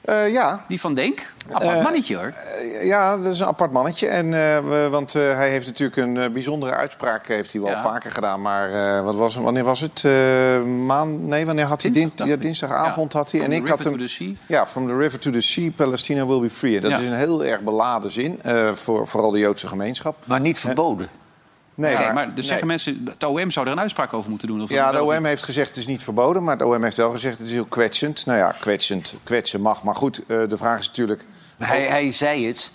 Eh, 0.03 0.31
ja. 0.33 0.65
Die 0.67 0.79
van 0.79 0.93
Denk? 0.93 1.33
Apart 1.51 1.81
mannetje, 1.81 2.15
hoor. 2.15 2.33
Eh, 2.61 2.85
ja, 2.85 3.17
dat 3.17 3.33
is 3.33 3.39
een 3.39 3.45
apart 3.45 3.71
mannetje. 3.71 4.07
En, 4.07 4.25
eh, 4.25 4.59
we- 4.67 4.87
want 4.91 5.15
eh, 5.15 5.21
hij 5.35 5.49
heeft 5.49 5.65
natuurlijk 5.65 5.97
een 5.97 6.17
eh, 6.17 6.29
bijzondere 6.29 6.71
uitspraak 6.73 7.27
heeft 7.27 7.51
hij 7.53 7.61
wel 7.61 7.69
Ja. 7.71 7.81
vaker 7.81 8.11
gedaan. 8.11 8.41
Maar 8.41 8.97
eh, 8.97 9.03
wat 9.03 9.15
was, 9.15 9.35
wanneer 9.35 9.63
was 9.63 9.79
het? 9.79 10.01
Eh 10.05 10.63
maan, 10.63 11.27
nee, 11.27 11.45
wanneer 11.45 11.65
had 11.65 11.81
hij? 11.81 11.91
Dinsdag, 11.91 12.09
Din- 12.17 12.17
dacht 12.17 12.29
ja, 12.29 12.35
ik. 12.35 12.41
dinsdagavond 12.41 13.11
Ja. 13.13 13.19
had 13.19 13.31
hij. 13.31 13.39
From 13.39 13.51
En 13.51 13.57
the 13.57 13.63
ik 13.63 13.69
had 13.69 13.77
river 13.77 13.91
hem. 13.91 13.99
to 14.01 14.05
the 14.07 14.11
sea. 14.23 14.31
Ja, 14.45 14.67
from 14.67 14.87
the 14.87 14.97
river 14.97 15.19
to 15.19 15.31
the 15.31 15.41
sea, 15.41 15.69
Palestina 15.75 16.25
will 16.25 16.39
be 16.39 16.49
free. 16.49 16.79
Dat 16.79 16.91
Ja. 16.91 16.97
is 16.97 17.07
een 17.07 17.13
heel 17.13 17.45
erg 17.45 17.61
beladen 17.61 18.11
zin 18.11 18.39
eh, 18.41 18.71
voor 18.73 19.07
vooral 19.07 19.31
de 19.31 19.39
Joodse 19.39 19.67
gemeenschap. 19.67 20.15
Maar 20.25 20.39
niet 20.41 20.59
verboden. 20.59 21.07
Nee, 21.75 22.11
maar 22.13 22.35
dus 22.35 22.47
zeggen 22.47 22.67
mensen, 22.67 23.01
het 23.09 23.23
OM 23.23 23.51
zou 23.51 23.65
er 23.65 23.71
een 23.71 23.79
uitspraak 23.79 24.13
over 24.13 24.29
moeten 24.29 24.47
doen? 24.47 24.61
Of 24.61 24.69
Ja, 24.69 24.91
de 24.91 25.03
OM 25.03 25.13
niet? 25.17 25.25
heeft 25.25 25.43
gezegd 25.43 25.67
het 25.67 25.77
is 25.77 25.87
niet 25.87 26.03
verboden, 26.03 26.43
maar 26.43 26.57
de 26.57 26.65
OM 26.65 26.83
heeft 26.83 26.97
wel 26.97 27.11
gezegd 27.11 27.37
het 27.37 27.47
is 27.47 27.53
heel 27.53 27.65
kwetsend. 27.65 28.25
Nou 28.25 28.37
ja, 28.37 28.55
kwetsend, 28.59 29.15
kwetsen 29.23 29.61
mag. 29.61 29.83
Maar 29.83 29.95
goed, 29.95 30.21
eh, 30.27 30.47
de 30.47 30.57
vraag 30.57 30.79
is 30.79 30.87
natuurlijk... 30.87 31.25
Maar 31.57 31.67
hij, 31.67 31.81
hij 31.85 32.11
zei 32.11 32.47
het 32.47 32.71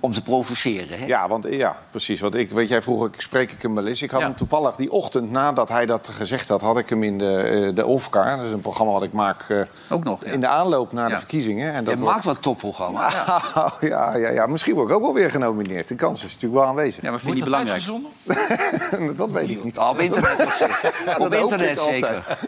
om 0.00 0.12
te 0.12 0.22
provoceren, 0.22 0.98
hè? 0.98 1.06
Ja, 1.06 1.28
want 1.28 1.46
ja, 1.50 1.76
precies. 1.90 2.20
Want 2.20 2.34
ik, 2.34 2.50
weet 2.50 2.68
jij, 2.68 2.82
vroeger 2.82 3.06
ik 3.14 3.20
spreek 3.20 3.52
ik 3.52 3.62
hem 3.62 3.74
wel 3.74 3.86
eens. 3.86 4.02
Ik 4.02 4.10
had 4.10 4.20
Ja. 4.20 4.26
hem 4.26 4.36
toevallig 4.36 4.76
die 4.76 4.92
ochtend 4.92 5.30
nadat 5.30 5.68
hij 5.68 5.86
dat 5.86 6.08
gezegd 6.08 6.48
had, 6.48 6.60
had 6.60 6.78
ik 6.78 6.88
hem 6.88 7.02
in 7.02 7.18
de, 7.18 7.36
eh, 7.42 7.74
de 7.74 7.86
Offcar. 7.86 8.36
Dat 8.36 8.46
is 8.46 8.52
een 8.52 8.60
programma 8.60 8.92
wat 8.92 9.02
ik 9.02 9.12
maak 9.12 9.44
eh, 9.48 9.60
Ook 9.90 10.04
nog, 10.04 10.24
ja. 10.24 10.30
in 10.32 10.40
de 10.40 10.46
aanloop 10.46 10.92
naar 10.92 11.08
Ja. 11.08 11.14
de 11.14 11.18
verkiezingen. 11.18 11.66
En 11.74 11.74
Hij 11.74 11.96
wordt- 11.96 12.00
maakt 12.12 12.24
wat 12.24 12.42
topprogramma. 12.42 13.10
ja, 13.80 14.16
ja, 14.16 14.30
ja, 14.30 14.46
misschien 14.46 14.74
word 14.74 14.88
ik 14.88 14.94
ook 14.94 15.02
wel 15.02 15.14
weer 15.14 15.30
genomineerd. 15.30 15.88
De 15.88 15.94
kans 15.94 16.24
is 16.24 16.32
natuurlijk 16.34 16.60
wel 16.60 16.64
aanwezig. 16.70 17.02
Ja, 17.02 17.10
maar 17.10 17.20
vind 17.20 17.36
je 17.36 17.42
niet 17.42 17.50
dat 17.50 17.64
belangrijk? 17.64 19.16
dat 19.16 19.30
weet 19.30 19.50
ik 19.50 19.64
niet. 19.64 19.74
Ja, 19.74 19.90
op 19.90 19.98
internet. 19.98 20.40
Op 21.18 21.22
hoop 21.22 21.34
internet 21.34 21.78
zeker. 21.78 22.38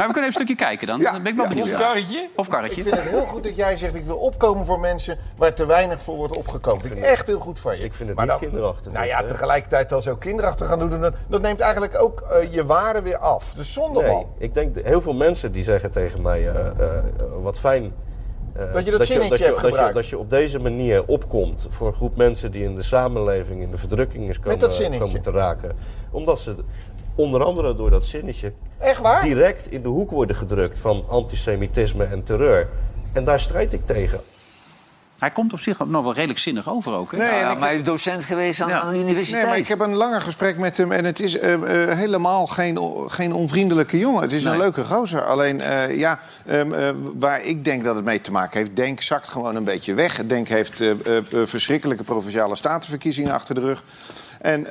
Maar 0.00 0.08
we 0.08 0.14
kunnen 0.14 0.30
even 0.30 0.40
een 0.40 0.46
stukje 0.48 0.64
kijken 0.66 0.86
dan. 0.86 1.00
Ja, 1.00 1.12
Dan 1.12 1.22
ben 1.22 1.30
ik 1.32 1.36
wel 1.38 1.46
ja, 1.46 1.50
benieuwd. 1.54 1.70
ja. 1.70 1.78
Karretje? 1.78 2.28
Of 2.36 2.46
Ik 2.46 2.52
karretje. 2.52 2.82
vind 2.82 2.94
het 2.94 3.04
heel 3.08 3.24
goed 3.24 3.42
dat 3.42 3.56
jij 3.56 3.76
zegt 3.76 3.94
ik 3.94 4.04
wil 4.04 4.16
opkomen 4.16 4.66
voor 4.66 4.80
mensen 4.80 5.18
waar 5.36 5.54
te 5.54 5.66
weinig 5.66 6.02
voor 6.02 6.16
wordt 6.16 6.36
opgekomen. 6.36 6.80
vind 6.86 6.98
ik 6.98 7.04
echt 7.04 7.26
heel 7.26 7.38
goed 7.38 7.60
van 7.60 7.76
je. 7.76 7.84
Ik 7.84 7.94
vind 7.94 8.08
het 8.08 8.18
maar 8.18 8.26
niet 8.26 8.40
dan, 8.40 8.50
kinderachtig, 8.50 8.92
Nou 8.92 9.06
ja, 9.06 9.24
tegelijkertijd 9.24 9.88
dan 9.88 10.02
zo 10.02 10.16
kinderachtig 10.16 10.66
gaan 10.66 10.78
doen, 10.78 11.00
dat, 11.00 11.14
dat 11.28 11.42
neemt 11.42 11.60
eigenlijk 11.60 12.02
ook 12.02 12.20
eh, 12.20 12.52
je 12.52 12.66
waarde 12.66 13.02
weer 13.02 13.18
af. 13.18 13.52
Dus 13.56 13.72
zonder 13.72 14.02
Nee, 14.02 14.12
man. 14.12 14.26
ik 14.38 14.54
denk 14.54 14.74
dat 14.74 14.84
heel 14.84 15.00
veel 15.00 15.14
mensen 15.14 15.52
die 15.52 15.62
zeggen 15.62 15.90
tegen 15.90 16.22
mij: 16.22 16.48
eh, 16.48 16.66
eh, 16.66 17.04
wat 17.42 17.58
fijn 17.58 17.92
Eh, 18.54 18.72
Dat 18.72 18.84
je 18.84 18.90
dat 18.90 19.06
zinnetje 19.06 19.30
dat 19.30 19.38
je, 19.38 19.44
hebt 19.44 19.60
dat 19.60 19.86
je, 19.86 19.92
dat 19.92 20.06
je 20.06 20.18
op 20.18 20.30
deze 20.30 20.58
manier 20.58 21.04
opkomt 21.06 21.66
voor 21.68 21.86
een 21.86 21.92
groep 21.92 22.16
mensen 22.16 22.50
die 22.50 22.64
in 22.64 22.74
de 22.74 22.82
samenleving 22.82 23.62
in 23.62 23.70
de 23.70 23.78
verdrukking 23.78 24.28
is 24.28 24.40
komen, 24.40 24.98
komen 24.98 25.20
te 25.22 25.30
raken. 25.30 25.76
Omdat 26.10 26.38
ze 26.40 26.54
onder 27.20 27.44
andere 27.44 27.76
door 27.76 27.90
dat 27.90 28.04
zinnetje 28.06 28.52
Echt 28.78 29.00
waar? 29.00 29.20
direct 29.22 29.70
in 29.70 29.82
de 29.82 29.88
hoek 29.88 30.10
worden 30.10 30.36
gedrukt 30.36 30.78
van 30.78 31.04
antisemitisme 31.08 32.04
en 32.04 32.22
terreur. 32.22 32.68
En 33.12 33.24
daar 33.24 33.40
strijd 33.40 33.72
ik 33.72 33.86
tegen. 33.86 34.20
Hij 35.18 35.30
komt 35.30 35.52
op 35.52 35.58
zich 35.58 35.78
nog 35.86 36.02
wel 36.04 36.14
redelijk 36.14 36.38
zinnig 36.38 36.70
over 36.70 36.92
ook. 36.92 37.10
Hè? 37.12 37.18
Nee, 37.18 37.38
Ja, 37.38 37.54
maar 37.54 37.68
hij 37.68 37.76
is 37.76 37.84
docent 37.84 38.24
geweest 38.24 38.60
aan, 38.60 38.68
Ja. 38.68 38.80
aan 38.80 38.92
de 38.92 38.98
universiteit. 39.00 39.42
Nee, 39.42 39.50
maar 39.50 39.60
ik 39.60 39.68
heb 39.68 39.80
een 39.80 39.94
langer 39.94 40.20
gesprek 40.20 40.58
met 40.58 40.76
hem 40.76 40.92
en 40.92 41.04
het 41.04 41.20
is 41.20 41.38
eh, 41.38 41.52
eh, 41.52 41.96
helemaal 41.98 42.46
geen, 42.46 42.78
geen 43.06 43.32
onvriendelijke 43.32 43.98
jongen. 43.98 44.22
Het 44.22 44.32
is 44.32 44.44
een 44.44 44.56
leuke 44.56 44.84
gozer. 44.84 45.24
Alleen, 45.24 45.60
eh, 45.60 45.98
ja, 45.98 46.20
ehm, 46.46 46.72
eh, 46.74 46.88
waar 47.18 47.42
ik 47.44 47.64
denk 47.64 47.84
dat 47.84 47.96
het 47.96 48.04
mee 48.04 48.20
te 48.20 48.30
maken 48.32 48.58
heeft... 48.58 48.76
Denk 48.76 49.00
zakt 49.00 49.28
gewoon 49.28 49.56
een 49.56 49.64
beetje 49.64 49.94
weg. 49.94 50.26
Denk 50.26 50.48
heeft 50.48 50.80
eh, 50.80 50.90
eh, 50.90 51.16
eh, 51.16 51.22
verschrikkelijke 51.44 52.02
provinciale 52.04 52.56
statenverkiezingen 52.56 53.32
achter 53.32 53.54
de 53.54 53.60
rug. 53.60 53.82
En 54.40 54.66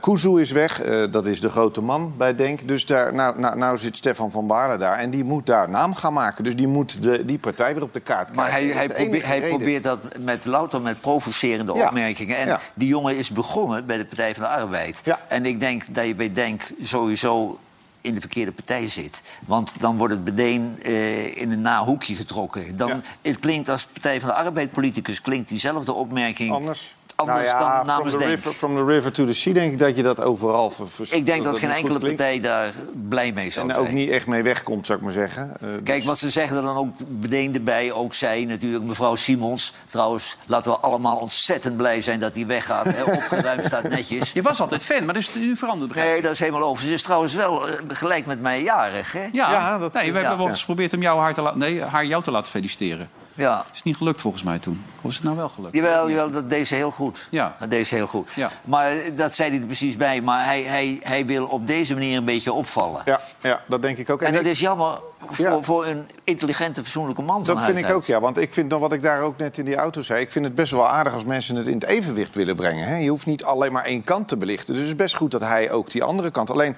Kuzu 0.00 0.40
is 0.40 0.50
weg, 0.50 0.82
eh, 0.82 1.04
dat 1.10 1.26
is 1.26 1.40
de 1.40 1.48
grote 1.50 1.80
man 1.80 2.14
bij 2.16 2.34
Denk. 2.34 2.68
Dus 2.68 2.86
daar, 2.86 3.14
nou, 3.14 3.40
nou, 3.40 3.58
nou 3.58 3.78
zit 3.78 3.96
Stefan 3.96 4.30
van 4.30 4.46
Baarle 4.46 4.76
daar 4.76 4.98
en 4.98 5.10
die 5.10 5.24
moet 5.24 5.46
daar 5.46 5.68
naam 5.68 5.94
gaan 5.94 6.12
maken. 6.12 6.44
Dus 6.44 6.56
die 6.56 6.66
moet 6.68 7.02
de, 7.02 7.24
die 7.24 7.38
partij 7.38 7.74
weer 7.74 7.82
op 7.82 7.94
de 7.94 8.00
kaart 8.00 8.30
krijgen. 8.30 8.52
Maar 8.66 8.76
hij, 8.76 8.88
hij, 8.96 9.20
hij 9.22 9.48
probeert 9.48 9.82
dat 9.82 9.98
met 10.20 10.44
louter 10.44 10.80
met 10.80 11.00
provocerende 11.00 11.74
Ja. 11.74 11.86
opmerkingen. 11.86 12.36
En 12.36 12.46
Ja. 12.46 12.60
die 12.74 12.88
jongen 12.88 13.16
is 13.16 13.30
begonnen 13.30 13.86
bij 13.86 13.96
de 13.96 14.04
Partij 14.04 14.34
van 14.34 14.42
de 14.42 14.48
Arbeid. 14.48 15.00
Ja. 15.02 15.20
En 15.28 15.46
ik 15.46 15.60
denk 15.60 15.94
dat 15.94 16.06
je 16.06 16.14
bij 16.14 16.32
Denk 16.32 16.62
sowieso 16.82 17.58
in 18.00 18.14
de 18.14 18.20
verkeerde 18.20 18.52
partij 18.52 18.88
zit. 18.88 19.22
Want 19.46 19.72
dan 19.78 19.96
wordt 19.96 20.14
het 20.14 20.24
meteen 20.24 20.78
eh, 20.82 21.36
in 21.36 21.50
een 21.50 21.60
nahoekje 21.60 22.14
getrokken. 22.14 22.76
Dan, 22.76 22.88
Ja. 22.88 23.00
Het 23.22 23.38
klinkt 23.38 23.68
als 23.68 23.84
Partij 23.86 24.20
van 24.20 24.28
de 24.28 24.34
Arbeid 24.34 24.70
politicus... 24.72 25.20
klinkt 25.20 25.48
diezelfde 25.48 25.94
opmerking 25.94 26.52
Anders. 26.52 26.94
Anders 27.20 27.52
Nou 27.52 27.60
ja, 27.62 27.76
dan 27.76 27.86
namens 27.86 28.10
from 28.10 28.20
the, 28.20 28.26
Denk. 28.26 28.38
river, 28.38 28.52
from 28.52 28.74
the 28.74 28.84
river 28.84 29.12
to 29.12 29.24
the 29.24 29.32
sea 29.32 29.52
denk 29.52 29.72
ik 29.72 29.78
dat 29.78 29.96
je 29.96 30.02
dat 30.02 30.20
overal... 30.20 30.70
ver- 30.70 30.88
ver- 30.88 31.06
Ik 31.10 31.26
denk 31.26 31.44
dat, 31.44 31.58
geen 31.58 31.70
enkele 31.70 31.98
klinkt. 31.98 32.16
partij 32.16 32.40
daar 32.40 32.72
blij 33.08 33.32
mee 33.32 33.50
zou 33.50 33.68
En 33.68 33.74
zijn. 33.74 33.86
ook 33.86 33.92
niet 33.92 34.10
echt 34.10 34.26
mee 34.26 34.42
wegkomt, 34.42 34.86
zou 34.86 34.98
ik 34.98 35.04
maar 35.04 35.12
zeggen. 35.12 35.56
Eh, 35.60 35.68
Kijk, 35.84 35.96
dus- 35.98 36.04
wat 36.04 36.18
ze 36.18 36.30
zeggen 36.30 36.56
er 36.56 36.62
dan 36.62 36.76
ook 36.76 36.88
meteen 37.20 37.54
erbij, 37.54 37.92
ook 37.92 38.14
zij 38.14 38.44
natuurlijk, 38.44 38.84
mevrouw 38.84 39.14
Simons. 39.14 39.74
Trouwens, 39.90 40.36
laten 40.46 40.72
we 40.72 40.78
allemaal 40.78 41.16
ontzettend 41.16 41.76
blij 41.76 42.02
zijn 42.02 42.20
dat 42.20 42.34
hij 42.34 42.46
weggaat. 42.46 42.84
Hè. 42.86 43.02
Opgeruimd 43.16 43.64
staat 43.64 43.88
netjes. 43.88 44.32
Je 44.32 44.42
was 44.42 44.60
altijd 44.60 44.84
fan, 44.84 45.04
maar 45.04 45.14
dat 45.14 45.22
is 45.22 45.34
nu 45.34 45.56
veranderd. 45.56 45.88
begrijp. 45.92 46.12
Nee, 46.12 46.22
dat 46.22 46.32
is 46.32 46.38
helemaal 46.38 46.62
over. 46.62 46.84
Ze 46.84 46.92
is 46.92 47.02
trouwens 47.02 47.34
wel 47.34 47.68
eh, 47.68 47.74
gelijk 47.88 48.26
met 48.26 48.40
mij 48.40 48.62
jarig, 48.62 49.12
hè? 49.12 49.22
Ja, 49.32 49.50
Ja, 49.50 49.78
dat- 49.78 49.92
nee, 49.92 50.02
we 50.12 50.12
ja. 50.12 50.18
hebben 50.18 50.38
wel 50.38 50.48
eens 50.48 50.60
geprobeerd 50.60 50.94
om 50.94 51.00
jou 51.02 51.20
haar, 51.20 51.34
te 51.34 51.42
la- 51.42 51.54
nee, 51.54 51.82
haar 51.82 52.04
jou 52.04 52.22
te 52.22 52.30
laten 52.30 52.50
feliciteren. 52.50 53.10
Ja. 53.40 53.64
is 53.72 53.82
niet 53.82 53.96
gelukt 53.96 54.20
volgens 54.20 54.42
mij 54.42 54.58
toen. 54.58 54.84
Of 55.02 55.10
is 55.10 55.16
het 55.16 55.24
nou 55.24 55.36
wel 55.36 55.48
gelukt? 55.48 55.76
Jawel, 55.76 56.08
jawel, 56.08 56.30
dat 56.30 56.50
deed 56.50 56.66
ze 56.66 56.74
heel 56.74 56.90
goed. 56.90 57.28
Ja. 57.30 57.56
Dat 57.60 57.70
deed 57.70 57.86
ze 57.86 57.94
heel 57.94 58.06
goed. 58.06 58.30
Ja. 58.34 58.50
Maar 58.64 58.90
eh, 58.92 59.16
dat 59.16 59.34
zei 59.34 59.50
hij 59.50 59.60
er 59.60 59.66
precies 59.66 59.96
bij. 59.96 60.20
Maar 60.20 60.44
hij, 60.44 60.62
hij, 60.62 60.98
hij 61.02 61.26
wil 61.26 61.46
op 61.46 61.66
deze 61.66 61.94
manier 61.94 62.16
een 62.16 62.24
beetje 62.24 62.52
opvallen. 62.52 63.02
ja, 63.04 63.20
ja, 63.40 63.60
dat 63.68 63.82
denk 63.82 63.98
ik 63.98 64.10
ook. 64.10 64.22
En 64.22 64.32
dat 64.32 64.42
ik- 64.42 64.48
is 64.48 64.60
jammer 64.60 65.00
voor, 65.26 65.44
Ja. 65.46 65.60
voor 65.62 65.86
een 65.86 66.08
intelligente, 66.24 66.82
fatsoenlijke 66.82 67.22
man 67.22 67.44
van 67.44 67.54
dat 67.54 67.64
vind 67.64 67.66
huis 67.66 67.78
ik 67.78 67.84
uit. 67.84 67.94
ook, 67.94 68.04
ja. 68.04 68.20
Want 68.20 68.38
ik 68.38 68.52
vind 68.54 68.68
nog 68.68 68.80
wat 68.80 68.92
ik 68.92 69.02
daar 69.02 69.20
ook 69.22 69.36
net 69.38 69.58
in 69.58 69.64
die 69.64 69.76
auto 69.76 70.02
zei... 70.02 70.20
ik 70.20 70.32
vind 70.32 70.44
het 70.44 70.54
best 70.54 70.72
wel 70.72 70.88
aardig 70.88 71.12
als 71.14 71.24
mensen 71.24 71.56
het 71.56 71.66
in 71.66 71.74
het 71.74 71.84
evenwicht 71.84 72.34
willen 72.34 72.56
brengen. 72.56 72.86
Hè? 72.88 72.96
Je 72.96 73.10
hoeft 73.10 73.26
niet 73.26 73.44
alleen 73.44 73.72
maar 73.72 73.84
één 73.84 74.04
kant 74.04 74.28
te 74.28 74.36
belichten. 74.36 74.66
Dus 74.74 74.78
het 74.82 74.88
is 74.92 74.96
best 74.96 75.16
goed 75.16 75.30
dat 75.30 75.40
hij 75.40 75.70
ook 75.70 75.90
die 75.90 76.02
andere 76.04 76.30
kant... 76.30 76.50
Alleen, 76.50 76.76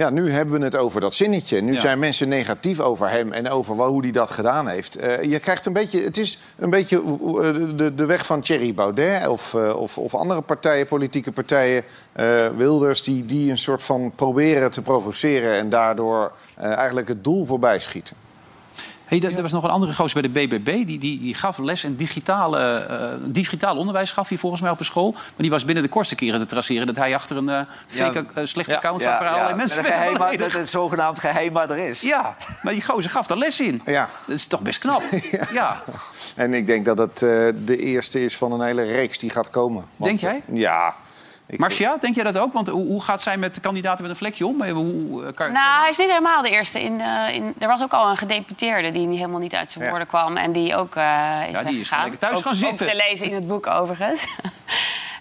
ja, 0.00 0.10
nu 0.10 0.30
hebben 0.30 0.58
we 0.58 0.64
het 0.64 0.76
over 0.76 1.00
dat 1.00 1.14
zinnetje. 1.14 1.60
Nu 1.60 1.72
Ja. 1.72 1.80
zijn 1.80 1.98
mensen 1.98 2.28
negatief 2.28 2.80
over 2.80 3.10
hem 3.10 3.32
en 3.32 3.48
over 3.48 3.74
hoe 3.74 4.02
hij 4.02 4.10
dat 4.10 4.30
gedaan 4.30 4.68
heeft. 4.68 4.94
Eh, 4.96 5.22
je 5.22 5.38
krijgt 5.38 5.66
een 5.66 5.72
beetje... 5.72 6.02
Het 6.02 6.16
is 6.16 6.38
een 6.58 6.70
beetje 6.70 6.96
eh, 6.96 7.76
de, 7.76 7.94
de 7.94 8.06
weg 8.06 8.26
van 8.26 8.40
Thierry 8.40 8.74
Baudet... 8.74 9.28
of, 9.28 9.54
eh, 9.54 9.76
of, 9.76 9.98
of 9.98 10.14
andere 10.14 10.40
partijen, 10.40 10.86
politieke 10.86 11.32
partijen... 11.32 11.84
Wilders, 12.56 13.02
die, 13.02 13.24
die 13.24 13.50
een 13.50 13.58
soort 13.58 13.82
van 13.82 14.12
proberen 14.14 14.70
te 14.70 14.82
provoceren... 14.82 15.54
en 15.54 15.68
daardoor 15.68 16.32
eigenlijk 16.56 17.08
het 17.08 17.24
doel 17.24 17.44
voorbij 17.44 17.78
schieten. 17.78 18.16
Hey, 19.10 19.22
er, 19.22 19.36
er 19.36 19.42
was 19.42 19.52
nog 19.52 19.64
een 19.64 19.70
andere 19.70 19.94
gozer 19.94 20.20
bij 20.20 20.46
de 20.46 20.46
BBB. 20.46 20.86
Die, 20.86 20.98
die, 20.98 21.20
die 21.20 21.34
gaf 21.34 21.58
les 21.58 21.84
in 21.84 21.94
digitale, 21.94 22.76
eh, 22.76 23.10
digitaal 23.24 23.76
onderwijs 23.76 24.10
gaf 24.10 24.28
hij 24.28 24.38
volgens 24.38 24.62
mij 24.62 24.70
op 24.70 24.78
een 24.78 24.84
school. 24.84 25.10
Maar 25.12 25.22
die 25.36 25.50
was 25.50 25.64
binnen 25.64 25.82
de 25.82 25.88
kortste 25.88 26.14
keren 26.14 26.40
te 26.40 26.46
traceren... 26.46 26.86
dat 26.86 26.96
hij 26.96 27.14
achter 27.14 27.36
een 27.36 27.66
fake, 27.86 28.24
eh, 28.34 28.44
slechte 28.44 28.76
account 28.76 29.02
zat... 29.02 29.18
waar 29.18 29.28
allerlei 29.28 29.56
mensen 29.56 29.76
met, 29.76 29.88
werden 29.88 30.10
een 30.10 30.20
geheim, 30.20 30.52
het 30.60 30.68
zogenaamd 30.68 31.18
geheimadres. 31.18 32.00
Ja, 32.00 32.36
maar 32.62 32.72
die 32.72 32.84
gozer 32.84 33.10
gaf 33.10 33.26
daar 33.26 33.38
les 33.38 33.60
in. 33.60 33.82
Ja. 33.86 34.08
Dat 34.26 34.36
is 34.36 34.46
toch 34.46 34.60
best 34.60 34.78
knap. 34.78 35.02
ja. 35.52 35.82
En 36.36 36.54
ik 36.54 36.66
denk 36.66 36.84
dat 36.84 36.98
het 36.98 37.18
de 37.66 37.76
eerste 37.76 38.24
is 38.24 38.36
van 38.36 38.52
een 38.52 38.60
hele 38.60 38.82
reeks 38.82 39.18
die 39.18 39.30
gaat 39.30 39.50
komen. 39.50 39.84
Want, 39.96 40.20
Denk 40.20 40.20
jij? 40.20 40.42
Ja. 40.58 40.94
Marcia, 41.56 41.96
denk 41.96 42.14
jij 42.14 42.24
dat 42.24 42.38
ook? 42.38 42.52
Want 42.52 42.68
hoe, 42.68 42.86
hoe 42.86 43.02
gaat 43.02 43.22
zij 43.22 43.36
met 43.36 43.54
de 43.54 43.60
kandidaten 43.60 44.02
met 44.02 44.10
een 44.10 44.16
vlekje 44.16 44.46
om? 44.46 44.62
Eh, 44.62 44.72
Hoe, 44.72 45.24
eh, 45.26 45.34
kan- 45.34 45.52
Nou, 45.52 45.80
hij 45.80 45.88
is 45.88 45.98
niet 45.98 46.08
helemaal 46.08 46.42
de 46.42 46.50
eerste. 46.50 46.82
In, 46.82 47.00
eh, 47.00 47.34
in, 47.34 47.54
er 47.58 47.68
was 47.68 47.82
ook 47.82 47.92
al 47.92 48.10
een 48.10 48.16
gedeputeerde 48.16 48.90
die 48.90 49.08
helemaal 49.08 49.40
niet 49.40 49.54
uit 49.54 49.70
zijn 49.70 49.84
Ja. 49.84 49.90
woorden 49.90 50.08
kwam. 50.08 50.36
En 50.36 50.52
die 50.52 50.76
ook 50.76 50.96
eh 50.96 51.40
is 51.48 51.52
Ja, 51.54 51.62
die 51.62 51.80
is 51.80 51.88
thuis 52.18 52.36
ook, 52.36 52.42
gaan 52.42 52.54
zitten. 52.54 52.86
Ook 52.86 52.92
te 52.92 53.02
lezen 53.08 53.26
in 53.26 53.34
het 53.34 53.48
boek 53.48 53.66
overigens. 53.66 54.26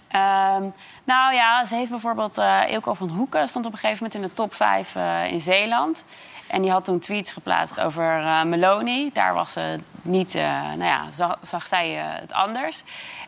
Ehm, 0.07 0.63
nou 1.03 1.33
ja, 1.33 1.65
ze 1.65 1.75
heeft 1.75 1.89
bijvoorbeeld... 1.89 2.37
eh 2.37 2.61
Ilko 2.69 2.93
van 2.93 3.09
Hoeken 3.09 3.47
stond 3.47 3.65
op 3.65 3.71
een 3.71 3.77
gegeven 3.77 4.03
moment 4.03 4.21
in 4.23 4.27
de 4.29 4.33
top 4.35 4.53
5 4.53 4.95
in 5.29 5.39
Zeeland. 5.39 6.03
En 6.47 6.61
die 6.61 6.71
had 6.71 6.85
toen 6.85 6.99
tweets 6.99 7.31
geplaatst 7.31 7.79
over 7.81 8.19
eh, 8.19 8.43
Meloni. 8.43 9.09
Daar 9.13 9.33
was 9.33 9.51
ze 9.51 9.79
niet... 10.01 10.35
eh, 10.35 10.43
nou 10.61 10.83
ja, 10.83 11.01
zag, 11.13 11.37
zag 11.41 11.67
zij 11.67 11.89
het 12.21 12.33
anders. 12.33 12.83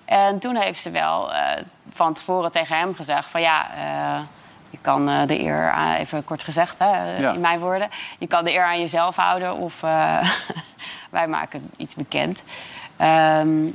En 0.05 0.39
toen 0.39 0.55
heeft 0.55 0.81
ze 0.81 0.89
wel 0.91 1.33
eh, 1.33 1.63
van 1.93 2.13
tevoren 2.13 2.51
tegen 2.51 2.77
hem 2.77 2.95
gezegd 2.95 3.31
van 3.31 3.41
ja... 3.41 3.67
eh, 3.75 4.19
je 4.69 4.77
kan 4.81 5.09
eh, 5.09 5.27
de 5.27 5.39
eer, 5.39 5.69
aan, 5.71 5.93
even 5.93 6.23
kort 6.23 6.43
gezegd, 6.43 6.75
hè, 6.77 6.91
eh, 7.13 7.19
Ja. 7.19 7.31
in 7.33 7.41
mijn 7.41 7.59
woorden... 7.59 7.89
je 8.19 8.27
kan 8.27 8.43
de 8.43 8.51
eer 8.53 8.63
aan 8.63 8.79
jezelf 8.79 9.15
houden 9.15 9.53
of 9.55 9.83
eh, 9.83 10.17
wij 11.09 11.27
maken 11.27 11.71
iets 11.77 11.95
bekend. 11.95 12.43
Ehm, 12.97 13.65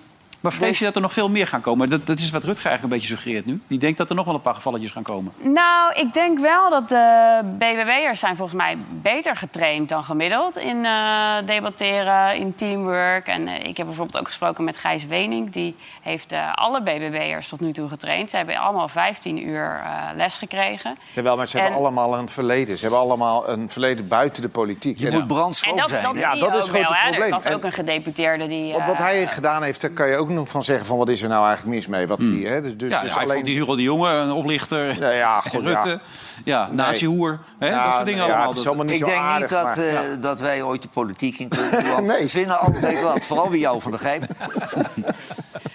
Maar 0.41 0.53
vrees 0.53 0.69
dus- 0.69 0.79
je 0.79 0.85
dat 0.85 0.95
er 0.95 1.01
nog 1.01 1.13
veel 1.13 1.29
meer 1.29 1.47
gaan 1.47 1.61
komen? 1.61 1.91
Dat, 1.91 2.07
dat 2.07 2.19
is 2.19 2.31
wat 2.31 2.45
Rutger 2.45 2.67
eigenlijk 2.67 2.83
een 2.95 3.01
beetje 3.01 3.17
suggereert 3.17 3.47
nu. 3.47 3.61
Die 3.67 3.79
denkt 3.79 3.99
dat 3.99 4.09
er 4.11 4.15
nog 4.17 4.25
wel 4.25 4.35
een 4.35 4.41
paar 4.41 4.55
gevalletjes 4.55 4.91
gaan 4.91 5.03
komen. 5.03 5.33
Nou, 5.39 5.93
ik 5.95 6.15
denk 6.15 6.39
wel 6.39 6.71
dat 6.71 6.89
de 6.89 7.41
BBW'ers 7.59 8.21
zijn 8.21 8.37
volgens 8.37 8.57
mij 8.59 8.77
beter 9.03 9.37
getraind 9.37 9.89
dan 9.89 10.05
gemiddeld 10.05 10.57
in 10.57 10.85
eh, 10.85 11.35
debatteren, 11.47 12.37
in 12.37 12.55
teamwork. 12.55 13.27
En 13.27 13.49
eh, 13.49 13.65
ik 13.69 13.77
heb 13.77 13.87
bijvoorbeeld 13.87 14.19
ook 14.19 14.27
gesproken 14.27 14.65
met 14.65 14.77
Gijs 14.77 15.07
Wening. 15.07 15.51
Die 15.53 15.77
heeft 16.03 16.33
eh, 16.33 16.53
alle 16.55 16.83
BBW'ers 16.83 17.49
tot 17.49 17.61
nu 17.61 17.73
toe 17.73 17.89
getraind. 17.89 18.31
Ze 18.31 18.37
hebben 18.37 18.57
allemaal 18.57 18.89
15 18.89 19.49
uur 19.49 19.81
eh, 19.85 19.93
les 20.15 20.37
gekregen. 20.37 20.97
Terwijl, 21.15 21.37
maar 21.37 21.49
ze 21.49 21.57
En- 21.57 21.63
hebben 21.63 21.81
allemaal 21.81 22.19
een 22.19 22.29
verleden. 22.29 22.77
Ze 22.77 22.83
hebben 22.83 23.01
allemaal 23.01 23.49
een 23.49 23.71
verleden 23.71 24.09
buiten 24.09 24.43
de 24.43 24.49
politiek. 24.49 24.99
Je 24.99 25.07
En- 25.07 25.13
moet 25.13 25.27
brandschoon 25.27 25.73
En 25.75 25.81
dat, 25.81 25.89
zijn. 25.91 26.03
dat 26.03 26.17
Ja, 26.19 26.35
dat 26.35 26.39
is 26.41 26.45
ook 26.47 26.53
het 26.55 26.63
grote 26.69 26.83
wel, 26.87 26.93
hè. 26.95 27.01
probleem. 27.09 27.23
Er 27.23 27.31
was 27.31 27.45
En- 27.45 27.55
ook 27.55 27.65
een 27.65 27.73
gedeputeerde 27.73 28.47
die... 28.47 28.73
Want 28.73 28.87
wat 28.87 28.99
hij 28.99 29.27
gedaan 29.27 29.63
heeft, 29.63 29.81
daar 29.81 29.91
kan 29.91 30.09
je 30.09 30.17
ook 30.17 30.26
nog 30.31 30.49
van 30.49 30.65
zeggen... 30.65 30.87
van 30.87 30.99
wat 30.99 31.09
is 31.09 31.23
er 31.23 31.29
nou 31.29 31.47
eigenlijk 31.47 31.77
mis 31.77 31.87
mee? 31.87 32.07
Wat 32.07 32.19
die, 32.19 32.47
hè? 32.47 32.63
Dus, 32.63 32.77
dus, 32.77 32.91
ja, 32.91 33.01
dus 33.03 33.15
ja, 33.15 33.27
vond 33.27 33.45
die 33.45 33.57
Hugo 33.59 33.77
de 33.77 33.83
Jonge, 33.83 34.11
een 34.11 34.31
oplichter. 34.33 35.01
Ja, 35.01 35.11
ja, 35.25 35.41
en 35.45 35.51
goed, 35.51 35.65
Rutte. 35.65 36.01
Ja, 36.45 36.69
nazi-hoer. 36.73 37.39
Hè, 37.59 37.67
Ja, 37.69 37.85
dat 37.85 37.93
soort 37.95 38.07
dingen 38.07 38.27
ja, 38.27 38.33
allemaal. 38.33 38.55
Dat- 38.55 38.77
niet 38.85 38.91
Ik 38.91 38.99
zo 38.99 39.07
denk 39.07 39.19
aardig, 39.21 39.41
niet 39.41 39.49
dat, 39.51 39.65
maar- 39.65 39.79
eh, 39.79 39.93
ja. 39.93 40.15
dat 40.21 40.41
wij 40.41 40.63
ooit 40.63 40.83
de 40.83 40.89
politiek 40.89 41.39
in 41.39 41.49
kunnen. 41.49 41.85
Nee. 42.07 42.23
we 42.23 42.29
vinden 42.29 42.61
altijd 42.61 43.03
wat. 43.03 43.25
Vooral 43.25 43.49
bij 43.49 43.59
jou 43.59 43.81
van 43.81 43.93
de 43.93 43.99
Gijp. 43.99 44.25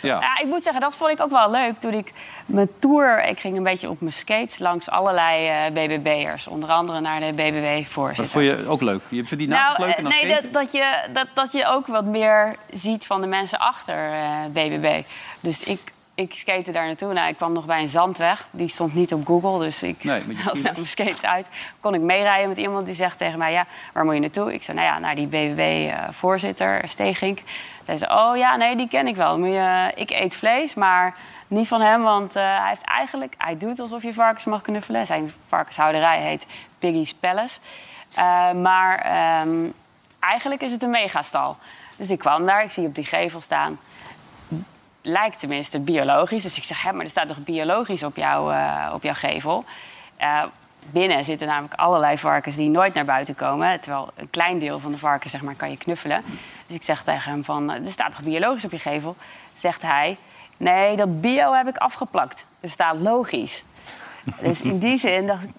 ja. 0.01 0.19
Ja, 0.19 0.39
ik 0.39 0.45
moet 0.47 0.63
zeggen, 0.63 0.81
dat 0.81 0.95
vond 0.95 1.11
ik 1.11 1.21
ook 1.21 1.29
wel 1.31 1.51
leuk. 1.51 1.79
Toen 1.79 1.93
ik 1.93 2.11
mijn 2.45 2.69
tour, 2.79 3.25
ik 3.25 3.39
ging 3.39 3.57
een 3.57 3.63
beetje 3.63 3.89
op 3.89 4.01
mijn 4.01 4.13
skates 4.13 4.59
langs 4.59 4.89
allerlei 4.89 5.47
eh, 5.47 5.71
BBB'ers. 5.71 6.47
Onder 6.47 6.69
andere 6.69 6.99
naar 6.99 7.19
de 7.19 7.25
Dat 7.25 7.35
BBB-voorzitter. 7.35 8.27
vond 8.27 8.45
je 8.45 8.67
ook 8.67 8.81
leuk. 8.81 9.01
Je 9.09 9.25
vindt 9.25 9.37
die 9.37 9.47
Nou, 9.47 9.83
eh, 9.83 9.95
dan 9.95 10.07
nee, 10.07 10.27
dat, 10.27 10.53
dat, 10.53 10.71
je, 10.71 11.09
dat, 11.13 11.27
dat 11.33 11.51
je 11.51 11.65
ook 11.65 11.87
wat 11.87 12.05
meer 12.05 12.55
ziet 12.71 13.05
van 13.05 13.21
de 13.21 13.27
mensen 13.27 13.59
achter 13.59 14.11
eh, 14.11 14.45
BBB. 14.51 15.01
Dus 15.39 15.63
ik, 15.63 15.79
ik 16.15 16.34
skate 16.36 16.71
daar 16.71 16.86
naartoe. 16.86 17.13
Nou, 17.13 17.30
ik 17.30 17.38
kwam 17.38 17.54
nog 17.54 17.65
bij 17.65 17.82
een 17.82 17.88
zandweg. 17.88 18.47
Die 18.52 18.67
stond 18.67 18.93
niet 18.93 19.13
op 19.13 19.26
Google, 19.26 19.60
dus 19.60 19.84
ik 19.84 20.04
Nee, 20.04 20.21
had 20.43 20.54
nou 20.54 20.74
mijn 20.76 20.88
skates 20.88 21.24
uit. 21.24 21.47
Kon 21.80 21.93
ik 21.93 22.02
meerijden 22.02 22.50
met 22.50 22.58
iemand 22.58 22.86
die 22.86 22.95
zegt 22.95 23.17
tegen 23.17 23.39
mij... 23.39 23.52
ja, 23.52 23.65
waar 23.93 24.06
moet 24.06 24.13
je 24.13 24.19
naartoe? 24.19 24.54
Ik 24.54 24.63
zei, 24.63 24.78
nou 24.78 24.89
ja, 24.89 25.00
naar 25.00 25.15
die 25.15 25.28
BBB-voorzitter, 25.28 26.82
Stegink. 26.89 27.39
Zij 27.86 27.97
zei, 27.97 28.13
oh 28.13 28.38
ja, 28.38 28.56
nee, 28.56 28.76
die 28.76 28.88
ken 28.88 29.08
ik 29.08 29.15
wel. 29.15 29.39
Moet 29.39 29.47
je, 29.47 29.91
ik 29.95 30.10
eet 30.10 30.36
vlees, 30.36 30.74
maar 30.74 31.15
niet 31.47 31.67
van 31.67 31.82
hem, 31.82 32.02
want 32.02 32.36
eh, 32.36 32.43
hij 32.43 32.67
heeft 32.67 32.86
eigenlijk... 32.86 33.34
Hij 33.38 33.58
doet 33.58 33.80
alsof 33.80 34.04
je 34.04 34.13
varkens 34.13 34.45
mag 34.45 34.62
knuffelen. 34.62 35.06
Zijn 35.06 35.32
varkenshouderij 35.47 36.21
heet 36.21 36.45
Piggy's 36.80 37.13
Palace. 37.13 37.60
Eh, 38.15 38.52
maar 38.52 39.00
ehm, 39.00 39.69
eigenlijk 40.19 40.62
is 40.62 40.71
het 40.71 40.84
een 40.84 40.89
megastal. 40.89 41.58
Dus 41.97 42.10
ik 42.10 42.19
kwam 42.19 42.45
daar, 42.45 42.63
ik 42.63 42.71
zie 42.71 42.88
op 42.88 42.95
die 42.95 43.06
gevel 43.06 43.41
staan... 43.41 43.80
Lijkt 45.01 45.39
tenminste 45.39 45.79
biologisch. 45.79 46.43
Dus 46.43 46.57
ik 46.57 46.63
zeg, 46.63 46.81
hè, 46.81 46.93
maar 46.93 47.04
er 47.04 47.12
staat 47.12 47.27
toch 47.27 47.43
biologisch 47.43 48.04
op, 48.04 48.15
jou, 48.15 48.54
eh, 48.54 48.91
op 48.93 49.04
jouw 49.04 49.13
gevel? 49.13 49.65
Eh, 50.17 50.43
binnen 50.91 51.25
zitten 51.25 51.47
namelijk 51.47 51.73
allerlei 51.73 52.17
varkens 52.17 52.56
die 52.56 52.69
nooit 52.69 52.93
naar 52.93 53.06
buiten 53.06 53.35
komen. 53.35 53.79
Terwijl 53.79 54.10
een 54.15 54.29
klein 54.29 54.60
deel 54.60 54.79
van 54.79 54.91
de 54.91 54.97
varkens 54.97 55.31
zeg 55.31 55.41
maar, 55.41 55.56
kan 55.56 55.69
je 55.69 55.77
knuffelen. 55.77 56.21
Dus 56.67 56.75
ik 56.75 56.83
zeg 56.83 57.04
tegen 57.04 57.31
hem 57.31 57.43
van, 57.43 57.71
eh, 57.71 57.85
er 57.85 57.91
staat 57.91 58.12
toch 58.12 58.23
biologisch 58.23 58.65
op 58.65 58.71
je 58.71 58.79
gevel? 58.79 59.15
Zegt 59.54 59.81
hij, 59.81 60.17
nee, 60.58 60.95
dat 60.95 61.21
bio 61.21 61.54
heb 61.54 61.67
ik 61.67 61.77
afgeplakt. 61.77 62.45
Er 62.60 62.69
staat 62.69 62.99
logisch. 62.99 63.63
Dus 64.42 64.62
in 64.62 64.80
die 64.80 64.98
zin 64.98 65.28
dacht 65.28 65.44
ik, 65.44 65.50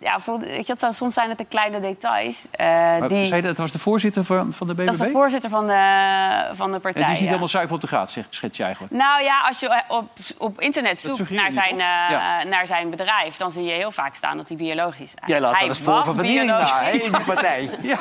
ja, 0.00 0.18
weet 0.40 0.66
je, 0.66 0.74
soms 0.88 1.14
zijn 1.14 1.28
het 1.28 1.38
de 1.38 1.44
kleine 1.44 1.80
details. 1.80 2.46
eh, 2.50 2.66
Maar 2.66 3.08
die, 3.08 3.26
zei 3.26 3.42
dat 3.42 3.56
was 3.56 3.72
de 3.72 3.78
voorzitter 3.78 4.24
van, 4.24 4.52
van 4.52 4.66
de 4.66 4.74
BBB? 4.74 4.84
dat 4.84 4.94
is 4.94 5.00
de 5.00 5.10
voorzitter 5.10 5.50
van 5.50 5.66
de, 5.66 6.48
van 6.52 6.72
de 6.72 6.78
partij. 6.78 7.02
Het 7.02 7.10
is 7.10 7.16
niet 7.16 7.18
ja. 7.18 7.26
helemaal 7.26 7.48
zuiver 7.48 7.74
op 7.74 7.80
de 7.80 7.86
graad, 7.86 8.10
zegt, 8.10 8.34
schets 8.34 8.56
je 8.56 8.62
eigenlijk. 8.62 8.92
Nou 8.94 9.22
ja, 9.22 9.40
als 9.48 9.60
je 9.60 9.68
eh, 9.68 9.80
op, 9.88 10.08
op 10.38 10.60
internet 10.60 11.00
zoekt 11.00 11.30
naar 11.30 11.52
zijn, 11.52 11.72
eh, 11.72 11.78
Ja. 12.10 12.44
naar 12.44 12.66
zijn 12.66 12.90
bedrijf... 12.90 13.36
dan 13.36 13.50
zie 13.50 13.64
je 13.64 13.72
heel 13.72 13.92
vaak 13.92 14.14
staan 14.14 14.36
dat 14.36 14.48
hij 14.48 14.56
biologisch 14.56 15.14
is. 15.14 15.26
Jij 15.26 15.40
laat 15.40 15.50
hij 15.50 15.60
wel 15.60 15.68
eens 15.68 15.80
van 15.80 16.04
vernieling 16.04 16.46
biologisch. 16.46 16.70
na, 16.70 16.82
hè, 16.82 16.90
in 16.90 17.12
die 17.12 17.24
partij. 17.24 17.70
Ja. 17.82 17.98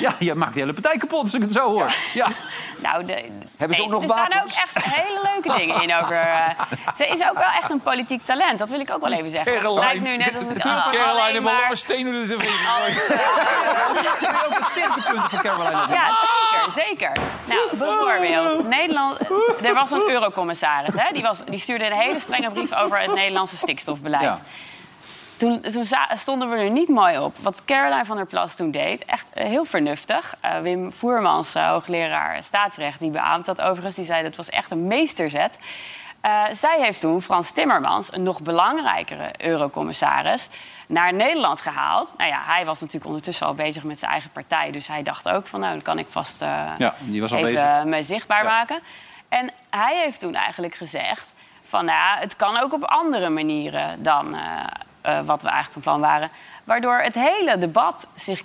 ja, 0.00 0.14
je 0.18 0.34
maakt 0.34 0.54
de 0.54 0.60
hele 0.60 0.72
partij 0.72 0.96
kapot 0.96 1.20
als 1.20 1.34
ik 1.34 1.42
het 1.42 1.52
zo 1.52 1.70
hoor. 1.70 1.92
Ja. 2.14 2.28
Nou, 2.82 3.04
de, 3.04 3.24
Hebben 3.56 3.76
ze 3.76 3.82
ook 3.82 3.90
nog 3.90 4.02
er 4.02 4.08
staan 4.08 4.40
ook 4.42 4.48
echt 4.48 4.84
hele 4.84 5.20
leuke 5.32 5.58
dingen 5.58 5.82
in 5.82 5.94
over... 5.94 6.16
eh, 6.16 6.50
ze 6.96 7.06
is 7.06 7.22
ook 7.22 7.38
wel 7.38 7.50
echt 7.60 7.70
een 7.70 7.80
politiek 7.80 8.24
talent, 8.24 8.58
dat 8.58 8.68
wil 8.68 8.80
ik 8.80 8.90
ook 8.90 9.00
wel 9.00 9.12
even 9.12 9.30
zeggen. 9.30 9.52
Het 9.52 9.70
lijkt 9.72 10.00
nu 10.00 10.16
net 10.16 10.34
alsof 10.36 10.52
ik 10.52 10.58
Caroline 10.62 11.04
alleen 11.04 11.32
heeft 11.32 11.42
wel 11.44 11.52
maar... 11.52 11.70
een 11.70 11.76
steen 11.76 12.04
door 12.04 12.12
de 12.12 12.26
tv. 12.26 12.38
Heb 12.38 14.20
je 14.20 14.46
ook 14.46 14.54
de 14.54 14.68
sterktepunten 14.70 15.30
van 15.30 15.38
Caroline? 15.38 15.92
Ja, 15.92 16.10
zeker, 16.10 16.72
zeker. 16.84 17.12
Nou, 17.44 17.76
bijvoorbeeld, 17.76 18.68
Nederland, 18.68 19.18
er 19.62 19.74
was 19.74 19.90
een 19.90 20.10
eurocommissaris. 20.10 20.92
Hè? 20.94 21.12
Die, 21.12 21.22
was, 21.22 21.44
die 21.44 21.58
stuurde 21.58 21.84
een 21.86 21.92
hele 21.92 22.20
strenge 22.20 22.50
brief 22.50 22.74
over 22.74 23.00
het 23.00 23.14
Nederlandse 23.14 23.56
stikstofbeleid. 23.56 24.22
Ja. 24.22 24.40
Toen, 25.38 25.64
stonden 26.14 26.50
we 26.50 26.56
er 26.56 26.70
niet 26.70 26.88
mooi 26.88 27.18
op. 27.18 27.36
Wat 27.36 27.64
Caroline 27.64 28.04
van 28.04 28.16
der 28.16 28.26
Plas 28.26 28.54
toen 28.56 28.70
deed, 28.70 29.04
echt 29.04 29.28
eh, 29.32 29.46
heel 29.46 29.64
vernuftig. 29.64 30.34
Eh, 30.40 30.58
Wim 30.60 30.92
Voermans, 30.92 31.54
eh, 31.54 31.68
hoogleraar 31.68 32.42
staatsrecht, 32.44 33.00
die 33.00 33.10
beaamt 33.10 33.46
dat 33.46 33.60
overigens. 33.60 33.94
Die 33.94 34.04
zei 34.04 34.22
dat 34.22 34.36
was 34.36 34.50
echt 34.50 34.70
een 34.70 34.86
meesterzet. 34.86 35.58
Eh, 36.20 36.44
zij 36.52 36.78
heeft 36.80 37.00
toen 37.00 37.22
Frans 37.22 37.50
Timmermans, 37.50 38.12
een 38.12 38.22
nog 38.22 38.42
belangrijkere 38.42 39.30
eurocommissaris, 39.36 40.48
naar 40.86 41.14
Nederland 41.14 41.60
gehaald. 41.60 42.14
Nou 42.16 42.30
ja, 42.30 42.42
hij 42.44 42.64
was 42.64 42.80
natuurlijk 42.80 43.06
ondertussen 43.06 43.46
al 43.46 43.54
bezig 43.54 43.82
met 43.82 43.98
zijn 43.98 44.10
eigen 44.10 44.30
partij. 44.30 44.70
Dus 44.70 44.86
hij 44.86 45.02
dacht 45.02 45.28
ook 45.28 45.46
van, 45.46 45.60
nou, 45.60 45.72
dan 45.72 45.82
kan 45.82 45.98
ik 45.98 46.06
vast 46.10 46.40
Ja, 46.78 46.94
die 47.00 47.20
was 47.20 47.32
al 47.32 47.38
even 47.38 47.52
bezig. 47.52 47.84
me 47.84 48.02
zichtbaar 48.02 48.42
Ja. 48.42 48.50
maken. 48.50 48.80
En 49.28 49.50
hij 49.70 49.96
heeft 50.04 50.20
toen 50.20 50.34
eigenlijk 50.34 50.74
gezegd 50.74 51.34
van, 51.64 51.84
nou 51.84 51.98
ja, 51.98 52.16
het 52.20 52.36
kan 52.36 52.56
ook 52.62 52.72
op 52.72 52.84
andere 52.84 53.28
manieren 53.28 54.02
dan 54.02 54.36
eh, 55.00 55.20
wat 55.20 55.42
we 55.42 55.48
eigenlijk 55.48 55.72
van 55.72 55.82
plan 55.82 56.00
waren. 56.00 56.30
Waardoor 56.64 56.98
het 56.98 57.14
hele 57.14 57.58
debat 57.58 58.06
zich 58.14 58.42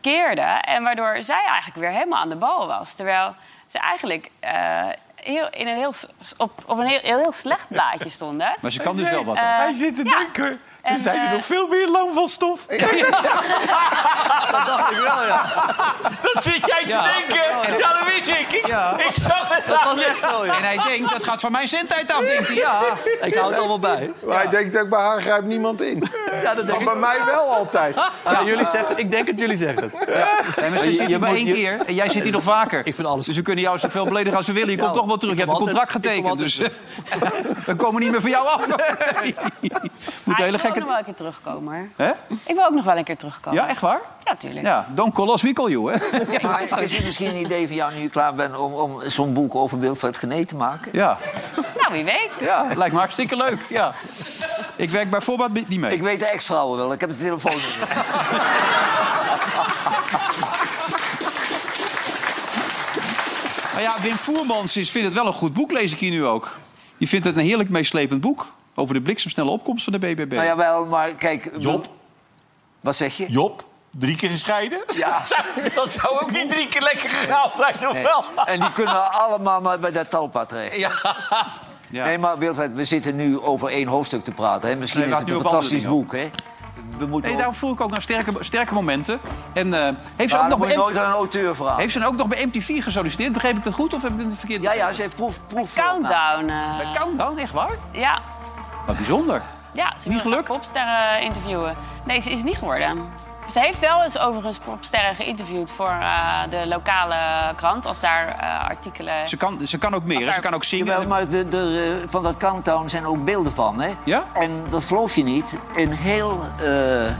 keerde 0.00 0.40
en 0.42 0.82
waardoor 0.82 1.16
zij 1.20 1.44
eigenlijk 1.44 1.76
weer 1.76 1.90
helemaal 1.90 2.20
aan 2.20 2.28
de 2.28 2.36
bal 2.36 2.66
was. 2.66 2.94
Terwijl 2.94 3.34
ze 3.66 3.78
eigenlijk 3.78 4.30
eh, 4.40 4.88
heel, 5.14 5.48
in 5.50 5.66
een 5.66 5.76
heel, 5.76 5.92
op, 6.36 6.62
op 6.66 6.78
een 6.78 6.86
heel, 6.86 7.00
heel, 7.02 7.18
heel 7.18 7.32
slecht 7.32 7.68
blaadje 7.68 8.08
stonden. 8.08 8.56
Maar 8.60 8.70
ze 8.70 8.80
kan 8.80 8.96
dus 8.96 9.10
wel 9.10 9.24
wat. 9.24 9.36
Dan. 9.36 9.44
Hij 9.44 9.72
zit 9.72 9.96
te 9.96 10.04
ja. 10.04 10.56
En, 10.86 10.98
zijn 10.98 11.20
er 11.20 11.26
eh, 11.26 11.32
nog 11.32 11.44
veel 11.44 11.66
meer 11.66 11.88
lang 11.88 12.14
van 12.14 12.28
stof. 12.28 12.66
Dat 14.50 14.66
dacht 14.66 14.90
ik 14.90 14.96
wel, 14.96 15.24
ja. 15.26 15.44
Dat 16.32 16.42
zit 16.42 16.60
jij 16.66 16.82
te 16.82 16.88
Ja. 16.88 17.02
denken. 17.02 17.78
Ja, 17.78 17.88
dat 17.98 18.08
wist 18.14 18.28
ik. 18.28 18.52
Ik, 18.52 18.66
Ja. 18.66 18.94
ik 18.98 19.10
zag 19.22 19.48
het 19.48 19.62
Dat 19.66 19.82
was 19.84 20.04
echt 20.04 20.20
zo, 20.20 20.44
ja. 20.46 20.56
En 20.56 20.62
hij 20.62 20.78
denkt, 20.86 21.12
dat 21.12 21.24
gaat 21.24 21.40
van 21.40 21.52
mijn 21.52 21.68
zendtijd 21.68 22.12
af, 22.12 22.18
denkt 22.20 22.46
hij. 22.46 22.56
Ja. 22.56 22.80
Ik 23.20 23.34
hou 23.34 23.50
het 23.50 23.58
allemaal 23.58 23.78
bij. 23.78 24.12
Maar 24.24 24.36
hij 24.36 24.48
denkt 24.48 24.78
ook, 24.80 24.88
bij 24.88 24.98
haar 25.00 25.20
grijpt 25.20 25.46
niemand 25.46 25.82
in. 25.82 26.02
Ja, 26.42 26.54
dat 26.54 26.66
denk 26.66 26.68
Maar 26.84 26.94
ik. 26.94 27.00
bij 27.00 27.08
mij 27.16 27.24
wel 27.34 27.54
altijd. 27.54 27.94
Ja, 28.24 28.42
jullie 28.44 28.66
zeggen, 28.72 28.98
ik 28.98 29.10
denk 29.10 29.26
het, 29.26 29.38
jullie 29.38 29.56
zeggen 29.56 29.82
het. 29.82 30.06
Nee, 30.60 30.70
maar 30.70 30.78
ze 30.78 30.84
je- 30.84 30.90
zit 30.90 30.98
je 31.00 31.06
hier 31.06 31.20
maar 31.20 31.30
één 31.34 31.44
je- 31.44 31.52
keer 31.54 31.78
en 31.86 31.94
jij 31.94 32.08
zit 32.08 32.22
hier 32.22 32.32
nog 32.32 32.42
vaker. 32.42 32.86
Ik 32.86 32.94
vind 32.94 33.06
alles- 33.06 33.26
Dus 33.26 33.36
we 33.36 33.42
kunnen 33.42 33.64
jou 33.64 33.78
zoveel 33.78 34.04
beledigen 34.04 34.36
als 34.36 34.46
we 34.46 34.52
willen. 34.52 34.70
Je 34.70 34.76
komt 34.76 34.90
Ja, 34.90 34.96
toch 34.96 35.06
wel 35.06 35.16
terug. 35.18 35.34
Je 35.34 35.40
hebt 35.40 35.52
een 35.52 35.58
contract 35.58 35.90
getekend. 35.90 36.38
Dus 36.38 36.60
we 37.66 37.74
komen 37.76 38.00
niet 38.02 38.10
meer 38.10 38.20
van 38.20 38.30
jou 38.30 38.46
af. 38.46 38.66
Moet 38.66 38.76
een 40.38 40.44
ik 40.44 40.50
hele 40.50 40.50
wil 40.50 40.58
ook 40.76 40.82
nog 40.82 40.88
wel 40.88 40.98
een 40.98 41.04
keer 41.04 41.14
terugkomen. 41.14 41.92
Hè? 41.96 42.10
Ik 42.28 42.54
wil 42.54 42.64
ook 42.64 42.74
nog 42.74 42.84
wel 42.84 42.96
een 42.96 43.04
keer 43.04 43.16
terugkomen. 43.16 43.62
Ja, 43.62 43.68
echt 43.68 43.80
waar? 43.80 44.00
Ja, 44.24 44.36
tuurlijk. 44.36 44.66
Ja, 44.66 44.86
don't 44.94 45.14
call 45.14 45.32
us, 45.32 45.42
we 45.42 45.52
call 45.52 45.70
you, 45.70 45.92
hè? 45.92 45.98
Maar 46.48 46.62
is 46.82 46.94
het 46.94 47.04
misschien 47.04 47.28
een 47.28 47.40
idee 47.40 47.66
van 47.66 47.76
jou 47.76 47.94
nu 47.94 48.00
je 48.00 48.08
klaar 48.08 48.34
bent 48.34 48.56
om, 48.56 48.72
om 48.72 49.00
zo'n 49.06 49.32
boek 49.32 49.54
over 49.54 49.78
Wilfred 49.78 50.16
Gené 50.16 50.44
te 50.44 50.56
maken? 50.56 50.90
Ja. 50.92 51.18
Nou, 51.76 51.92
wie 51.92 52.04
weet. 52.04 52.30
ja, 52.40 52.66
lijkt 52.74 52.92
me 52.92 52.98
hartstikke 52.98 53.36
leuk. 53.36 53.58
Ja. 53.68 53.94
Ik 54.76 54.90
werk 54.90 55.10
bij 55.10 55.20
voorbaat 55.20 55.52
niet 55.52 55.80
mee. 55.80 55.92
Ik 55.92 56.02
weet 56.02 56.18
de 56.18 56.26
ex-vrouwen 56.26 56.78
wel, 56.78 56.92
ik 56.92 57.00
heb 57.00 57.10
de 57.10 57.16
telefoon 57.16 57.54
niet. 57.54 57.84
Maar 63.72 63.84
ja, 63.84 63.94
Wim 64.00 64.16
Voermans 64.16 64.76
is, 64.76 64.90
vindt 64.90 65.06
het 65.06 65.16
wel 65.16 65.26
een 65.26 65.32
goed 65.32 65.52
boek, 65.52 65.72
lees 65.72 65.92
ik 65.92 65.98
hier 65.98 66.10
nu 66.10 66.24
ook. 66.24 66.56
Die 66.98 67.08
vindt 67.08 67.26
het 67.26 67.36
een 67.36 67.44
heerlijk 67.44 67.68
meeslepend 67.68 68.20
boek. 68.20 68.52
Over 68.78 68.94
de 68.94 69.00
bliksemsnelle 69.02 69.50
opkomst 69.50 69.84
van 69.84 69.92
de 69.92 69.98
BBB. 69.98 70.32
Nou 70.32 70.44
ja, 70.44 70.56
wel, 70.56 70.84
maar 70.86 71.14
kijk... 71.14 71.50
Job. 71.58 71.86
Wat 72.80 72.96
zeg 72.96 73.16
je? 73.16 73.26
Job, 73.30 73.64
drie 73.98 74.16
keer 74.16 74.30
gescheiden? 74.30 74.82
Ja. 74.94 75.10
Dat 75.18 75.26
zou, 75.28 75.70
dat 75.74 75.92
zou 75.92 76.20
ook 76.22 76.30
niet 76.30 76.50
drie 76.50 76.68
keer 76.68 76.82
lekker 76.82 77.08
gegaan 77.10 77.50
zijn, 77.56 77.88
of 77.88 77.92
Nee. 77.92 78.02
wel? 78.02 78.24
En 78.44 78.60
die 78.60 78.72
kunnen 78.72 79.12
allemaal 79.12 79.60
maar 79.60 79.78
bij 79.78 79.90
dat 79.92 80.10
talpa 80.10 80.44
terecht. 80.44 80.76
Ja. 80.76 80.90
Ja. 81.90 82.04
Nee, 82.04 82.18
maar 82.18 82.38
Wilfred, 82.38 82.74
we 82.74 82.84
zitten 82.84 83.16
nu 83.16 83.40
over 83.40 83.68
één 83.68 83.86
hoofdstuk 83.88 84.24
te 84.24 84.30
praten. 84.32 84.68
Hè? 84.68 84.76
Misschien 84.76 85.00
Nee, 85.00 85.10
is 85.10 85.18
het 85.18 85.28
een 85.28 85.40
fantastisch 85.40 85.86
boek, 85.86 86.12
hè? 86.12 86.30
We 86.98 87.06
moeten 87.06 87.30
Nee, 87.30 87.38
ook- 87.40 87.44
daar 87.46 87.54
voel 87.54 87.72
ik 87.72 87.80
ook 87.80 87.90
nog 87.90 88.02
sterke, 88.02 88.32
sterke 88.40 88.74
momenten. 88.74 89.20
En 89.54 89.74
eh, 89.86 89.92
heeft, 90.16 90.30
ze 90.32 90.38
ook 90.38 90.48
nog 90.48 90.58
moet 90.58 90.66
bij, 90.66 90.76
nooit 90.76 90.96
aan 90.96 91.06
een 91.10 91.16
auteur 91.16 91.56
vragen. 91.56 91.76
heeft 91.80 91.92
ze 91.92 92.06
ook 92.06 92.16
nog 92.16 92.26
bij 92.28 92.44
MTV 92.46 92.82
gesolliciteerd? 92.82 93.32
Begreep 93.32 93.56
ik 93.56 93.64
dat 93.64 93.72
goed 93.72 93.94
of 93.94 94.02
heb 94.02 94.12
ik 94.20 94.26
het 94.28 94.38
verkeerd 94.38 94.62
Ja, 94.62 94.72
ja, 94.72 94.92
ze 94.92 95.02
heeft 95.02 95.16
proef... 95.16 95.46
proef 95.46 95.74
Countdown. 95.74 96.48
eh, 96.48 96.76
Bij 96.76 96.86
Countdown, 96.94 97.38
echt 97.38 97.52
waar? 97.52 97.76
ja. 97.92 98.20
Wat 98.86 98.96
bijzonder. 98.96 99.42
Ja, 99.72 99.92
ze 99.98 100.08
wil 100.08 100.20
gelukt? 100.20 100.44
graag 100.44 100.56
popsterren 100.58 101.22
interviewen. 101.22 101.76
Nee, 102.04 102.20
ze 102.20 102.30
is 102.30 102.42
niet 102.42 102.56
geworden. 102.56 103.04
Ze 103.50 103.60
heeft 103.60 103.78
wel 103.78 104.02
eens 104.02 104.18
overigens 104.18 104.58
popsterren 104.58 105.14
geïnterviewd 105.14 105.70
voor 105.70 105.86
eh, 106.00 106.40
de 106.50 106.66
lokale 106.66 107.16
krant. 107.56 107.86
Als 107.86 108.00
daar 108.00 108.28
eh, 108.28 108.68
artikelen... 108.68 109.28
Ze 109.28 109.36
kan, 109.36 109.58
ze 109.66 109.78
kan 109.78 109.94
ook 109.94 110.04
meer, 110.04 110.32
ze 110.32 110.40
kan 110.40 110.54
ook 110.54 110.64
zingen. 110.64 110.86
Jawel, 110.86 111.06
maar 111.06 111.28
de, 111.28 111.48
de, 111.48 111.98
eh, 112.02 112.08
van 112.10 112.22
dat 112.22 112.36
countdown 112.36 112.88
zijn 112.88 113.06
ook 113.06 113.24
beelden 113.24 113.52
van, 113.52 113.80
hè? 113.80 113.90
Ja? 114.04 114.24
En 114.34 114.50
dat 114.70 114.84
geloof 114.84 115.14
je 115.16 115.22
niet. 115.24 115.54
Een 115.76 115.92
heel 115.92 116.40
eh, 116.58 117.12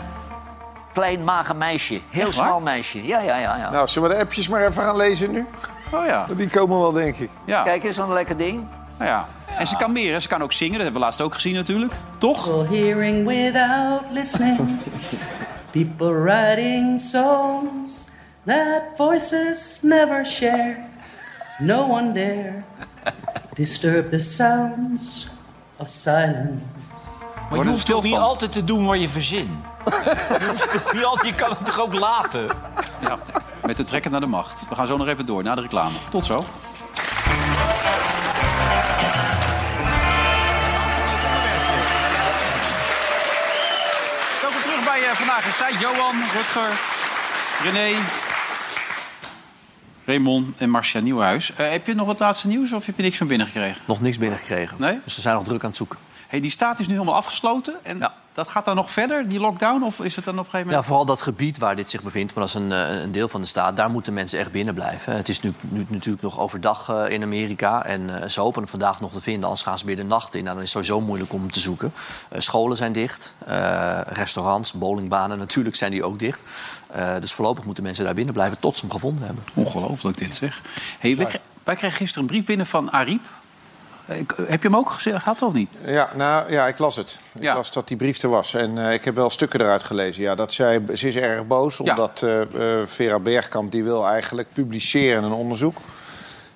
klein, 0.92 1.24
mager 1.24 1.56
meisje. 1.56 2.00
Heel 2.10 2.26
Echt 2.26 2.36
waar? 2.36 2.46
smal 2.46 2.60
meisje. 2.60 3.06
Ja, 3.06 3.20
ja, 3.20 3.36
ja. 3.36 3.56
ja. 3.56 3.70
Nou, 3.70 3.88
zullen 3.88 4.08
we 4.08 4.14
de 4.14 4.20
appjes 4.20 4.48
maar 4.48 4.66
even 4.66 4.82
gaan 4.82 4.96
lezen 4.96 5.30
nu? 5.32 5.46
Oh 5.92 6.06
ja. 6.06 6.26
Die 6.36 6.48
komen 6.48 6.78
wel, 6.80 6.92
denk 6.92 7.16
ik. 7.16 7.30
ja. 7.44 7.62
Kijk 7.62 7.84
eens, 7.84 7.96
wat 7.96 8.08
een 8.08 8.14
lekker 8.14 8.36
ding. 8.36 8.68
Nou 8.98 9.10
ja. 9.10 9.26
En 9.58 9.66
ze 9.66 9.76
kan 9.76 9.92
meer, 9.92 10.12
hè? 10.12 10.20
ze 10.20 10.28
kan 10.28 10.42
ook 10.42 10.52
zingen. 10.52 10.74
Dat 10.74 10.82
hebben 10.82 11.00
we 11.00 11.06
laatst 11.06 11.20
ook 11.20 11.34
gezien 11.34 11.54
natuurlijk. 11.54 11.94
Toch? 12.18 12.44
People 12.44 12.76
hearing 12.76 13.26
without 13.26 14.02
listening. 14.10 14.58
People 15.70 16.12
writing 16.12 17.00
songs 17.00 18.08
that 18.46 18.82
voices 18.96 19.78
never 19.82 20.26
share. 20.26 20.76
No 21.58 21.88
one 21.90 22.12
dare 22.12 22.62
disturb 23.56 24.10
the 24.10 24.18
sounds 24.18 25.28
of 25.76 25.88
silence. 25.88 26.64
Maar 27.50 27.58
je 27.58 27.68
hoeft 27.68 27.86
toch 27.86 28.02
niet 28.02 28.14
altijd 28.14 28.52
te 28.52 28.64
doen 28.64 28.86
waar 28.86 28.96
je 28.96 29.08
verzint. 29.08 29.50
je, 29.84 30.46
hoeft 30.48 30.72
toch 30.72 30.92
niet 30.92 31.04
altijd, 31.04 31.28
je 31.28 31.34
kan 31.34 31.50
het 31.50 31.64
toch 31.64 31.80
ook 31.80 31.98
laten? 31.98 32.46
Ja. 33.00 33.18
Met 33.62 33.76
de 33.76 33.84
trekken 33.84 34.10
naar 34.10 34.20
de 34.20 34.26
macht. 34.26 34.68
We 34.68 34.74
gaan 34.74 34.86
zo 34.86 34.96
nog 34.96 35.08
even 35.08 35.26
door, 35.26 35.42
na 35.42 35.54
de 35.54 35.60
reclame. 35.60 35.94
Tot 36.10 36.24
zo. 36.24 36.44
Vandaag 45.16 45.46
is 45.46 45.56
Zij. 45.56 45.72
Johan, 45.80 46.14
Rutger, 46.32 46.72
René, 47.62 47.98
Raymond 50.04 50.56
en 50.58 50.70
Marcia 50.70 51.00
Nieuwhuis. 51.00 51.52
Eh, 51.54 51.70
heb 51.70 51.86
je 51.86 51.94
nog 51.94 52.06
wat 52.06 52.18
laatste 52.18 52.46
nieuws 52.48 52.72
of 52.72 52.86
heb 52.86 52.96
je 52.96 53.02
niks 53.02 53.16
van 53.16 53.26
binnen 53.26 53.46
gekregen? 53.46 53.80
Nog 53.84 54.00
niks 54.00 54.18
binnengekregen. 54.18 54.76
Nee? 54.80 54.98
Dus 55.04 55.14
ze 55.14 55.20
zijn 55.20 55.34
nog 55.34 55.44
druk 55.44 55.62
aan 55.62 55.68
het 55.68 55.76
zoeken. 55.76 55.98
Hey, 56.28 56.40
die 56.40 56.50
staat 56.50 56.78
is 56.80 56.86
nu 56.86 56.92
helemaal 56.92 57.14
afgesloten. 57.14 57.74
En 57.82 57.98
Ja. 57.98 58.14
Dat 58.36 58.48
gaat 58.48 58.64
dan 58.64 58.76
nog 58.76 58.90
verder, 58.90 59.28
die 59.28 59.40
lockdown? 59.40 59.82
Of 59.82 60.00
is 60.00 60.16
het 60.16 60.24
dan 60.24 60.38
op 60.38 60.44
een 60.44 60.50
gegeven 60.50 60.70
Ja, 60.70 60.76
moment... 60.76 60.86
vooral 60.86 61.04
dat 61.06 61.20
gebied 61.20 61.58
waar 61.58 61.76
dit 61.76 61.90
zich 61.90 62.02
bevindt, 62.02 62.34
maar 62.34 62.46
dat 62.46 62.54
is 62.54 62.60
een, 62.60 62.72
eh, 62.72 63.02
een 63.02 63.12
deel 63.12 63.28
van 63.28 63.40
de 63.40 63.46
staat, 63.46 63.76
daar 63.76 63.90
moeten 63.90 64.12
mensen 64.12 64.38
echt 64.38 64.50
binnen 64.50 64.74
blijven. 64.74 65.16
Het 65.16 65.28
is 65.28 65.40
nu, 65.40 65.52
nu 65.60 65.86
natuurlijk 65.88 66.22
nog 66.22 66.38
overdag 66.38 66.88
eh, 66.88 67.08
in 67.08 67.22
Amerika 67.22 67.84
en 67.84 68.22
eh, 68.22 68.28
ze 68.28 68.40
hopen 68.40 68.60
hem 68.60 68.70
vandaag 68.70 69.00
nog 69.00 69.12
te 69.12 69.20
vinden, 69.20 69.44
anders 69.44 69.62
gaan 69.62 69.78
ze 69.78 69.86
weer 69.86 69.96
de 69.96 70.04
nacht 70.04 70.34
in. 70.34 70.42
Nou, 70.42 70.54
dan 70.54 70.64
is 70.64 70.72
het 70.74 70.84
sowieso 70.84 71.06
moeilijk 71.06 71.32
om 71.32 71.40
hem 71.40 71.52
te 71.52 71.60
zoeken. 71.60 71.92
Eh, 72.28 72.40
scholen 72.40 72.76
zijn 72.76 72.92
dicht, 72.92 73.34
eh, 73.46 74.00
restaurants, 74.06 74.72
bowlingbanen 74.72 75.38
natuurlijk 75.38 75.76
zijn 75.76 75.90
die 75.90 76.04
ook 76.04 76.18
dicht. 76.18 76.42
Eh, 76.90 77.14
dus 77.20 77.32
voorlopig 77.32 77.64
moeten 77.64 77.82
mensen 77.82 78.04
daar 78.04 78.14
binnen 78.14 78.34
blijven 78.34 78.58
tot 78.58 78.74
ze 78.74 78.80
hem 78.80 78.90
gevonden 78.90 79.26
hebben. 79.26 79.44
Ongelooflijk 79.54 80.18
dit 80.18 80.34
zeg. 80.34 80.62
Hey, 80.98 81.16
wij, 81.16 81.40
wij 81.64 81.74
kregen 81.74 81.96
gisteren 81.96 82.22
een 82.22 82.30
brief 82.30 82.44
binnen 82.44 82.66
van 82.66 82.92
Ariep. 82.92 83.24
Ik- 84.08 84.34
heb 84.36 84.62
je 84.62 84.68
hem 84.68 84.76
ook 84.76 84.90
gehad 84.90 85.42
of 85.42 85.52
niet? 85.52 85.68
Ja, 85.84 86.08
nou 86.14 86.52
ja, 86.52 86.66
ik 86.66 86.78
las 86.78 86.96
het. 86.96 87.20
Ik 87.34 87.42
Ja. 87.42 87.54
las 87.54 87.72
dat 87.72 87.88
die 87.88 87.96
brief 87.96 88.22
er 88.22 88.28
was. 88.28 88.54
En 88.54 88.78
eh, 88.78 88.92
ik 88.92 89.04
heb 89.04 89.14
wel 89.14 89.30
stukken 89.30 89.60
eruit 89.60 89.82
gelezen. 89.82 90.22
Ja, 90.22 90.34
dat 90.34 90.52
zij, 90.52 90.82
ze 90.94 91.08
is 91.08 91.16
erg 91.16 91.46
boos, 91.46 91.76
Ja. 91.76 91.90
omdat 91.90 92.22
eh, 92.22 92.40
eh, 92.80 92.86
Vera 92.86 93.18
Bergkamp 93.18 93.72
die 93.72 93.84
wil 93.84 94.06
eigenlijk 94.06 94.48
publiceren 94.52 95.24
een 95.24 95.32
onderzoek. 95.32 95.76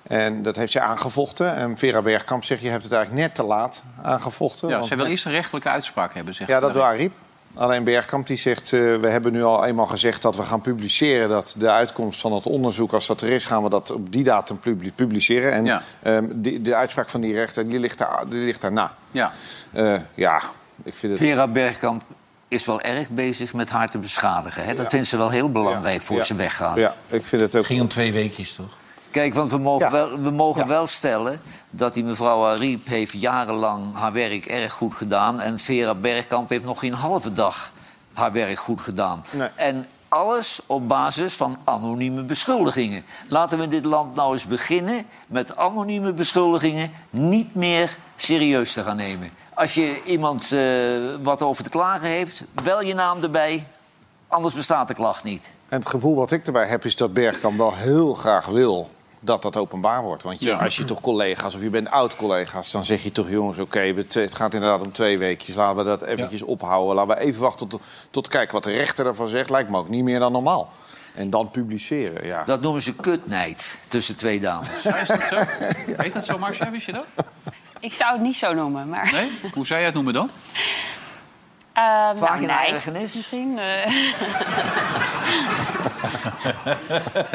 En 0.03 0.43
dat 0.43 0.55
heeft 0.55 0.71
zij 0.71 0.81
aangevochten. 0.81 1.55
En 1.55 1.77
Vera 1.77 2.01
Bergkamp 2.01 2.43
zegt, 2.43 2.61
je 2.61 2.69
hebt 2.69 2.83
het 2.83 2.91
eigenlijk 2.93 3.23
net 3.25 3.35
te 3.35 3.43
laat 3.43 3.83
aangevochten. 4.01 4.67
Ja, 4.67 4.73
want 4.75 4.85
zij 4.87 4.95
wil 4.95 5.05
net- 5.05 5.13
eerst 5.13 5.25
een 5.25 5.31
rechtelijke 5.31 5.69
uitspraak 5.69 6.13
hebben, 6.13 6.33
zegt 6.33 6.49
Ja, 6.49 6.59
dat 6.59 6.73
wil. 6.73 6.83
Ariep. 6.85 7.13
Alleen 7.55 7.83
Bergkamp 7.83 8.27
die 8.27 8.37
zegt, 8.37 8.73
eh, 8.73 8.79
we 8.79 9.07
hebben 9.09 9.31
nu 9.31 9.43
al 9.43 9.65
eenmaal 9.65 9.85
gezegd 9.85 10.21
dat 10.21 10.35
we 10.35 10.43
gaan 10.43 10.61
publiceren. 10.61 11.29
Dat 11.29 11.55
de 11.57 11.69
uitkomst 11.71 12.19
van 12.21 12.33
het 12.33 12.45
onderzoek, 12.45 12.93
als 12.93 13.07
dat 13.07 13.21
er 13.21 13.29
is, 13.29 13.43
gaan 13.45 13.63
we 13.63 13.69
dat 13.69 13.91
op 13.91 14.11
die 14.11 14.23
datum 14.23 14.59
publi- 14.59 14.91
publiceren. 14.95 15.51
En 15.53 15.65
Ja. 15.65 15.81
ehm, 16.03 16.25
die, 16.31 16.61
de 16.61 16.75
uitspraak 16.75 17.09
van 17.09 17.21
die 17.21 17.33
rechter, 17.33 17.69
die 17.69 17.79
ligt, 17.79 17.97
daar, 17.97 18.23
die 18.29 18.39
ligt 18.39 18.61
daarna. 18.61 18.93
Ja. 19.11 19.31
Eh, 19.71 19.95
ja, 20.13 20.41
ik 20.83 20.95
vind 20.95 21.11
het... 21.11 21.21
Vera 21.21 21.47
Bergkamp 21.47 22.01
is 22.47 22.65
wel 22.65 22.81
erg 22.81 23.09
bezig 23.09 23.53
met 23.53 23.69
haar 23.69 23.89
te 23.89 23.97
beschadigen. 23.97 24.63
Hè? 24.63 24.75
Dat 24.75 24.89
vindt 24.89 25.07
ze 25.07 25.17
wel 25.17 25.29
heel 25.29 25.51
belangrijk 25.51 26.01
voor 26.01 26.17
Ja. 26.17 26.23
ze 26.23 26.35
weggaat. 26.35 26.77
Ja, 26.77 26.95
ik 27.07 27.25
vind 27.25 27.41
het 27.41 27.55
ook... 27.55 27.65
ging 27.65 27.81
om 27.81 27.87
twee 27.87 28.11
weekjes, 28.11 28.55
toch? 28.55 28.77
Kijk, 29.11 29.33
want 29.33 29.51
we 29.51 29.57
mogen, 29.57 29.85
Ja. 29.85 29.91
wel, 29.91 30.19
we 30.19 30.29
mogen 30.31 30.67
wel 30.67 30.87
stellen 30.87 31.41
dat 31.69 31.93
die 31.93 32.03
mevrouw 32.03 32.45
Ariep 32.45 32.87
heeft 32.87 33.11
jarenlang 33.21 33.95
haar 33.95 34.13
werk 34.13 34.45
erg 34.45 34.73
goed 34.73 34.95
gedaan. 34.95 35.39
En 35.39 35.59
Vera 35.59 35.95
Bergkamp 35.95 36.49
heeft 36.49 36.63
nog 36.63 36.79
geen 36.79 36.93
halve 36.93 37.33
dag 37.33 37.71
haar 38.13 38.31
werk 38.31 38.59
goed 38.59 38.81
gedaan. 38.81 39.23
Nee. 39.31 39.49
En 39.55 39.85
alles 40.09 40.61
op 40.65 40.87
basis 40.87 41.33
van 41.33 41.57
anonieme 41.63 42.23
beschuldigingen. 42.23 43.03
Laten 43.29 43.57
we 43.57 43.63
in 43.63 43.69
dit 43.69 43.85
land 43.85 44.15
nou 44.15 44.33
eens 44.33 44.45
beginnen 44.45 45.05
met 45.27 45.55
anonieme 45.55 46.13
beschuldigingen 46.13 46.91
niet 47.09 47.55
meer 47.55 47.97
serieus 48.15 48.73
te 48.73 48.83
gaan 48.83 48.95
nemen. 48.95 49.29
Als 49.53 49.73
je 49.73 50.01
iemand 50.03 50.51
eh, 50.51 50.61
wat 51.23 51.41
over 51.41 51.63
te 51.63 51.69
klagen 51.69 52.07
heeft, 52.07 52.43
wel 52.63 52.81
je 52.81 52.93
naam 52.93 53.23
erbij, 53.23 53.67
anders 54.27 54.53
bestaat 54.53 54.87
de 54.87 54.93
klacht 54.93 55.23
niet. 55.23 55.51
En 55.69 55.79
het 55.79 55.87
gevoel 55.89 56.15
wat 56.15 56.31
ik 56.31 56.45
erbij 56.45 56.67
heb 56.67 56.85
is 56.85 56.95
dat 56.95 57.13
Bergkamp 57.13 57.57
wel 57.57 57.73
heel 57.75 58.13
graag 58.13 58.45
wil 58.45 58.89
dat 59.23 59.41
dat 59.41 59.57
openbaar 59.57 60.01
wordt. 60.03 60.23
Want 60.23 60.39
je, 60.39 60.45
Ja. 60.49 60.55
als 60.57 60.77
je 60.77 60.85
toch 60.85 61.01
collega's 61.01 61.55
of 61.55 61.61
je 61.61 61.69
bent 61.69 61.89
oud-collega's... 61.89 62.71
dan 62.71 62.85
zeg 62.85 63.03
je 63.03 63.11
toch, 63.11 63.29
jongens, 63.29 63.57
oké, 63.57 63.79
het 63.79 64.35
gaat 64.35 64.53
inderdaad 64.53 64.81
om 64.81 64.91
twee 64.91 65.17
weekjes. 65.17 65.55
Laten 65.55 65.77
we 65.77 65.83
dat 65.83 66.01
eventjes 66.01 66.41
ophouden. 66.41 66.95
Laten 66.95 67.15
we 67.15 67.21
even 67.21 67.41
wachten 67.41 67.67
tot, 67.67 67.81
tot 68.11 68.27
kijken 68.27 68.53
wat 68.53 68.63
de 68.63 68.71
rechter 68.71 69.05
ervan 69.05 69.27
zegt. 69.27 69.49
Lijkt 69.49 69.69
me 69.69 69.77
ook 69.77 69.89
niet 69.89 70.03
meer 70.03 70.19
dan 70.19 70.31
normaal. 70.31 70.69
En 71.15 71.29
dan 71.29 71.51
publiceren, 71.51 72.25
ja. 72.25 72.43
Dat 72.43 72.61
noemen 72.61 72.81
ze 72.81 72.95
kutnijd 72.95 73.79
tussen 73.87 74.17
twee 74.17 74.39
dames. 74.39 74.69
Is 74.85 75.07
dat 75.07 75.21
zo? 75.29 75.35
Heet 75.97 76.13
dat 76.13 76.25
zo, 76.25 76.37
Marcia? 76.37 76.71
Wist 76.71 76.85
je 76.85 76.91
dat? 76.91 77.05
Ik 77.79 77.93
zou 77.93 78.11
het 78.13 78.21
niet 78.21 78.35
zo 78.35 78.53
noemen, 78.53 78.89
maar... 78.89 79.09
Nee? 79.11 79.31
Hoe 79.53 79.65
zou 79.65 79.77
jij 79.79 79.85
het 79.85 79.93
noemen 79.93 80.13
dan? 80.13 80.29
Nou, 81.73 82.17
Vagina 82.17 82.55
nijd 82.55 82.73
ergernis? 82.73 83.13
misschien. 83.13 83.59
eh. 83.59 83.93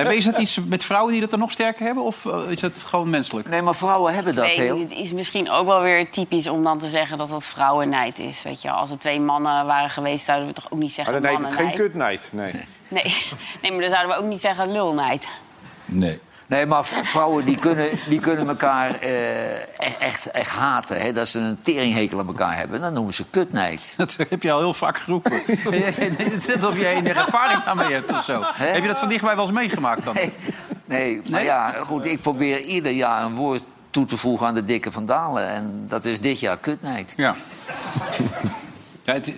Is 0.08 0.24
dat 0.24 0.38
iets 0.38 0.58
met 0.64 0.84
vrouwen 0.84 1.12
die 1.12 1.20
dat 1.20 1.32
er 1.32 1.38
nog 1.38 1.50
sterker 1.50 1.86
hebben? 1.86 2.04
Of 2.04 2.26
eh, 2.26 2.40
is 2.48 2.60
dat 2.60 2.78
gewoon 2.86 3.10
menselijk? 3.10 3.48
Nee, 3.48 3.62
maar 3.62 3.74
vrouwen 3.74 4.14
hebben 4.14 4.34
dat 4.34 4.46
Nee, 4.46 4.60
heel. 4.60 4.78
Het 4.78 4.92
is 4.92 5.12
misschien 5.12 5.50
ook 5.50 5.66
wel 5.66 5.80
weer 5.80 6.10
typisch 6.10 6.46
om 6.46 6.62
dan 6.62 6.78
te 6.78 6.88
zeggen 6.88 7.18
dat 7.18 7.28
dat 7.28 7.44
vrouwennijd 7.44 8.18
is. 8.18 8.42
Weet 8.42 8.62
je, 8.62 8.70
als 8.70 8.90
er 8.90 8.98
twee 8.98 9.20
mannen 9.20 9.66
waren 9.66 9.90
geweest, 9.90 10.24
zouden 10.24 10.48
we 10.48 10.54
toch 10.54 10.72
ook 10.72 10.78
niet 10.78 10.92
zeggen 10.92 11.22
Maar 11.22 11.32
dan 11.32 11.40
heet 11.40 11.48
het 11.48 11.58
geen 11.58 11.74
kutnijd, 11.74 12.30
nee. 12.34 12.52
Nee. 12.88 13.04
nee, 13.62 13.72
maar 13.72 13.80
dan 13.80 13.90
zouden 13.90 14.16
we 14.16 14.22
ook 14.22 14.28
niet 14.28 14.40
zeggen 14.40 14.72
lulnijd. 14.72 15.28
Nee. 15.84 16.20
Nee, 16.48 16.66
maar 16.66 16.84
vrouwen 16.84 17.44
die 17.44 17.58
kunnen, 17.58 17.88
die 18.08 18.20
kunnen 18.20 18.48
elkaar 18.48 19.00
eh, 19.00 19.60
echt, 19.78 19.98
echt, 19.98 20.30
echt 20.30 20.50
haten. 20.50 21.00
Hè? 21.00 21.12
Dat 21.12 21.28
ze 21.28 21.38
een 21.38 21.58
teringhekel 21.62 22.18
aan 22.18 22.26
elkaar 22.26 22.56
hebben. 22.56 22.80
Dat 22.80 22.92
noemen 22.92 23.14
ze 23.14 23.24
kutnijd. 23.30 23.94
Dat 23.96 24.16
heb 24.28 24.42
je 24.42 24.52
al 24.52 24.58
heel 24.58 24.74
vaak 24.74 24.98
geroepen. 24.98 25.42
Het 25.46 26.18
net 26.18 26.54
alsof 26.54 26.80
jij 26.80 26.94
enige 26.94 27.20
ervaring 27.20 27.64
daarmee 27.64 27.92
hebt 27.92 28.12
of 28.12 28.24
zo. 28.24 28.42
Heb 28.44 28.82
je 28.82 28.88
dat 28.88 28.98
van 28.98 29.08
dichtbij 29.08 29.34
wel 29.36 29.44
eens 29.44 29.54
meegemaakt 29.54 30.04
dan? 30.04 30.14
Nee, 30.14 30.32
nee, 30.84 31.16
maar 31.16 31.30
Nee? 31.30 31.44
ja, 31.44 31.74
goed, 31.84 32.06
ik 32.06 32.20
probeer 32.20 32.60
ieder 32.60 32.92
jaar 32.92 33.24
een 33.24 33.34
woord 33.34 33.62
toe 33.90 34.06
te 34.06 34.16
voegen 34.16 34.46
aan 34.46 34.54
de 34.54 34.64
dikke 34.64 34.92
vandalen. 34.92 35.46
En 35.48 35.84
dat 35.88 36.04
is 36.04 36.20
dit 36.20 36.40
jaar 36.40 36.58
kutnijd. 36.58 37.14
Ja. 37.16 37.34
ja 39.04 39.12
het, 39.12 39.32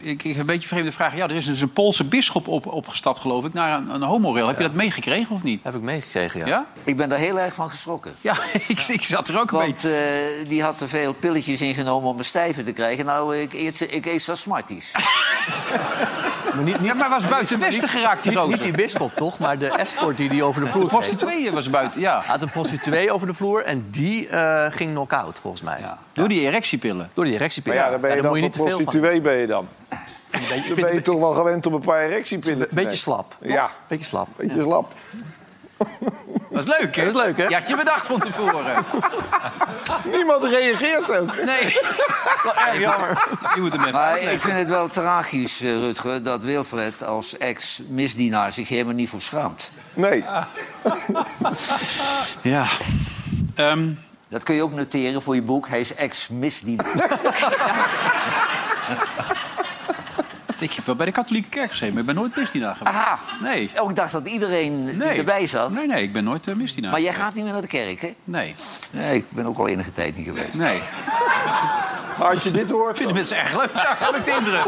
ik, 0.00 0.22
ik 0.24 0.30
heb 0.30 0.36
een 0.38 0.46
beetje 0.46 0.62
een 0.62 0.68
vreemde 0.68 0.92
vraag. 0.92 1.14
Ja, 1.16 1.24
er 1.24 1.36
is 1.36 1.46
dus 1.46 1.60
een 1.60 1.72
Poolse 1.72 2.04
bisschop 2.04 2.48
op, 2.48 2.66
opgestapt, 2.66 3.18
geloof 3.18 3.44
ik, 3.44 3.52
naar 3.52 3.78
een, 3.78 3.94
een 3.94 4.02
homorail. 4.02 4.46
Heb 4.46 4.56
je 4.56 4.62
dat 4.62 4.72
meegekregen 4.72 5.34
of 5.34 5.42
niet? 5.42 5.60
Heb 5.64 5.74
ik 5.74 5.80
meegekregen, 5.80 6.40
ja. 6.40 6.46
Ja? 6.46 6.66
Ik 6.84 6.96
ben 6.96 7.08
daar 7.08 7.18
heel 7.18 7.40
erg 7.40 7.54
van 7.54 7.70
geschrokken. 7.70 8.12
Ja, 8.20 8.34
ik, 8.68 8.80
ik 8.88 9.02
zat 9.04 9.28
er 9.28 9.40
ook 9.40 9.50
een 9.52 9.58
beetje... 9.58 9.88
Want 9.88 10.42
eh, 10.44 10.48
die 10.48 10.62
had 10.62 10.78
te 10.78 10.88
veel 10.88 11.12
pilletjes 11.12 11.60
ingenomen 11.62 12.08
om 12.10 12.18
een 12.18 12.24
stijve 12.24 12.62
te 12.62 12.72
krijgen. 12.72 13.04
Nou, 13.04 13.36
ik 13.36 13.52
eet, 13.52 13.76
ze- 13.76 13.88
ik 13.88 14.06
eet 14.06 14.30
smarties. 14.34 14.94
Maar 16.54 16.64
niet, 16.66 16.76
Ja, 16.82 16.94
maar 16.94 17.08
was 17.10 17.24
buiten 17.26 17.58
Westen 17.60 17.88
geraakt, 17.88 18.22
die 18.22 18.32
niet, 18.32 18.40
niet 18.40 18.50
roze. 18.50 18.62
die 18.62 18.72
bisschop, 18.82 19.12
toch? 19.14 19.38
Maar 19.38 19.58
de 19.58 19.68
escort 19.68 20.16
die 20.16 20.28
die 20.28 20.42
over 20.44 20.60
de 20.60 20.66
vloer 20.66 20.82
De 20.82 20.88
kreeg. 20.88 21.00
prostituee 21.00 21.50
was 21.52 21.70
buiten, 21.70 22.00
ja. 22.00 22.18
Hij 22.18 22.26
had 22.26 22.42
een 22.42 22.50
prostituee 22.50 23.12
over 23.12 23.26
de 23.26 23.34
vloer 23.34 23.64
en 23.64 23.86
die 23.90 24.28
eh, 24.28 24.66
ging 24.72 24.90
knock-out, 24.90 25.38
volgens 25.40 25.62
mij. 25.62 25.80
Ja. 25.80 25.98
Door 26.12 26.28
die 26.28 26.40
erectiepillen. 26.40 27.10
Door 27.14 27.24
die 27.24 27.32
Maar 27.32 27.42
erectiepillen. 27.42 27.78
ja, 27.78 27.90
dan 27.90 28.00
ben 28.00 28.08
je 28.10 28.14
daar 28.14 28.22
dan 28.22 28.32
moet 28.32 28.38
je 28.40 28.44
niet 28.44 28.52
te 28.52 28.58
veel 28.62 28.70
van. 28.76 28.82
prostituee 28.84 29.20
ben 29.20 29.34
je 29.36 29.46
dan. 29.46 29.68
Een 30.32 30.40
beetje, 30.48 30.74
Dan 30.74 30.84
ben 30.84 30.94
je 30.94 31.02
toch 31.02 31.18
wel 31.18 31.32
gewend 31.32 31.66
om 31.66 31.74
een 31.74 31.80
paar 31.80 32.02
erectiepillen 32.02 32.58
te 32.68 32.78
Een 32.78 32.84
beetje 32.84 32.96
slap. 32.96 33.36
toch? 33.42 33.50
Ja. 33.50 33.70
Beetje 33.88 34.04
slap. 34.04 34.28
Beetje 34.36 34.62
slap. 34.62 34.92
Dat 36.50 36.62
is 36.66 36.66
leuk, 36.78 36.96
hè? 36.96 37.04
Dat 37.04 37.14
is 37.14 37.20
leuk, 37.20 37.36
hè? 37.36 37.44
Je 37.46 37.54
had 37.54 37.68
je 37.68 37.76
bedacht 37.76 38.06
van 38.06 38.20
tevoren. 38.20 38.84
Niemand 40.16 40.44
reageert 40.44 41.16
ook. 41.18 41.36
Nee. 41.36 41.76
Wel 42.42 42.54
erg 42.54 42.80
jammer. 42.80 43.28
Je 43.54 43.60
moet 43.60 43.72
hem 43.72 43.80
even 43.80 43.92
Maar 43.92 44.18
ik 44.18 44.40
vind 44.40 44.58
het 44.58 44.68
wel 44.68 44.88
tragisch, 44.88 45.60
eh, 45.60 45.70
Rutger, 45.70 46.22
dat 46.22 46.42
Wilfred 46.42 47.04
als 47.04 47.36
ex-misdienaar 47.36 48.52
zich 48.52 48.68
helemaal 48.68 48.94
niet 48.94 49.08
voor 49.08 49.20
schaamt. 49.20 49.72
Nee. 49.94 50.24
Ja. 52.42 52.66
Ehm, 53.54 53.90
Dat 54.28 54.42
kun 54.42 54.54
je 54.54 54.62
ook 54.62 54.72
noteren 54.72 55.22
voor 55.22 55.34
je 55.34 55.42
boek. 55.42 55.68
Hij 55.68 55.80
is 55.80 55.94
ex-misdienaar. 55.94 57.18
Ik 60.58 60.72
heb 60.72 60.86
wel 60.86 60.94
bij 60.94 61.06
de 61.06 61.12
katholieke 61.12 61.48
kerk 61.48 61.70
gezeten, 61.70 61.90
maar 61.92 62.00
ik 62.00 62.06
ben 62.06 62.14
nooit 62.14 62.36
misdienaar 62.36 62.76
geweest. 62.76 62.96
Aha. 62.96 63.18
Nee. 63.42 63.70
Oh, 63.80 63.90
ik 63.90 63.96
dacht 63.96 64.12
dat 64.12 64.28
iedereen 64.28 64.96
Nee. 64.98 65.18
erbij 65.18 65.46
zat. 65.46 65.70
Nee, 65.70 65.86
nee, 65.86 66.02
ik 66.02 66.12
ben 66.12 66.24
nooit 66.24 66.46
uh, 66.46 66.54
misdienaar. 66.54 66.90
Maar 66.92 67.00
jij 67.00 67.12
gaat 67.12 67.34
niet 67.34 67.44
meer 67.44 67.52
naar 67.52 67.62
de 67.62 67.68
kerk, 67.68 68.00
hè? 68.00 68.14
Nee. 68.24 68.54
Nee, 68.90 69.16
ik 69.16 69.24
ben 69.28 69.46
ook 69.46 69.58
al 69.58 69.68
enige 69.68 69.92
tijd 69.92 70.16
niet 70.16 70.26
geweest. 70.26 70.54
Nee. 70.54 70.78
Maar 72.18 72.28
als 72.30 72.42
je 72.42 72.50
dit 72.50 72.70
hoort... 72.70 72.96
Vinden 72.96 73.14
mensen 73.14 73.36
erg 73.36 73.56
leuk? 73.56 73.70
Ja, 73.74 73.96
heb 73.98 74.14
ik 74.14 74.24
de 74.24 74.34
indruk. 74.38 74.64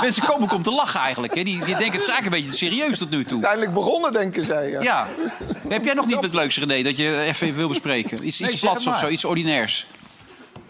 Mensen 0.00 0.24
komen 0.24 0.42
ook 0.42 0.52
om 0.52 0.62
te 0.62 0.70
lachen 0.72 1.00
eigenlijk. 1.00 1.34
Hè. 1.34 1.42
Die, 1.42 1.56
die 1.64 1.76
denken 1.76 1.92
het 1.92 2.02
is 2.02 2.08
eigenlijk 2.08 2.24
een 2.24 2.30
beetje 2.30 2.50
te 2.50 2.56
serieus 2.56 2.98
tot 2.98 3.10
nu 3.10 3.22
toe. 3.24 3.32
Uiteindelijk 3.32 3.72
begonnen, 3.72 4.12
denken 4.12 4.44
zij. 4.44 4.70
Ja. 4.70 4.80
Ja. 4.82 5.06
Heb 5.68 5.84
jij 5.84 5.94
nog 5.94 6.06
niet 6.06 6.20
het 6.20 6.34
leukste, 6.34 6.60
René, 6.60 6.82
dat 6.82 6.96
je 6.96 7.20
even 7.20 7.54
wil 7.54 7.68
bespreken? 7.68 8.26
Iets, 8.26 8.38
Nee, 8.38 8.50
iets 8.50 8.60
plats 8.60 8.86
of 8.86 8.98
zo, 8.98 9.08
iets 9.08 9.24
ordinairs. 9.24 9.86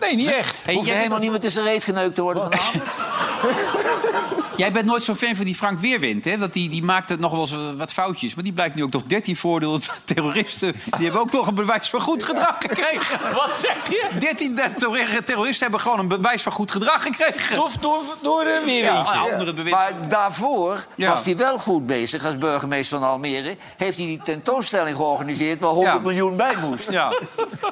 Nee, 0.04 0.16
niet 0.16 0.30
echt. 0.30 0.56
Hey, 0.64 0.74
Hoef 0.74 0.84
je 0.84 0.88
jij, 0.90 0.98
helemaal 0.98 1.18
niet 1.18 1.30
met 1.30 1.52
zijn 1.52 1.64
reet 1.64 1.84
geneukt 1.84 2.14
te 2.14 2.22
worden 2.22 2.42
vanavond? 2.42 2.82
jij 4.56 4.72
bent 4.72 4.86
nooit 4.86 5.02
zo'n 5.02 5.16
fan 5.16 5.34
van 5.36 5.44
die 5.44 5.54
Frank 5.54 5.78
Weerwind, 5.78 6.24
hè? 6.24 6.38
Want 6.38 6.52
die, 6.52 6.68
die 6.68 6.82
maakte 6.82 7.16
nog 7.16 7.30
wel 7.30 7.40
eens 7.40 7.52
eh, 7.52 7.58
wat 7.76 7.92
foutjes. 7.92 8.34
Maar 8.34 8.44
die 8.44 8.52
blijkt 8.52 8.74
nu 8.74 8.82
ook 8.82 8.92
nog 8.92 9.02
13 9.06 9.36
voordeel 9.36 9.78
terroristen. 10.04 10.72
Die 10.96 11.04
hebben 11.04 11.20
ook 11.20 11.32
nog 11.32 11.46
een 11.46 11.54
bewijs 11.54 11.90
van 11.90 12.00
goed 12.00 12.22
gedrag 12.22 12.56
gekregen. 12.58 13.18
Wat 13.34 13.50
zeg 13.60 13.88
je? 13.88 14.08
13 14.18 14.54
terror- 14.54 15.24
terroristen 15.24 15.62
hebben 15.62 15.80
gewoon 15.80 15.98
een 15.98 16.08
bewijs 16.08 16.42
van 16.42 16.52
goed 16.52 16.70
gedrag 16.72 17.02
gekregen. 17.02 17.56
Door, 17.56 17.70
door, 17.80 18.02
door 18.22 18.44
de 18.44 18.50
Ja, 18.50 18.64
weerwindje. 18.64 19.18
anderen 19.32 19.54
bewind. 19.54 19.76
Maar 19.76 20.08
daarvoor 20.08 20.86
Ja. 20.94 21.10
was 21.10 21.24
hij 21.24 21.36
wel 21.36 21.58
goed 21.58 21.86
bezig 21.86 22.24
als 22.26 22.38
burgemeester 22.38 22.98
van 22.98 23.08
Almere. 23.08 23.56
Heeft 23.76 23.96
hij 23.98 24.06
die 24.06 24.20
tentoonstelling 24.24 24.96
georganiseerd 24.96 25.60
waar 25.60 25.70
100 25.70 25.94
Ja. 25.94 26.00
miljoen 26.00 26.36
bij 26.36 26.54
moest. 26.60 26.90
Ja. 26.90 27.12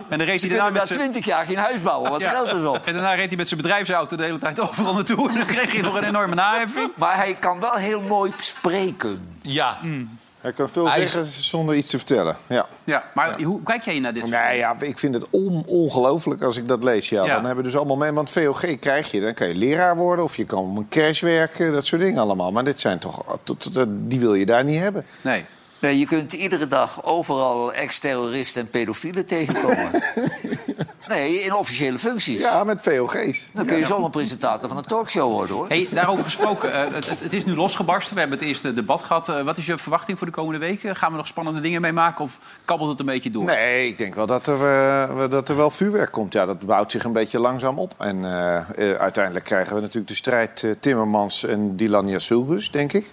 En 0.08 0.18
dan 0.18 0.26
reed 0.26 0.40
Ze 0.40 0.46
hij 0.46 0.56
daarna 0.56 0.70
kunnen 0.70 0.72
daar 0.72 0.72
met 0.72 0.86
zijn... 0.86 0.98
20 0.98 1.24
jaar 1.24 1.44
geen 1.44 1.56
huis 1.56 1.82
bouwen. 1.82 2.20
Het 2.28 2.36
geld 2.36 2.48
is 2.56 2.64
op. 2.64 2.86
En 2.86 2.92
daarna 2.92 3.12
reed 3.14 3.28
hij 3.28 3.36
met 3.36 3.48
zijn 3.48 3.60
bedrijfsauto 3.60 4.16
de 4.16 4.22
hele 4.24 4.38
tijd 4.38 4.60
overal 4.60 4.94
naartoe. 4.94 5.28
En 5.28 5.34
dan 5.34 5.46
kreeg 5.46 5.72
hij 5.72 5.80
nog 5.80 5.94
een 5.94 6.04
enorme 6.04 6.34
naheffing. 6.34 6.90
Maar 6.96 7.16
hij 7.16 7.34
kan 7.40 7.60
wel 7.60 7.74
heel 7.74 8.00
mooi 8.00 8.32
spreken. 8.40 9.36
Ja. 9.42 9.78
Hij 10.40 10.52
kan 10.52 10.68
veel 10.68 10.88
Hij 10.88 11.02
is- 11.02 11.10
zeggen 11.12 11.42
zonder 11.42 11.74
iets 11.74 11.88
te 11.90 11.96
vertellen. 11.96 12.36
Ja. 12.46 12.66
Ja, 12.84 13.04
maar 13.14 13.42
hoe 13.42 13.62
kijk 13.62 13.82
jij 13.84 13.98
naar 14.00 14.12
dit? 14.12 14.22
soort- 14.22 14.42
Nee, 14.44 14.56
ja, 14.58 14.76
ik 14.80 14.98
vind 14.98 15.14
het 15.14 15.26
on- 15.30 15.64
ongelooflijk 15.66 16.42
als 16.42 16.56
ik 16.56 16.68
dat 16.68 16.82
lees. 16.84 17.08
Ja, 17.08 17.24
Ja. 17.24 17.34
Dan 17.34 17.44
hebben 17.44 17.64
we 17.64 17.70
dus 17.70 17.78
allemaal 17.78 17.96
mee. 17.96 18.12
Want 18.12 18.30
VOG 18.30 18.78
krijg 18.80 19.10
je. 19.10 19.20
Dan 19.20 19.34
kan 19.34 19.48
je 19.48 19.54
leraar 19.54 19.96
worden 19.96 20.24
of 20.24 20.36
je 20.36 20.44
kan 20.44 20.58
op 20.58 20.76
een 20.76 20.88
crash 20.88 21.20
werken. 21.20 21.72
Dat 21.72 21.86
soort 21.86 22.00
dingen 22.02 22.22
allemaal. 22.22 22.52
Maar 22.52 22.64
dit 22.64 22.80
zijn 22.80 22.98
toch... 22.98 23.22
Die 23.88 24.20
wil 24.20 24.34
je 24.34 24.46
daar 24.46 24.64
niet 24.64 24.80
hebben. 24.80 25.04
Nee. 25.20 25.44
Nee, 25.82 25.98
je 25.98 26.06
kunt 26.06 26.32
iedere 26.32 26.68
dag 26.68 27.04
overal 27.04 27.72
ex-terroristen 27.72 28.62
en 28.62 28.70
pedofielen 28.70 29.26
tegenkomen. 29.26 29.90
Nee, 31.08 31.40
in 31.40 31.54
officiële 31.54 31.98
functies. 31.98 32.42
Ja, 32.42 32.64
met 32.64 32.78
VOG's. 32.82 33.48
Dan 33.52 33.66
kun 33.66 33.76
je 33.76 33.84
zomaar 33.84 34.10
presentator 34.10 34.68
van 34.68 34.76
een 34.76 34.82
talkshow 34.84 35.32
worden, 35.32 35.56
hoor. 35.56 35.68
Hey, 35.68 35.88
daarover 35.90 36.24
gesproken, 36.24 36.72
eh, 36.72 36.94
het, 36.94 37.08
het, 37.08 37.20
het 37.20 37.32
is 37.32 37.44
nu 37.44 37.54
losgebarsten. 37.54 38.14
We 38.14 38.20
hebben 38.20 38.38
het 38.38 38.48
eerste 38.48 38.72
debat 38.72 39.02
gehad. 39.02 39.28
Eh, 39.28 39.42
wat 39.42 39.56
is 39.56 39.66
je 39.66 39.78
verwachting 39.78 40.18
voor 40.18 40.26
de 40.26 40.32
komende 40.32 40.58
weken? 40.58 40.96
Gaan 40.96 41.10
we 41.10 41.16
nog 41.16 41.26
spannende 41.26 41.60
dingen 41.60 41.80
meemaken 41.80 42.24
of 42.24 42.38
kabbelt 42.64 42.90
het 42.90 43.00
een 43.00 43.06
beetje 43.06 43.30
door? 43.30 43.44
Nee, 43.44 43.86
ik 43.86 43.98
denk 43.98 44.14
wel 44.14 44.26
dat 44.26 44.46
er, 44.46 44.66
eh, 45.08 45.30
dat 45.30 45.48
er 45.48 45.56
wel 45.56 45.70
vuurwerk 45.70 46.12
komt. 46.12 46.32
Ja, 46.32 46.46
dat 46.46 46.66
bouwt 46.66 46.92
zich 46.92 47.04
een 47.04 47.12
beetje 47.12 47.38
langzaam 47.38 47.78
op. 47.78 47.94
En 47.98 48.24
uiteindelijk 48.98 49.44
krijgen 49.44 49.74
we 49.74 49.80
natuurlijk 49.80 50.08
de 50.08 50.14
strijd 50.14 50.66
Timmermans 50.80 51.44
en 51.44 51.76
Dylan 51.76 52.08
Jasulgus, 52.08 52.70
denk 52.70 52.92
ik. 52.92 53.10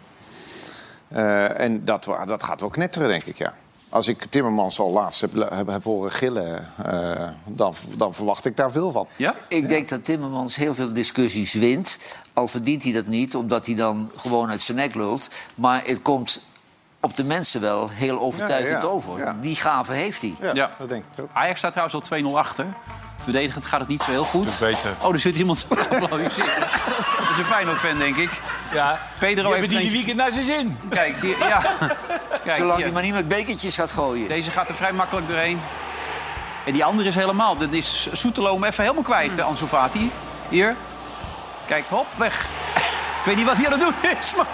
Eh, 1.09 1.59
en 1.59 1.85
dat, 1.85 2.09
dat 2.25 2.43
gaat 2.43 2.59
wel 2.59 2.69
knetteren, 2.69 3.09
denk 3.09 3.23
ik, 3.23 3.37
ja. 3.37 3.53
Als 3.89 4.07
ik 4.07 4.25
Timmermans 4.25 4.79
al 4.79 4.91
laatst 4.91 5.21
heb, 5.21 5.49
heb, 5.49 5.67
heb 5.67 5.83
horen 5.83 6.11
gillen, 6.11 6.67
eh, 6.85 7.27
dan, 7.45 7.73
dan 7.97 8.13
verwacht 8.13 8.45
ik 8.45 8.57
daar 8.57 8.71
veel 8.71 8.91
van. 8.91 9.07
Ja? 9.15 9.35
Ik 9.47 9.69
denk 9.69 9.89
dat 9.89 10.03
Timmermans 10.03 10.55
heel 10.55 10.73
veel 10.73 10.93
discussies 10.93 11.53
wint. 11.53 11.99
Al 12.33 12.47
verdient 12.47 12.83
hij 12.83 12.91
dat 12.91 13.07
niet, 13.07 13.35
omdat 13.35 13.65
hij 13.65 13.75
dan 13.75 14.11
gewoon 14.15 14.49
uit 14.49 14.61
zijn 14.61 14.77
nek 14.77 14.95
lult. 14.95 15.29
Maar 15.55 15.81
het 15.85 16.01
komt 16.01 16.47
op 17.01 17.15
de 17.17 17.23
mensen 17.23 17.61
wel 17.61 17.89
heel 17.89 18.19
overtuigend 18.19 18.71
Ja, 18.71 18.77
ja, 18.81 18.83
over. 18.85 19.17
ja. 19.19 19.35
Die 19.41 19.55
gave 19.55 19.93
heeft 19.93 20.21
hij. 20.21 20.35
Ja, 20.41 20.49
Ja. 20.53 20.69
dat 20.79 20.89
denk 20.89 21.03
ik 21.15 21.23
ook. 21.23 21.29
Ajax 21.33 21.57
staat 21.59 21.71
trouwens 21.71 22.11
al 22.11 22.17
2-0 22.33 22.37
achter. 22.37 22.65
Verdedigend 23.23 23.65
gaat 23.65 23.79
het 23.79 23.89
niet 23.89 24.01
zo 24.01 24.11
heel 24.11 24.23
goed. 24.23 24.57
beter. 24.59 24.91
Oh, 25.01 25.13
er 25.13 25.19
zit 25.19 25.35
iemand. 25.35 25.65
Dat 25.69 27.37
is 27.37 27.37
een 27.37 27.45
Feyenoord-fan, 27.45 27.97
denk 27.97 28.15
ik. 28.15 28.41
Ja, 28.73 28.99
Pedro 29.19 29.33
die 29.35 29.43
heeft 29.43 29.51
hebben 29.51 29.69
die 29.69 29.77
eentje- 29.79 29.91
weekend 29.95 30.17
naar 30.17 30.31
zijn 30.31 30.43
zin. 30.45 30.77
Kijk, 30.89 31.21
hier, 31.21 31.37
ja. 31.47 31.61
Kijk, 32.43 32.55
Zolang 32.57 32.81
hij 32.81 32.91
maar 32.91 33.01
niet 33.03 33.13
met 33.13 33.27
bekertjes 33.27 33.75
gaat 33.75 33.91
gooien. 33.91 34.27
Deze 34.27 34.51
gaat 34.51 34.69
er 34.69 34.75
vrij 34.75 34.91
makkelijk 34.93 35.27
doorheen. 35.27 35.59
En 36.65 36.73
die 36.73 36.85
andere 36.85 37.07
is 37.07 37.15
helemaal. 37.15 37.57
Dat 37.57 37.73
is 37.73 38.07
Soetelo 38.11 38.53
hem 38.53 38.63
even 38.63 38.83
helemaal 38.83 39.03
kwijt, 39.03 39.29
Hmm. 39.29 39.39
eh, 39.39 39.45
Ansu 39.45 39.65
Fati. 39.67 40.11
Hier. 40.49 40.75
Kijk, 41.67 41.85
hop, 41.89 42.07
weg. 42.15 42.45
Ik 43.19 43.25
weet 43.25 43.35
niet 43.35 43.45
wat 43.45 43.55
hij 43.55 43.65
aan 43.65 43.71
het 43.71 43.81
doen 43.81 44.11
is, 44.21 44.35
maar... 44.35 44.45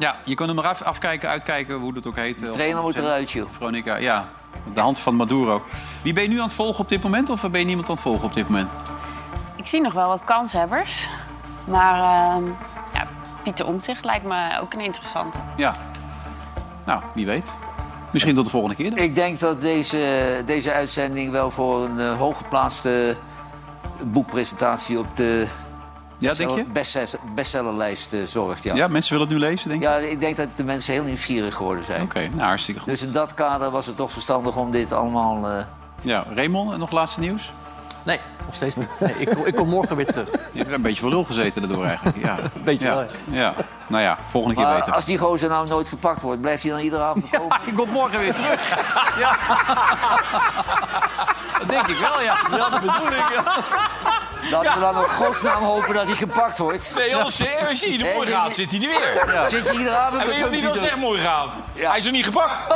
Ja, 0.00 0.16
je 0.24 0.34
kan 0.34 0.46
hem 0.46 0.56
maar 0.56 0.66
af, 0.66 0.82
afkijken, 0.82 1.28
uitkijken, 1.28 1.74
hoe 1.74 1.92
dat 1.92 2.06
ook 2.06 2.16
heet. 2.16 2.38
De 2.38 2.48
trainer 2.48 2.82
moet 2.82 2.96
eruit, 2.96 3.30
joh. 3.30 3.48
Veronica, 3.50 3.96
ja. 3.96 4.28
Op 4.66 4.74
de 4.74 4.80
hand 4.80 4.98
van 4.98 5.14
Maduro. 5.14 5.62
Wie 6.02 6.12
ben 6.12 6.22
je 6.22 6.28
nu 6.28 6.38
aan 6.38 6.46
het 6.46 6.52
volgen 6.52 6.80
op 6.80 6.88
dit 6.88 7.02
moment? 7.02 7.30
Of 7.30 7.50
ben 7.50 7.60
je 7.60 7.66
niemand 7.66 7.88
aan 7.88 7.94
het 7.94 8.02
volgen 8.02 8.24
op 8.24 8.34
dit 8.34 8.48
moment? 8.48 8.70
Ik 9.56 9.66
zie 9.66 9.80
nog 9.80 9.92
wel 9.92 10.08
wat 10.08 10.24
kanshebbers. 10.24 11.08
Maar 11.64 11.94
ehm, 11.94 12.44
ja, 12.94 13.08
Pieter 13.42 13.66
Omtzigt 13.66 14.04
lijkt 14.04 14.24
me 14.24 14.60
ook 14.60 14.72
een 14.72 14.80
interessante. 14.80 15.38
Ja. 15.56 15.74
Nou, 16.86 17.02
wie 17.14 17.26
weet. 17.26 17.48
Misschien 18.12 18.34
tot 18.34 18.44
de 18.44 18.50
volgende 18.50 18.76
keer. 18.76 18.90
dan. 18.90 18.98
Ik 18.98 19.14
denk 19.14 19.40
dat 19.40 19.60
deze, 19.60 20.42
deze 20.44 20.72
uitzending 20.72 21.30
wel 21.30 21.50
voor 21.50 21.84
een 21.84 21.98
eh, 21.98 22.18
hooggeplaatste 22.18 23.16
boekpresentatie 24.04 24.98
op 24.98 25.16
de 25.16 25.46
Ja, 26.20 26.34
denk 26.34 26.50
je? 26.56 26.64
bestseller- 26.64 27.20
bestsellerlijst 27.34 28.12
eh, 28.12 28.20
zorgt. 28.24 28.62
Ja. 28.64 28.74
Ja, 28.74 28.88
mensen 28.88 29.12
willen 29.12 29.28
het 29.28 29.36
nu 29.38 29.44
lezen, 29.48 29.68
denk 29.68 29.82
je? 29.82 29.88
ja, 29.88 29.94
ik 29.96 30.20
denk 30.20 30.36
dat 30.36 30.48
de 30.56 30.64
mensen 30.64 30.92
heel 30.92 31.02
nieuwsgierig 31.02 31.54
geworden 31.54 31.84
zijn. 31.84 32.02
Oké, 32.02 32.28
nou 32.28 32.42
hartstikke 32.42 32.80
goed. 32.80 32.88
Dus 32.90 33.02
in 33.02 33.12
dat 33.12 33.34
kader 33.34 33.70
was 33.70 33.86
het 33.86 33.96
toch 33.96 34.10
verstandig 34.12 34.56
om 34.56 34.70
dit 34.70 34.92
allemaal... 34.92 35.48
eh, 35.48 35.64
Ja, 36.00 36.24
Raymond, 36.34 36.78
nog 36.78 36.90
laatste 36.90 37.20
nieuws? 37.20 37.50
Nee, 38.02 38.20
nog 38.46 38.54
steeds 38.54 38.76
niet. 38.76 38.88
Nee, 39.00 39.14
ik, 39.18 39.28
kom- 39.34 39.44
ik 39.46 39.54
kom 39.54 39.68
morgen 39.68 39.96
weer 39.96 40.06
terug. 40.06 40.28
Je 40.52 40.58
hebt 40.58 40.70
een 40.72 40.82
beetje 40.82 41.00
voor 41.00 41.10
lul 41.10 41.24
gezeten 41.24 41.62
daardoor 41.62 41.84
eigenlijk. 41.84 42.24
Ja. 42.24 42.36
Beetje 42.64 42.86
ja. 42.86 42.94
wel, 42.94 43.06
ja. 43.30 43.54
Nou 43.86 44.02
ja, 44.02 44.18
volgende 44.28 44.56
keer 44.56 44.74
beter. 44.74 44.92
als 44.92 45.04
die 45.04 45.18
gozer 45.18 45.48
nou 45.48 45.68
nooit 45.68 45.88
gepakt 45.88 46.22
wordt, 46.22 46.40
blijft 46.40 46.62
hij 46.62 46.72
dan 46.72 46.80
iedere 46.80 47.02
avond 47.02 47.30
komen? 47.30 47.46
Ja, 47.48 47.60
ik 47.66 47.74
kom 47.74 47.90
morgen 47.90 48.18
weer 48.18 48.34
terug. 48.34 48.68
Ja. 49.18 49.36
Dat 51.58 51.68
denk 51.68 51.86
ik 51.86 51.98
wel, 51.98 52.20
ja. 52.22 52.36
Dat 52.50 52.72
de 52.72 52.80
bedoeling, 52.80 53.24
ja. 53.34 53.42
Laten 54.50 54.74
we 54.74 54.80
dan 54.80 54.96
op 54.98 55.04
godsnaam 55.04 55.62
hopen 55.62 55.94
dat 55.94 56.04
hij 56.04 56.14
gepakt 56.14 56.58
wordt. 56.58 56.92
Nee, 56.96 57.16
als 57.16 57.36
je 57.36 57.66
als 57.68 57.80
je 57.80 57.98
de 57.98 58.22
gaat, 58.26 58.54
zit 58.54 58.70
hij 58.70 58.80
er 58.80 58.88
weer. 58.88 59.46
Zit 59.50 59.66
je 59.66 59.72
iedere 59.72 59.96
avond 59.96 60.26
met 60.26 60.40
wat 60.40 60.50
hij 60.50 60.74
zegt 60.76 60.96
morgenavond? 60.96 61.54
Hij 61.78 61.98
is 61.98 62.04
nog 62.04 62.12
niet 62.14 62.24
gepakt. 62.24 62.62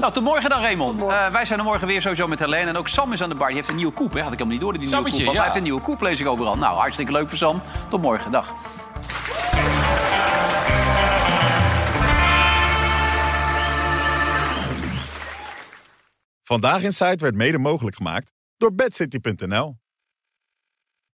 Nou, 0.00 0.12
tot 0.12 0.22
morgen 0.22 0.50
dan, 0.50 0.60
Raymond. 0.60 1.02
Eh, 1.02 1.26
wij 1.26 1.44
zijn 1.44 1.58
er 1.58 1.64
morgen 1.64 1.86
weer 1.86 2.00
sowieso 2.02 2.28
met 2.28 2.38
Helene. 2.38 2.68
En 2.68 2.76
ook 2.76 2.88
Sam 2.88 3.12
is 3.12 3.22
aan 3.22 3.28
de 3.28 3.34
bar. 3.34 3.46
Die 3.46 3.56
heeft 3.56 3.68
een 3.68 3.76
nieuwe 3.76 3.92
koep, 3.92 4.12
hè? 4.12 4.22
Had 4.22 4.32
ik 4.32 4.38
helemaal 4.38 4.52
niet 4.52 4.60
door, 4.60 4.72
die 4.72 4.80
nieuwe 4.80 4.94
Sammetje, 4.94 5.18
koep. 5.18 5.26
had. 5.26 5.34
ja. 5.34 5.40
Hij 5.40 5.48
heeft 5.50 5.56
een 5.56 5.70
nieuwe 5.70 5.80
koep, 5.80 6.00
lees 6.00 6.20
ik 6.20 6.26
overal. 6.26 6.56
Nou, 6.56 6.76
hartstikke 6.78 7.12
leuk 7.12 7.28
voor 7.28 7.38
Sam. 7.38 7.62
Tot 7.88 8.02
morgen, 8.02 8.30
dag. 8.30 8.54
Vandaag 16.42 16.82
in 16.82 16.92
Site 16.92 17.16
werd 17.18 17.34
mede 17.34 17.58
mogelijk 17.58 17.96
gemaakt 17.96 18.32
door 18.60 18.70
bedcity.nl. 18.74 19.76